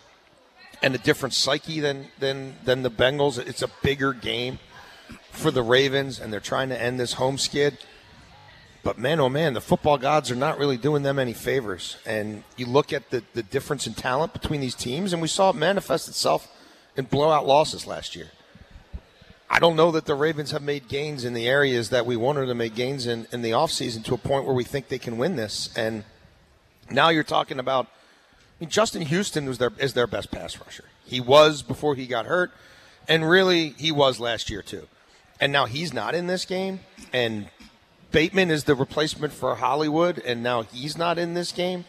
and 0.82 0.96
a 0.96 0.98
different 0.98 1.34
psyche 1.34 1.80
than 1.80 2.08
than 2.20 2.56
than 2.64 2.84
the 2.84 2.92
Bengals. 2.92 3.38
It's 3.38 3.62
a 3.62 3.70
bigger 3.82 4.14
game 4.14 4.60
for 5.32 5.52
the 5.52 5.64
Ravens, 5.64 6.20
and 6.20 6.32
they're 6.32 6.40
trying 6.40 6.70
to 6.70 6.82
end 6.82 7.00
this 7.00 7.14
home 7.14 7.38
skid. 7.38 7.78
But 8.84 8.98
man, 8.98 9.20
oh 9.20 9.30
man, 9.30 9.54
the 9.54 9.62
football 9.62 9.98
gods 9.98 10.32
are 10.32 10.36
not 10.36 10.58
really 10.58 10.78
doing 10.78 11.04
them 11.04 11.20
any 11.20 11.34
favors. 11.34 11.98
And 12.06 12.44
you 12.58 12.66
look 12.66 12.92
at 12.92 13.12
the, 13.12 13.24
the 13.34 13.44
difference 13.44 13.86
in 13.86 13.94
talent 13.94 14.34
between 14.34 14.60
these 14.60 14.74
teams, 14.74 15.14
and 15.14 15.22
we 15.22 15.28
saw 15.28 15.52
it 15.52 15.56
manifest 15.56 16.08
itself 16.08 16.48
in 16.98 17.06
blowout 17.06 17.46
losses 17.46 17.86
last 17.86 18.16
year. 18.16 18.32
I 19.50 19.60
don't 19.60 19.76
know 19.76 19.92
that 19.92 20.06
the 20.06 20.16
Ravens 20.16 20.52
have 20.52 20.64
made 20.64 20.88
gains 20.88 21.26
in 21.26 21.34
the 21.34 21.48
areas 21.48 21.90
that 21.90 22.06
we 22.06 22.16
wanted 22.16 22.46
to 22.48 22.56
make 22.56 22.74
gains 22.74 23.06
in, 23.06 23.28
in 23.32 23.42
the 23.42 23.52
offseason 23.52 24.04
to 24.06 24.14
a 24.14 24.18
point 24.18 24.46
where 24.46 24.56
we 24.56 24.64
think 24.64 24.88
they 24.88 24.98
can 24.98 25.18
win 25.18 25.36
this. 25.36 25.70
And 25.76 26.06
now 26.90 27.10
you're 27.10 27.24
talking 27.24 27.60
about 27.60 27.88
mean, 28.62 28.70
Justin 28.70 29.02
Houston 29.02 29.48
was 29.48 29.58
their, 29.58 29.72
is 29.80 29.94
their 29.94 30.08
best 30.08 30.32
pass 30.32 30.58
rusher. 30.58 30.86
He 31.04 31.20
was 31.20 31.64
before 31.64 31.96
he 31.96 32.06
got 32.08 32.28
hurt, 32.28 32.52
and 33.08 33.28
really 33.28 33.70
he 33.70 33.92
was 33.92 34.20
last 34.20 34.50
year 34.50 34.62
too. 34.62 34.88
And 35.40 35.52
now 35.52 35.66
he's 35.66 35.94
not 35.94 36.14
in 36.14 36.28
this 36.28 36.46
game, 36.46 36.82
and 37.12 37.50
Bateman 38.12 38.52
is 38.52 38.66
the 38.66 38.76
replacement 38.76 39.34
for 39.34 39.56
Hollywood, 39.56 40.20
and 40.20 40.44
now 40.44 40.62
he's 40.62 40.98
not 40.98 41.18
in 41.18 41.34
this 41.34 41.52
game. 41.52 41.86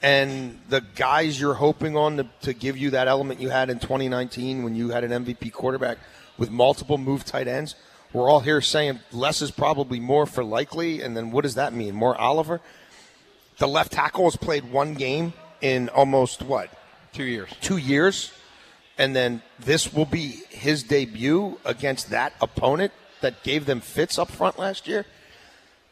And 0.00 0.58
the 0.68 0.80
guys 0.80 1.40
you're 1.40 1.54
hoping 1.54 1.96
on 1.96 2.16
to, 2.16 2.26
to 2.40 2.52
give 2.54 2.76
you 2.76 2.90
that 2.90 3.06
element 3.06 3.40
you 3.40 3.50
had 3.50 3.70
in 3.70 3.78
2019 3.78 4.64
when 4.64 4.74
you 4.74 4.88
had 4.88 5.04
an 5.04 5.24
MVP 5.24 5.52
quarterback 5.52 5.98
with 6.38 6.50
multiple 6.50 6.98
move 6.98 7.24
tight 7.24 7.46
ends, 7.46 7.76
we're 8.12 8.28
all 8.28 8.40
here 8.40 8.60
saying 8.60 9.00
less 9.12 9.42
is 9.42 9.50
probably 9.50 10.00
more 10.00 10.26
for 10.26 10.42
likely. 10.42 11.02
And 11.02 11.16
then 11.16 11.30
what 11.30 11.42
does 11.42 11.54
that 11.54 11.72
mean? 11.72 11.94
More 11.94 12.16
Oliver? 12.16 12.60
The 13.58 13.68
left 13.68 13.92
tackle 13.92 14.24
has 14.24 14.36
played 14.36 14.72
one 14.72 14.94
game 14.94 15.34
in 15.62 15.88
almost 15.88 16.42
what? 16.42 16.68
Two 17.12 17.24
years. 17.24 17.48
Two 17.62 17.78
years. 17.78 18.32
And 18.98 19.16
then 19.16 19.42
this 19.58 19.92
will 19.92 20.04
be 20.04 20.42
his 20.50 20.82
debut 20.82 21.58
against 21.64 22.10
that 22.10 22.34
opponent 22.42 22.92
that 23.22 23.42
gave 23.42 23.64
them 23.64 23.80
fits 23.80 24.18
up 24.18 24.30
front 24.30 24.58
last 24.58 24.86
year. 24.86 25.06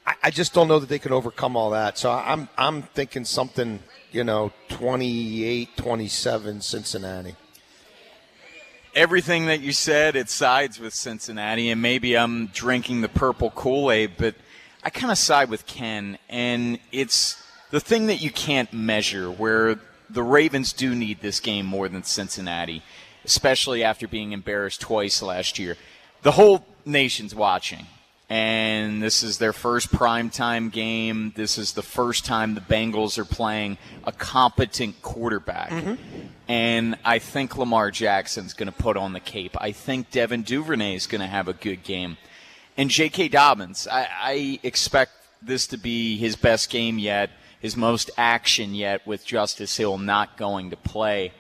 I, 0.07 0.15
I 0.25 0.31
just 0.31 0.53
don't 0.53 0.69
know 0.69 0.79
that 0.79 0.89
they 0.89 0.99
can 0.99 1.13
overcome 1.13 1.57
all 1.57 1.71
that. 1.71 1.97
So 1.97 2.11
I'm 2.11 2.49
I'm 2.59 2.83
thinking 2.83 3.25
something, 3.25 3.81
you 4.13 4.25
know, 4.25 4.53
28 4.69 5.77
27 5.77 6.61
Cincinnati. 6.61 7.37
everything 8.95 9.47
that 9.47 9.61
you 9.61 9.73
said, 9.73 10.17
it 10.17 10.29
sides 10.31 10.81
with 10.81 10.93
Cincinnati, 10.95 11.71
and 11.71 11.81
maybe 11.81 12.17
I'm 12.17 12.47
drinking 12.49 13.01
the 13.03 13.09
purple 13.09 13.51
Kool 13.51 13.91
Aid, 13.91 14.13
but 14.19 14.35
I 14.83 14.91
kind 14.91 15.13
of 15.13 15.19
side 15.19 15.51
with 15.51 15.67
Ken, 15.67 16.19
and 16.29 16.79
it's 16.93 17.43
the 17.71 17.81
thing 17.81 18.07
that 18.07 18.21
you 18.21 18.31
can't 18.31 18.73
measure 18.73 19.31
where 19.31 19.79
the 20.09 20.23
Ravens 20.23 20.73
do 20.73 20.95
need 20.95 21.21
this 21.21 21.41
game 21.41 21.67
more 21.67 21.89
than 21.89 22.03
Cincinnati, 22.03 22.83
especially 23.25 23.85
after 23.85 24.09
being 24.09 24.33
embarrassed 24.33 24.81
twice 24.81 25.23
last 25.23 25.59
year. 25.59 25.77
The 26.23 26.33
whole 26.33 26.67
nation's 26.85 27.35
watching. 27.35 27.87
and 28.31 29.03
this 29.03 29.25
is 29.25 29.39
their 29.39 29.53
first 29.53 29.91
primetime 29.91 30.71
game. 30.71 31.33
This 31.35 31.59
is 31.59 31.73
the 31.73 31.83
first 31.83 32.25
time 32.25 32.55
the 32.55 32.61
Bengals 32.61 33.19
are 33.19 33.25
playing 33.25 33.77
a 34.05 34.13
competent 34.13 35.03
quarterback. 35.03 35.71
Mm-hmm. 35.71 35.95
And 36.47 36.97
I 37.05 37.19
think 37.19 37.57
Lamar 37.57 37.91
Jackson's 37.91 38.55
going 38.55 38.69
to 38.69 38.73
put 38.73 38.97
on 38.97 39.13
the 39.15 39.21
cape. 39.21 39.57
I 39.61 39.73
think 39.73 40.13
Devin 40.13 40.43
Duvernay 40.43 40.95
is 40.95 41.09
going 41.09 41.21
to 41.21 41.27
have 41.27 41.49
a 41.49 41.53
good 41.53 41.83
game. 41.83 42.17
And 42.77 42.89
J.K. 42.89 43.29
Dobbins, 43.29 43.89
I, 43.91 44.09
I 44.23 44.61
expect 44.63 45.11
this 45.43 45.67
to 45.69 45.77
be 45.77 46.17
his 46.17 46.37
best 46.37 46.71
game 46.71 47.01
yet, 47.01 47.31
his 47.61 47.77
most 47.77 48.11
action 48.17 48.75
yet, 48.75 49.07
with 49.07 49.25
Justice 49.25 49.77
Hill 49.77 49.99
not 49.99 50.37
going 50.37 50.71
to 50.71 50.77
play. 50.77 51.33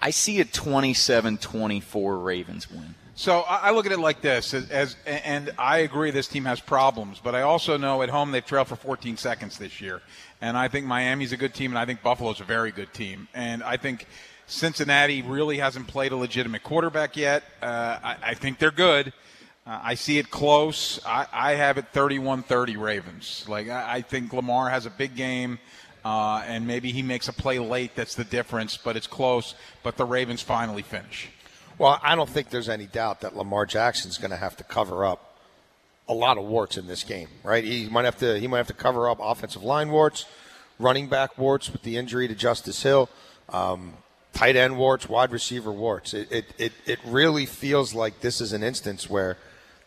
I 0.00 0.10
see 0.10 0.40
a 0.40 0.44
27 0.44 1.38
24 1.38 2.18
Ravens 2.18 2.70
win. 2.70 2.94
So 3.14 3.40
I 3.40 3.72
look 3.72 3.84
at 3.84 3.92
it 3.92 3.98
like 3.98 4.22
this, 4.22 4.54
as, 4.54 4.70
as 4.70 4.96
and 5.04 5.50
I 5.58 5.78
agree 5.80 6.10
this 6.10 6.26
team 6.26 6.46
has 6.46 6.58
problems, 6.58 7.20
but 7.22 7.34
I 7.34 7.42
also 7.42 7.76
know 7.76 8.00
at 8.00 8.08
home 8.08 8.30
they've 8.30 8.44
trailed 8.44 8.68
for 8.68 8.76
14 8.76 9.18
seconds 9.18 9.58
this 9.58 9.78
year, 9.78 10.00
and 10.40 10.56
I 10.56 10.68
think 10.68 10.86
Miami's 10.86 11.32
a 11.32 11.36
good 11.36 11.52
team, 11.52 11.70
and 11.70 11.78
I 11.78 11.84
think 11.84 12.02
Buffalo's 12.02 12.40
a 12.40 12.44
very 12.44 12.72
good 12.72 12.94
team, 12.94 13.28
and 13.34 13.62
I 13.62 13.76
think 13.76 14.06
Cincinnati 14.46 15.20
really 15.20 15.58
hasn't 15.58 15.86
played 15.86 16.12
a 16.12 16.16
legitimate 16.16 16.62
quarterback 16.62 17.14
yet. 17.14 17.44
Uh, 17.60 17.98
I, 18.02 18.16
I 18.22 18.34
think 18.34 18.58
they're 18.58 18.70
good. 18.70 19.12
Uh, 19.70 19.80
I 19.84 19.94
see 19.94 20.18
it 20.18 20.30
close. 20.30 20.98
I, 21.06 21.26
I 21.32 21.52
have 21.52 21.78
it 21.78 21.92
31-30 21.92 22.76
Ravens. 22.76 23.44
Like 23.48 23.68
I, 23.68 23.96
I 23.96 24.02
think 24.02 24.32
Lamar 24.32 24.68
has 24.68 24.84
a 24.84 24.90
big 24.90 25.14
game. 25.14 25.60
Uh, 26.04 26.42
and 26.46 26.66
maybe 26.66 26.92
he 26.92 27.02
makes 27.02 27.28
a 27.28 27.32
play 27.32 27.58
late 27.58 27.94
that's 27.94 28.14
the 28.14 28.24
difference, 28.24 28.76
but 28.76 28.96
it's 28.96 29.06
close. 29.06 29.54
But 29.82 29.96
the 29.96 30.04
Ravens 30.04 30.42
finally 30.42 30.82
finish. 30.82 31.28
Well, 31.78 32.00
I 32.02 32.16
don't 32.16 32.28
think 32.28 32.50
there's 32.50 32.68
any 32.68 32.86
doubt 32.86 33.20
that 33.20 33.36
Lamar 33.36 33.64
Jackson's 33.64 34.18
going 34.18 34.30
to 34.30 34.36
have 34.36 34.56
to 34.56 34.64
cover 34.64 35.04
up 35.04 35.38
a 36.08 36.14
lot 36.14 36.36
of 36.36 36.44
warts 36.44 36.76
in 36.76 36.86
this 36.86 37.04
game, 37.04 37.28
right? 37.44 37.62
He 37.62 37.88
might 37.88 38.06
have 38.06 38.18
to 38.18 38.40
he 38.40 38.48
might 38.48 38.58
have 38.58 38.66
to 38.66 38.74
cover 38.74 39.08
up 39.08 39.18
offensive 39.20 39.62
line 39.62 39.90
warts, 39.90 40.24
running 40.78 41.08
back 41.08 41.38
warts 41.38 41.70
with 41.70 41.82
the 41.82 41.96
injury 41.96 42.26
to 42.26 42.34
Justice 42.34 42.82
Hill, 42.82 43.08
um, 43.50 43.92
tight 44.32 44.56
end 44.56 44.78
warts, 44.78 45.08
wide 45.08 45.30
receiver 45.30 45.70
warts. 45.70 46.12
It, 46.12 46.32
it 46.32 46.44
it 46.58 46.72
it 46.86 46.98
really 47.04 47.46
feels 47.46 47.94
like 47.94 48.20
this 48.20 48.40
is 48.40 48.52
an 48.52 48.62
instance 48.62 49.08
where 49.08 49.36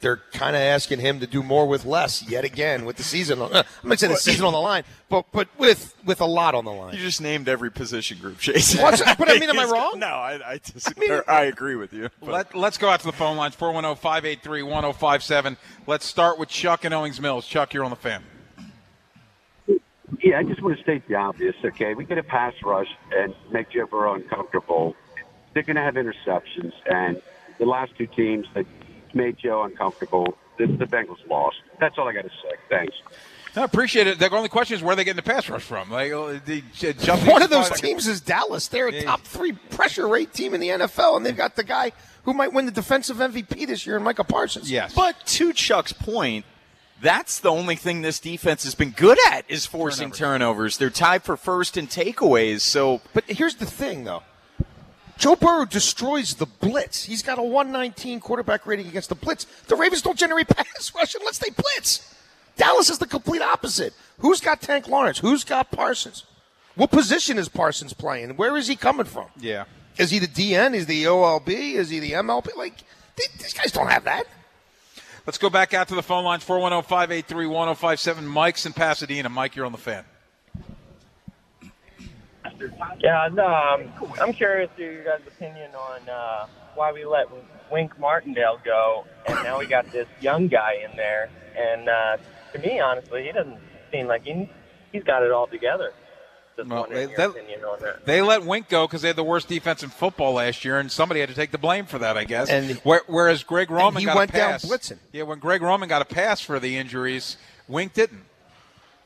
they're 0.03 0.21
kind 0.33 0.55
of 0.55 0.61
asking 0.61 0.99
him 0.99 1.19
to 1.21 1.25
do 1.25 1.41
more 1.41 1.65
with 1.65 1.85
less 1.85 2.21
yet 2.29 2.45
again 2.45 2.85
with 2.85 2.97
the 2.97 3.03
season. 3.03 3.41
On, 3.41 3.51
I'm 3.55 3.65
not 3.89 3.97
saying 3.97 4.13
the 4.13 4.19
season 4.19 4.45
on 4.45 4.53
the 4.53 4.59
line, 4.59 4.83
but 5.09 5.25
but 5.31 5.47
with 5.57 5.95
with 6.05 6.21
a 6.21 6.25
lot 6.25 6.53
on 6.53 6.65
the 6.65 6.71
line. 6.71 6.93
You 6.93 6.99
just 6.99 7.21
named 7.21 7.49
every 7.49 7.71
position 7.71 8.19
group, 8.19 8.37
Jason. 8.37 8.81
What's- 8.83 9.01
but 9.01 9.29
I 9.29 9.39
mean, 9.39 9.49
am 9.49 9.57
I 9.57 9.65
wrong? 9.71 9.97
No, 9.97 10.07
I, 10.07 10.53
I 10.53 10.59
disagree. 10.63 11.09
I, 11.27 11.45
agree 11.45 11.75
with 11.75 11.93
you. 11.93 12.09
Let, 12.21 12.53
let's 12.53 12.77
go 12.77 12.89
out 12.89 12.99
to 12.99 13.05
the 13.05 13.11
phone 13.11 13.37
lines 13.37 13.55
410 13.55 13.99
583 13.99 14.63
1057. 14.63 15.57
Let's 15.87 16.05
start 16.05 16.37
with 16.37 16.49
Chuck 16.49 16.83
and 16.83 16.93
Owings 16.93 17.19
Mills. 17.19 17.47
Chuck, 17.47 17.73
you're 17.73 17.83
on 17.83 17.89
the 17.89 17.95
fan. 17.95 18.23
Yeah, 20.21 20.37
I 20.39 20.43
just 20.43 20.61
want 20.61 20.77
to 20.77 20.83
state 20.83 21.07
the 21.07 21.15
obvious. 21.15 21.55
Okay, 21.63 21.95
we 21.95 22.05
get 22.05 22.17
a 22.17 22.23
pass 22.23 22.53
rush 22.63 22.89
and 23.15 23.33
make 23.51 23.71
Joe 23.71 23.87
Burrow 23.87 24.13
uncomfortable. 24.15 24.95
They're 25.53 25.63
going 25.63 25.75
to 25.75 25.81
have 25.81 25.95
interceptions, 25.95 26.73
and 26.85 27.21
the 27.57 27.65
last 27.65 27.95
two 27.97 28.07
teams 28.07 28.47
that 28.53 28.65
made 29.13 29.37
Joe 29.37 29.63
uncomfortable, 29.63 30.37
the, 30.57 30.67
the 30.67 30.85
Bengals 30.85 31.27
lost. 31.29 31.57
That's 31.79 31.97
all 31.97 32.07
I 32.07 32.13
got 32.13 32.23
to 32.23 32.29
say. 32.29 32.55
Thanks. 32.69 32.95
I 33.55 33.63
appreciate 33.63 34.07
it. 34.07 34.17
The 34.17 34.31
only 34.31 34.49
question 34.49 34.75
is 34.77 34.81
where 34.83 34.95
they 34.95 35.03
getting 35.03 35.17
the 35.17 35.21
pass 35.21 35.47
rush 35.47 35.61
from. 35.61 35.91
Like 35.91 36.09
the 36.09 36.63
uh, 37.07 37.17
One 37.29 37.43
of 37.43 37.51
those 37.51 37.67
spot- 37.67 37.77
teams 37.77 38.07
is 38.07 38.19
Dallas. 38.19 38.67
They're 38.67 38.87
a 38.87 39.03
top 39.03 39.21
three 39.21 39.51
pressure 39.51 40.07
rate 40.07 40.33
team 40.33 40.55
in 40.55 40.59
the 40.59 40.69
NFL, 40.69 41.17
and 41.17 41.25
they've 41.25 41.37
got 41.37 41.55
the 41.55 41.63
guy 41.63 41.91
who 42.23 42.33
might 42.33 42.51
win 42.51 42.65
the 42.65 42.71
defensive 42.71 43.17
MVP 43.17 43.67
this 43.67 43.85
year, 43.85 43.97
in 43.97 44.03
Micah 44.03 44.23
Parsons. 44.23 44.71
Yes. 44.71 44.93
But 44.95 45.23
to 45.27 45.53
Chuck's 45.53 45.93
point, 45.93 46.45
that's 47.01 47.39
the 47.41 47.51
only 47.51 47.75
thing 47.75 48.01
this 48.01 48.19
defense 48.19 48.63
has 48.63 48.73
been 48.75 48.91
good 48.91 49.17
at 49.29 49.45
is 49.49 49.65
forcing 49.65 50.09
turnovers. 50.11 50.77
They're 50.77 50.89
tied 50.89 51.23
for 51.23 51.37
first 51.37 51.77
in 51.77 51.87
takeaways. 51.87 52.61
So, 52.61 53.01
but 53.13 53.25
here's 53.25 53.55
the 53.55 53.65
thing, 53.65 54.05
though. 54.05 54.23
Joe 55.17 55.35
Burrow 55.35 55.65
destroys 55.65 56.35
the 56.35 56.45
blitz. 56.45 57.03
He's 57.03 57.21
got 57.21 57.37
a 57.39 57.43
119 57.43 58.19
quarterback 58.19 58.65
rating 58.65 58.87
against 58.87 59.09
the 59.09 59.15
blitz. 59.15 59.45
The 59.67 59.75
Ravens 59.75 60.01
don't 60.01 60.17
generate 60.17 60.47
pass 60.49 60.91
rush 60.95 61.15
unless 61.15 61.37
they 61.37 61.49
blitz. 61.49 62.13
Dallas 62.55 62.89
is 62.89 62.99
the 62.99 63.07
complete 63.07 63.41
opposite. 63.41 63.93
Who's 64.19 64.41
got 64.41 64.61
Tank 64.61 64.87
Lawrence? 64.87 65.19
Who's 65.19 65.43
got 65.43 65.71
Parsons? 65.71 66.25
What 66.75 66.91
position 66.91 67.37
is 67.37 67.49
Parsons 67.49 67.93
playing? 67.93 68.35
Where 68.35 68.57
is 68.57 68.67
he 68.67 68.75
coming 68.75 69.05
from? 69.05 69.27
Yeah. 69.39 69.65
Is 69.97 70.09
he 70.09 70.19
the 70.19 70.27
DN? 70.27 70.73
Is 70.73 70.87
he 70.87 71.03
the 71.03 71.09
OLB? 71.09 71.49
Is 71.49 71.89
he 71.89 71.99
the 71.99 72.11
MLB? 72.11 72.55
Like, 72.55 72.77
th- 73.15 73.31
these 73.37 73.53
guys 73.53 73.71
don't 73.71 73.89
have 73.89 74.05
that. 74.05 74.25
Let's 75.25 75.37
go 75.37 75.49
back 75.49 75.73
out 75.73 75.87
to 75.89 75.95
the 75.95 76.03
phone 76.03 76.25
lines 76.25 76.43
410 76.43 76.87
583 76.89 77.47
1057. 77.47 78.27
Mike's 78.27 78.65
in 78.65 78.73
Pasadena. 78.73 79.29
Mike, 79.29 79.55
you're 79.55 79.65
on 79.65 79.71
the 79.71 79.77
fan. 79.77 80.03
Yeah, 82.99 83.29
no, 83.33 83.45
um, 83.45 83.91
I'm 84.21 84.33
curious 84.33 84.69
to 84.77 84.81
your 84.83 85.03
guys' 85.03 85.21
opinion 85.27 85.71
on 85.75 86.09
uh, 86.09 86.47
why 86.75 86.91
we 86.91 87.05
let 87.05 87.27
Wink 87.71 87.97
Martindale 87.99 88.59
go, 88.63 89.05
and 89.27 89.35
now 89.43 89.59
we 89.59 89.65
got 89.67 89.91
this 89.91 90.07
young 90.21 90.47
guy 90.47 90.85
in 90.89 90.95
there. 90.97 91.29
And 91.55 91.89
uh, 91.89 92.17
to 92.53 92.59
me, 92.59 92.79
honestly, 92.79 93.23
he 93.25 93.31
doesn't 93.31 93.57
seem 93.91 94.07
like 94.07 94.23
he, 94.23 94.49
he's 94.91 95.03
got 95.03 95.23
it 95.23 95.31
all 95.31 95.47
together. 95.47 95.91
Just 96.55 96.69
Well, 96.69 96.85
they- 96.89 97.09
your 97.09 97.29
opinion 97.31 97.63
on 97.63 97.79
that. 97.81 98.05
They 98.05 98.21
let 98.21 98.43
Wink 98.43 98.69
go 98.69 98.85
because 98.87 99.01
they 99.01 99.07
had 99.09 99.15
the 99.17 99.23
worst 99.23 99.47
defense 99.47 99.81
in 99.83 99.89
football 99.89 100.33
last 100.33 100.63
year, 100.63 100.79
and 100.79 100.91
somebody 100.91 101.19
had 101.19 101.29
to 101.29 101.35
take 101.35 101.51
the 101.51 101.57
blame 101.57 101.85
for 101.85 101.97
that, 101.99 102.15
I 102.17 102.23
guess. 102.25 102.49
And- 102.49 102.77
Where, 102.79 103.01
whereas 103.07 103.43
Greg 103.43 103.71
Roman 103.71 104.01
he 104.01 104.05
got 104.05 104.15
went 104.15 104.31
a 104.31 104.37
down 104.37 104.51
pass. 104.51 104.65
blitzing. 104.65 104.99
Yeah, 105.11 105.23
when 105.23 105.39
Greg 105.39 105.61
Roman 105.61 105.89
got 105.89 106.01
a 106.01 106.05
pass 106.05 106.41
for 106.41 106.59
the 106.59 106.77
injuries, 106.77 107.37
Wink 107.67 107.93
didn't. 107.93 108.23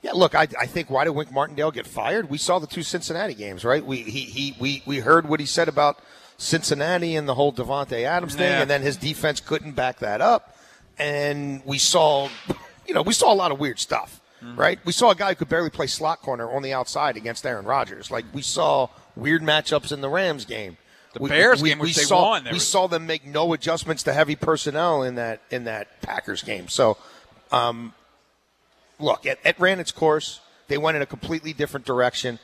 Yeah, 0.07 0.13
look, 0.13 0.35
I, 0.35 0.47
I 0.57 0.65
think 0.67 0.89
why 0.89 1.03
did 1.03 1.09
Wink 1.09 1.33
Martindale 1.33 1.69
get 1.71 1.85
fired? 1.85 2.29
We 2.29 2.37
saw 2.37 2.59
the 2.59 2.67
two 2.67 2.81
Cincinnati 2.81 3.33
games, 3.33 3.65
right? 3.65 3.85
We 3.85 3.97
he, 4.03 4.21
he 4.21 4.55
we 4.57 4.81
we 4.85 4.99
heard 4.99 5.27
what 5.27 5.41
he 5.41 5.45
said 5.45 5.67
about 5.67 5.99
Cincinnati 6.37 7.15
and 7.17 7.27
the 7.27 7.33
whole 7.35 7.51
Davante 7.51 8.03
Adams 8.03 8.35
thing, 8.35 8.49
Yeah. 8.49 8.61
and 8.61 8.69
then 8.69 8.81
his 8.81 8.95
defense 8.95 9.41
couldn't 9.41 9.73
back 9.73 9.99
that 9.99 10.21
up, 10.21 10.55
and 10.97 11.61
we 11.65 11.77
saw, 11.77 12.29
you 12.87 12.93
know, 12.93 13.01
we 13.01 13.13
saw 13.13 13.33
a 13.33 13.35
lot 13.35 13.51
of 13.51 13.59
weird 13.59 13.79
stuff, 13.79 14.21
right? 14.55 14.79
We 14.85 14.93
saw 14.93 15.11
a 15.11 15.15
guy 15.15 15.29
who 15.29 15.35
could 15.35 15.49
barely 15.49 15.69
play 15.71 15.87
slot 15.87 16.21
corner 16.21 16.49
on 16.49 16.61
the 16.61 16.71
outside 16.73 17.17
against 17.17 17.45
Aaron 17.45 17.65
Rodgers. 17.65 18.09
Like 18.09 18.23
we 18.33 18.41
saw 18.43 18.87
weird 19.15 19.41
matchups 19.41 19.91
in 19.91 19.99
the 20.01 20.09
Rams 20.09 20.45
game. 20.45 20.77
The 21.13 21.27
Bears 21.27 21.61
game, 21.63 21.79
which 21.79 21.95
they 21.95 22.03
saw, 22.03 22.29
won, 22.29 22.43
We 22.45 22.51
were- 22.53 22.59
saw 22.59 22.87
them 22.87 23.07
make 23.07 23.25
no 23.25 23.51
adjustments 23.53 24.03
to 24.03 24.13
heavy 24.13 24.35
personnel 24.37 25.03
in 25.03 25.15
that 25.15 25.41
in 25.49 25.63
that 25.65 26.01
Packers 26.01 26.43
game. 26.43 26.67
So, 26.69 26.97
um, 27.51 27.93
look, 28.99 29.25
it, 29.25 29.39
it 29.43 29.59
ran 29.59 29.79
its 29.79 29.91
course. 29.91 30.39
They 30.67 30.77
went 30.77 30.95
in 30.95 31.01
a 31.01 31.07
completely 31.07 31.53
different 31.53 31.85
direction. 31.85 32.39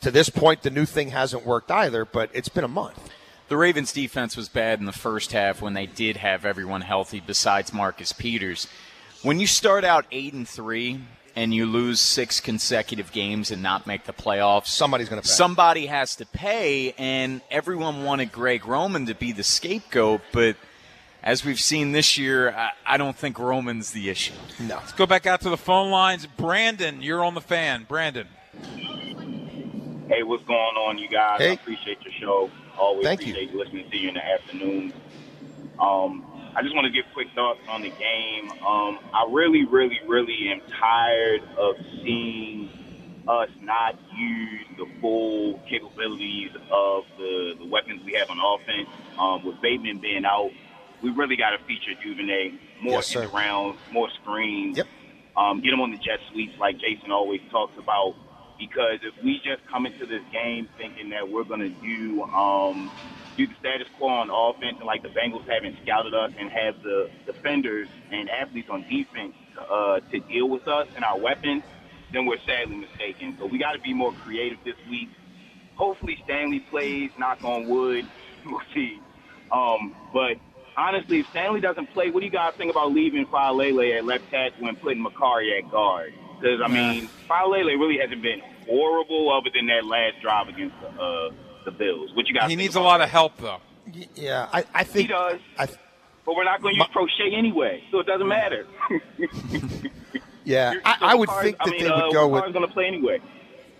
To 0.00 0.10
this 0.10 0.28
point, 0.28 0.62
the 0.62 0.70
new 0.70 0.84
thing 0.84 1.10
hasn't 1.10 1.44
worked 1.44 1.70
either, 1.70 2.04
but 2.04 2.30
it's 2.32 2.48
been 2.48 2.64
a 2.64 2.68
month. 2.68 3.10
The 3.48 3.56
Ravens 3.56 3.92
defense 3.92 4.36
was 4.36 4.48
bad 4.48 4.78
in 4.78 4.84
the 4.84 4.92
first 4.92 5.32
half 5.32 5.62
when 5.62 5.72
they 5.72 5.86
did 5.86 6.18
have 6.18 6.44
everyone 6.44 6.82
healthy 6.82 7.20
besides 7.24 7.72
Marcus 7.72 8.12
Peters. 8.12 8.68
When 9.22 9.40
you 9.40 9.46
start 9.46 9.84
out 9.84 10.04
8 10.12 10.34
and 10.34 10.48
3 10.48 11.00
and 11.34 11.54
you 11.54 11.64
lose 11.66 11.98
6 12.00 12.40
consecutive 12.40 13.10
games 13.10 13.50
and 13.50 13.62
not 13.62 13.86
make 13.86 14.04
the 14.04 14.12
playoffs, 14.12 14.66
somebody's 14.66 15.08
going 15.08 15.22
to 15.22 15.26
pay. 15.26 15.32
Somebody 15.32 15.86
has 15.86 16.14
to 16.16 16.26
pay 16.26 16.92
and 16.98 17.40
everyone 17.50 18.04
wanted 18.04 18.32
Greg 18.32 18.66
Roman 18.66 19.06
to 19.06 19.14
be 19.14 19.32
the 19.32 19.42
scapegoat, 19.42 20.20
but 20.30 20.56
as 21.22 21.44
we've 21.44 21.60
seen 21.60 21.92
this 21.92 22.16
year, 22.16 22.50
I, 22.50 22.70
I 22.86 22.96
don't 22.96 23.16
think 23.16 23.38
Roman's 23.38 23.92
the 23.92 24.08
issue. 24.08 24.34
No. 24.60 24.76
Let's 24.76 24.92
go 24.92 25.06
back 25.06 25.26
out 25.26 25.40
to 25.42 25.50
the 25.50 25.56
phone 25.56 25.90
lines. 25.90 26.26
Brandon, 26.26 27.02
you're 27.02 27.24
on 27.24 27.34
the 27.34 27.40
fan. 27.40 27.84
Brandon. 27.88 28.28
Hey, 30.08 30.22
what's 30.22 30.44
going 30.44 30.58
on, 30.58 30.98
you 30.98 31.08
guys? 31.08 31.40
Hey. 31.40 31.50
I 31.50 31.52
appreciate 31.54 31.98
your 32.02 32.12
show. 32.14 32.50
Always 32.78 33.04
Thank 33.04 33.26
you. 33.26 33.32
appreciate 33.32 33.54
listening 33.54 33.90
to 33.90 33.96
you 33.96 34.08
in 34.08 34.14
the 34.14 34.24
afternoon. 34.24 34.92
Um, 35.78 36.24
I 36.54 36.62
just 36.62 36.74
want 36.74 36.86
to 36.86 36.92
give 36.92 37.04
quick 37.12 37.28
thoughts 37.34 37.60
on 37.68 37.82
the 37.82 37.90
game. 37.90 38.50
Um, 38.66 38.98
I 39.12 39.26
really, 39.30 39.64
really, 39.66 40.00
really 40.06 40.48
am 40.50 40.60
tired 40.80 41.42
of 41.56 41.76
seeing 42.02 42.70
us 43.28 43.50
not 43.60 43.98
use 44.16 44.64
the 44.78 44.86
full 45.00 45.60
capabilities 45.68 46.50
of 46.70 47.04
the, 47.18 47.54
the 47.58 47.66
weapons 47.66 48.02
we 48.04 48.14
have 48.14 48.30
on 48.30 48.38
offense. 48.40 48.88
Um, 49.18 49.44
with 49.44 49.60
Bateman 49.60 49.98
being 49.98 50.24
out, 50.24 50.50
we 51.02 51.10
really 51.10 51.36
got 51.36 51.50
to 51.50 51.58
feature 51.64 51.92
Duvernay 52.02 52.52
more 52.82 52.94
Yes, 52.94 53.14
in 53.14 53.22
the 53.22 53.28
rounds, 53.28 53.78
more 53.92 54.08
screens. 54.10 54.78
Um, 55.36 55.60
get 55.60 55.72
him 55.72 55.80
on 55.80 55.90
the 55.92 55.98
jet 55.98 56.18
sweeps 56.32 56.58
like 56.58 56.78
Jason 56.78 57.12
always 57.12 57.40
talks 57.50 57.76
about. 57.78 58.14
Because 58.58 58.98
if 59.04 59.14
we 59.22 59.40
just 59.44 59.64
come 59.70 59.86
into 59.86 60.04
this 60.04 60.22
game 60.32 60.68
thinking 60.76 61.10
that 61.10 61.28
we're 61.28 61.44
going 61.44 61.60
to 61.60 61.68
do 61.68 62.22
um, 62.24 62.90
do 63.36 63.46
the 63.46 63.54
status 63.60 63.86
quo 63.96 64.08
on 64.08 64.30
offense 64.30 64.78
and 64.78 64.86
like 64.86 65.02
the 65.04 65.10
Bengals 65.10 65.48
haven't 65.48 65.76
scouted 65.84 66.12
us 66.12 66.32
and 66.36 66.50
have 66.50 66.82
the 66.82 67.08
defenders 67.24 67.86
and 68.10 68.28
athletes 68.28 68.68
on 68.68 68.82
defense 68.90 69.34
uh, 69.70 70.00
to 70.10 70.18
deal 70.20 70.48
with 70.48 70.66
us 70.66 70.88
and 70.96 71.04
our 71.04 71.16
weapons, 71.18 71.62
then 72.12 72.26
we're 72.26 72.40
sadly 72.44 72.74
mistaken. 72.74 73.36
So 73.38 73.46
we 73.46 73.58
got 73.58 73.72
to 73.74 73.78
be 73.78 73.94
more 73.94 74.12
creative 74.24 74.58
this 74.64 74.74
week. 74.90 75.08
Hopefully 75.76 76.18
Stanley 76.24 76.58
plays. 76.58 77.12
Knock 77.18 77.44
on 77.44 77.68
wood. 77.68 78.06
We'll 78.46 78.60
see. 78.72 78.98
Um, 79.52 79.94
but 80.12 80.36
honestly, 80.78 81.20
if 81.20 81.28
Stanley 81.30 81.60
doesn't 81.60 81.92
play, 81.92 82.10
what 82.10 82.20
do 82.20 82.26
you 82.26 82.32
guys 82.32 82.54
think 82.54 82.70
about 82.70 82.92
leaving 82.92 83.26
Faalele 83.26 83.98
at 83.98 84.04
left 84.04 84.30
tackle 84.30 84.68
and 84.68 84.80
putting 84.80 85.04
Mekari 85.04 85.58
at 85.58 85.70
guard? 85.70 86.14
Because 86.40 86.60
I 86.64 86.68
mean, 86.68 87.08
Faalele 87.28 87.78
really 87.78 87.98
hasn't 87.98 88.22
been 88.22 88.40
horrible 88.66 89.32
other 89.32 89.50
than 89.54 89.66
that 89.66 89.84
last 89.84 90.20
drive 90.22 90.48
against 90.48 90.80
the, 90.80 90.88
uh, 90.88 91.30
the 91.64 91.70
Bills. 91.72 92.10
What 92.14 92.28
you 92.28 92.34
guys? 92.34 92.44
He 92.44 92.50
think 92.50 92.60
needs 92.60 92.76
a 92.76 92.80
lot 92.80 92.98
that? 92.98 93.04
of 93.04 93.10
help, 93.10 93.36
though. 93.38 93.60
Yeah, 94.14 94.48
I, 94.52 94.64
I 94.72 94.84
think 94.84 95.08
he 95.08 95.12
does. 95.12 95.40
but 95.58 96.36
we're 96.36 96.44
not 96.44 96.62
going 96.62 96.74
to 96.74 96.78
use 96.78 96.88
crochet 96.92 97.34
anyway, 97.34 97.82
so 97.90 97.98
it 98.00 98.06
doesn't 98.06 98.28
matter. 98.28 98.66
Yeah, 100.44 100.72
I, 100.82 100.98
so 100.98 101.04
I 101.04 101.14
would 101.14 101.28
Mekari's- 101.28 101.42
think 101.44 101.58
that 101.58 101.66
I 101.66 101.70
mean, 101.70 101.82
they 101.82 101.88
uh, 101.90 102.06
would 102.06 102.12
go 102.14 102.28
with. 102.28 102.42
Mekari's 102.42 102.52
going 102.54 102.66
to 102.66 102.72
play 102.72 102.86
anyway. 102.86 103.20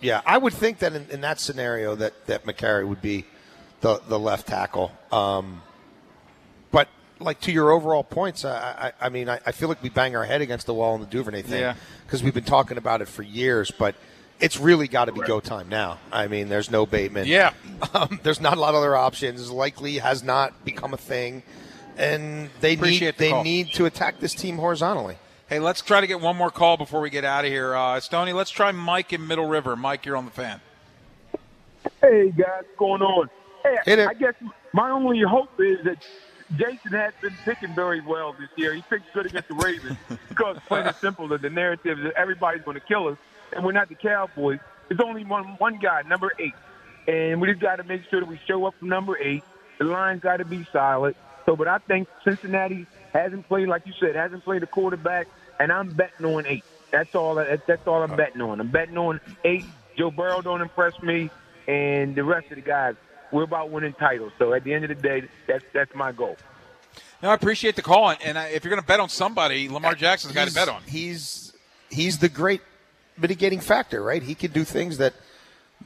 Yeah, 0.03 0.21
I 0.27 0.37
would 0.37 0.53
think 0.53 0.81
that 0.81 0.93
in, 0.93 1.07
in 1.11 1.23
that 1.23 1.41
scenario 1.41 1.95
that 1.95 2.27
that 2.27 2.45
Mekari 2.45 2.87
would 2.87 3.01
be 3.01 3.25
the 3.81 4.03
the 4.07 4.19
left 4.19 4.47
tackle. 4.47 4.93
Um, 5.11 5.63
but 5.63 5.68
like 7.21 7.41
to 7.43 7.53
your 7.53 7.71
overall 7.71 8.05
points, 8.05 8.45
I, 8.45 8.93
I, 9.01 9.07
I 9.07 9.09
mean, 9.09 9.29
I, 9.29 9.41
I 9.47 9.53
feel 9.53 9.69
like 9.69 9.83
we 9.83 9.89
bang 9.89 10.15
our 10.17 10.25
head 10.25 10.41
against 10.41 10.67
the 10.67 10.75
wall 10.75 10.95
on 10.95 11.01
the 11.01 11.07
Duvernay 11.07 11.43
thing 11.43 11.61
Yeah. 11.61 11.75
because 12.07 12.23
we've 12.23 12.35
been 12.35 12.45
talking 12.45 12.79
about 12.79 13.03
it 13.03 13.09
for 13.09 13.23
years, 13.23 13.71
but. 13.71 13.95
It's 14.41 14.57
really 14.57 14.87
got 14.87 15.07
to 15.07 15.13
be 15.13 15.19
go 15.23 15.41
time 15.41 15.69
now. 15.69 15.99
I 16.13 16.29
mean, 16.29 16.49
there's 16.49 16.71
no 16.71 16.87
Bateman. 16.87 17.27
Yeah. 17.27 17.55
Um, 17.93 18.21
there's 18.23 18.41
not 18.41 18.57
a 18.57 18.61
lot 18.61 18.69
of 18.69 18.77
other 18.77 18.95
options. 18.95 19.51
Likely 19.51 19.99
has 19.99 20.23
not 20.23 20.65
become 20.65 20.95
a 20.95 20.97
thing, 20.97 21.43
and 21.97 22.49
they 22.61 22.75
Appreciate 22.75 23.07
need 23.07 23.15
the 23.17 23.19
they 23.19 23.31
call. 23.31 23.43
need 23.43 23.73
to 23.73 23.87
attack 23.87 24.21
this 24.21 24.35
team 24.37 24.57
horizontally. 24.59 25.19
Hey, 25.49 25.59
let's 25.59 25.81
try 25.81 26.01
to 26.01 26.07
get 26.07 26.21
one 26.21 26.37
more 26.37 26.53
call 26.53 26.77
before 26.77 27.01
we 27.01 27.11
get 27.11 27.25
out 27.25 27.47
of 27.47 27.51
here. 27.51 27.75
Uh, 27.75 27.99
Stoney, 27.99 28.33
let's 28.33 28.51
try 28.51 28.71
Mike 28.71 29.13
in 29.13 29.27
Middle 29.27 29.47
River. 29.49 29.75
Mike, 29.75 30.07
you're 30.07 30.17
on 30.17 30.25
the 30.25 30.31
fan. 30.31 30.61
Hey 32.01 32.31
guys, 32.31 32.47
what's 32.63 32.79
going 32.79 33.03
on? 33.03 33.29
Hey, 33.65 33.77
Hey 33.85 33.95
there. 33.97 34.09
I 34.09 34.15
guess 34.15 34.35
my 34.73 34.91
only 34.91 35.21
hope 35.23 35.51
is 35.59 35.79
that 35.85 35.99
Jason 36.57 36.93
has 36.93 37.13
been 37.21 37.35
picking 37.45 37.75
very 37.75 38.01
well 38.01 38.33
this 38.33 38.49
year. 38.57 38.75
He 38.75 38.83
picked 38.83 39.13
good 39.13 39.27
against 39.27 39.49
the 39.49 39.55
Ravens 39.55 39.99
because 40.29 40.57
plain 40.67 40.87
and 40.87 40.97
simple, 40.97 41.29
the 41.29 41.39
narrative 41.51 41.99
is 41.99 42.05
that 42.05 42.15
everybody's 42.15 42.63
going 42.63 42.77
to 42.77 42.87
kill 42.87 43.09
us, 43.09 43.19
and 43.53 43.65
we're 43.65 43.73
not 43.73 43.89
the 43.89 43.95
Cowboys. 43.95 44.61
There's 44.89 45.01
only 45.01 45.25
one 45.25 45.45
one 45.59 45.79
guy, 45.79 46.03
number 46.03 46.33
eight, 46.39 46.55
and 47.07 47.41
we 47.41 47.49
just 47.49 47.61
got 47.61 47.77
to 47.77 47.85
make 47.85 48.03
sure 48.09 48.21
that 48.21 48.29
we 48.29 48.41
show 48.47 48.65
up 48.65 48.75
for 48.79 48.87
number 48.87 49.19
eight. 49.19 49.45
The 49.79 49.85
line's 49.85 50.23
got 50.23 50.39
to 50.39 50.45
be 50.45 50.67
solid. 50.73 51.15
So, 51.45 51.57
but 51.57 51.69
I 51.69 51.79
think 51.79 52.09
Cincinnati 52.25 52.87
hasn't 53.13 53.47
played 53.49 53.69
like 53.69 53.87
you 53.87 53.93
said, 54.01 54.17
hasn't 54.17 54.45
played 54.45 54.63
a 54.63 54.67
quarterback, 54.67 55.29
and 55.61 55.71
I'm 55.71 55.91
betting 55.91 56.27
on 56.27 56.47
eight. 56.47 56.65
That's 56.91 57.15
all. 57.15 57.35
That's, 57.35 57.63
that's 57.67 57.87
all 57.87 58.03
I'm 58.03 58.17
betting 58.17 58.41
on. 58.41 58.61
I'm 58.61 58.71
betting 58.71 58.97
on 58.97 59.21
eight. 59.45 59.65
Joe 59.97 60.11
Burrow 60.11 60.41
don't 60.41 60.63
impress 60.63 61.01
me, 61.03 61.29
and 61.67 62.15
the 62.15 62.25
rest 62.25 62.51
of 62.51 62.57
the 62.57 62.63
guys. 62.63 62.95
We're 63.33 63.43
about 63.45 63.71
winning 63.71 63.93
titles. 63.95 64.33
So 64.39 64.53
at 64.55 64.65
the 64.65 64.73
end 64.73 64.85
of 64.85 64.89
the 64.89 64.95
day, 64.95 65.29
that's 65.47 65.65
that's 65.73 65.95
my 65.95 66.13
goal. 66.13 66.37
No, 67.23 67.31
I 67.31 67.35
appreciate 67.35 67.75
the 67.77 67.83
call, 67.83 68.11
and, 68.11 68.19
and 68.23 68.39
I, 68.39 68.47
if 68.49 68.65
you're 68.65 68.71
going 68.71 68.81
to 68.81 68.87
bet 68.87 69.01
on 69.01 69.09
somebody, 69.09 69.69
Lamar 69.69 69.95
Jackson's 69.95 70.33
got 70.35 70.49
to 70.49 70.55
bet 70.55 70.69
on. 70.69 70.83
He's 70.87 71.53
he's 71.91 72.19
the 72.19 72.29
great 72.29 72.61
mitigating 73.17 73.61
factor, 73.61 74.03
right? 74.03 74.23
He 74.23 74.35
can 74.35 74.53
do 74.53 74.65
things 74.65 74.99
that 74.99 75.15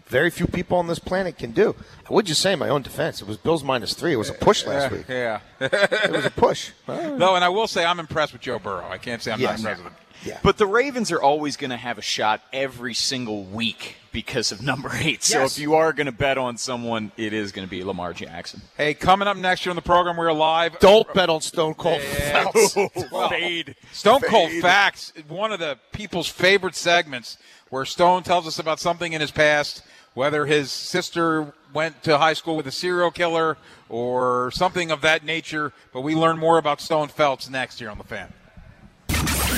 very 0.06 0.30
few 0.30 0.46
people 0.46 0.78
on 0.78 0.86
this 0.86 0.98
planet 0.98 1.38
can 1.38 1.52
do. 1.52 1.74
I 2.08 2.12
would 2.12 2.26
just 2.26 2.40
say 2.42 2.52
in 2.52 2.58
my 2.58 2.68
own 2.68 2.82
defense, 2.82 3.20
it 3.22 3.28
was 3.28 3.36
Bills 3.38 3.62
minus 3.64 3.94
three. 3.94 4.12
It 4.12 4.16
was 4.16 4.30
a 4.30 4.34
push 4.34 4.66
last 4.66 4.92
week. 4.92 5.06
Yeah, 5.08 5.40
it 5.60 6.10
was 6.12 6.24
a 6.26 6.30
push. 6.30 6.70
no, 6.88 7.34
and 7.34 7.44
I 7.44 7.48
will 7.48 7.66
say 7.66 7.84
I'm 7.84 7.98
impressed 8.00 8.32
with 8.32 8.42
Joe 8.42 8.58
Burrow. 8.58 8.86
I 8.88 8.98
can't 8.98 9.22
say 9.22 9.32
I'm 9.32 9.40
Yes. 9.40 9.62
not 9.62 9.72
impressed 9.72 9.84
with 9.84 9.92
him. 9.92 9.98
But 10.42 10.56
the 10.58 10.66
Ravens 10.66 11.10
are 11.12 11.20
always 11.22 11.56
going 11.56 11.70
to 11.70 11.76
have 11.76 11.98
a 11.98 12.02
shot 12.02 12.42
every 12.52 12.94
single 12.94 13.44
week 13.44 13.96
because 14.12 14.52
of 14.52 14.62
number 14.62 14.90
eight. 14.94 15.22
So 15.22 15.40
Yes. 15.40 15.56
if 15.56 15.62
you 15.62 15.74
are 15.74 15.92
going 15.92 16.06
to 16.06 16.12
bet 16.12 16.38
on 16.38 16.56
someone, 16.58 17.12
it 17.16 17.32
is 17.32 17.50
going 17.52 17.66
to 17.66 17.70
be 17.70 17.82
Lamar 17.82 18.12
Jackson. 18.12 18.60
Hey, 18.76 18.94
coming 18.94 19.26
up 19.28 19.36
next 19.36 19.64
year 19.64 19.70
on 19.70 19.76
the 19.76 19.82
program, 19.82 20.16
we're 20.16 20.32
live. 20.32 20.78
Don't 20.80 21.12
bet 21.14 21.28
on 21.30 21.40
Stone 21.40 21.74
Cold 21.74 22.00
Phelps. 22.02 22.76
Well, 23.10 23.28
Fade. 23.28 23.74
Stone 23.92 24.20
Cold 24.28 24.50
Facts, 24.60 25.12
one 25.28 25.52
of 25.52 25.58
the 25.60 25.78
people's 25.92 26.28
favorite 26.28 26.74
segments 26.74 27.38
where 27.70 27.84
Stone 27.84 28.22
tells 28.22 28.46
us 28.46 28.58
about 28.58 28.80
something 28.80 29.12
in 29.14 29.20
his 29.20 29.30
past, 29.30 29.82
whether 30.14 30.44
his 30.46 30.70
sister 30.70 31.52
went 31.72 32.02
to 32.02 32.18
high 32.18 32.34
school 32.34 32.56
with 32.56 32.66
a 32.66 32.70
serial 32.70 33.10
killer 33.10 33.56
or 33.88 34.50
something 34.52 34.90
of 34.90 35.00
that 35.00 35.24
nature. 35.24 35.72
But 35.92 36.02
we 36.02 36.14
learn 36.14 36.38
more 36.38 36.58
about 36.58 36.80
Stone 36.82 37.08
Phelps 37.08 37.48
next 37.48 37.80
year 37.80 37.88
on 37.90 37.96
the 37.98 38.04
fan. 38.04 38.32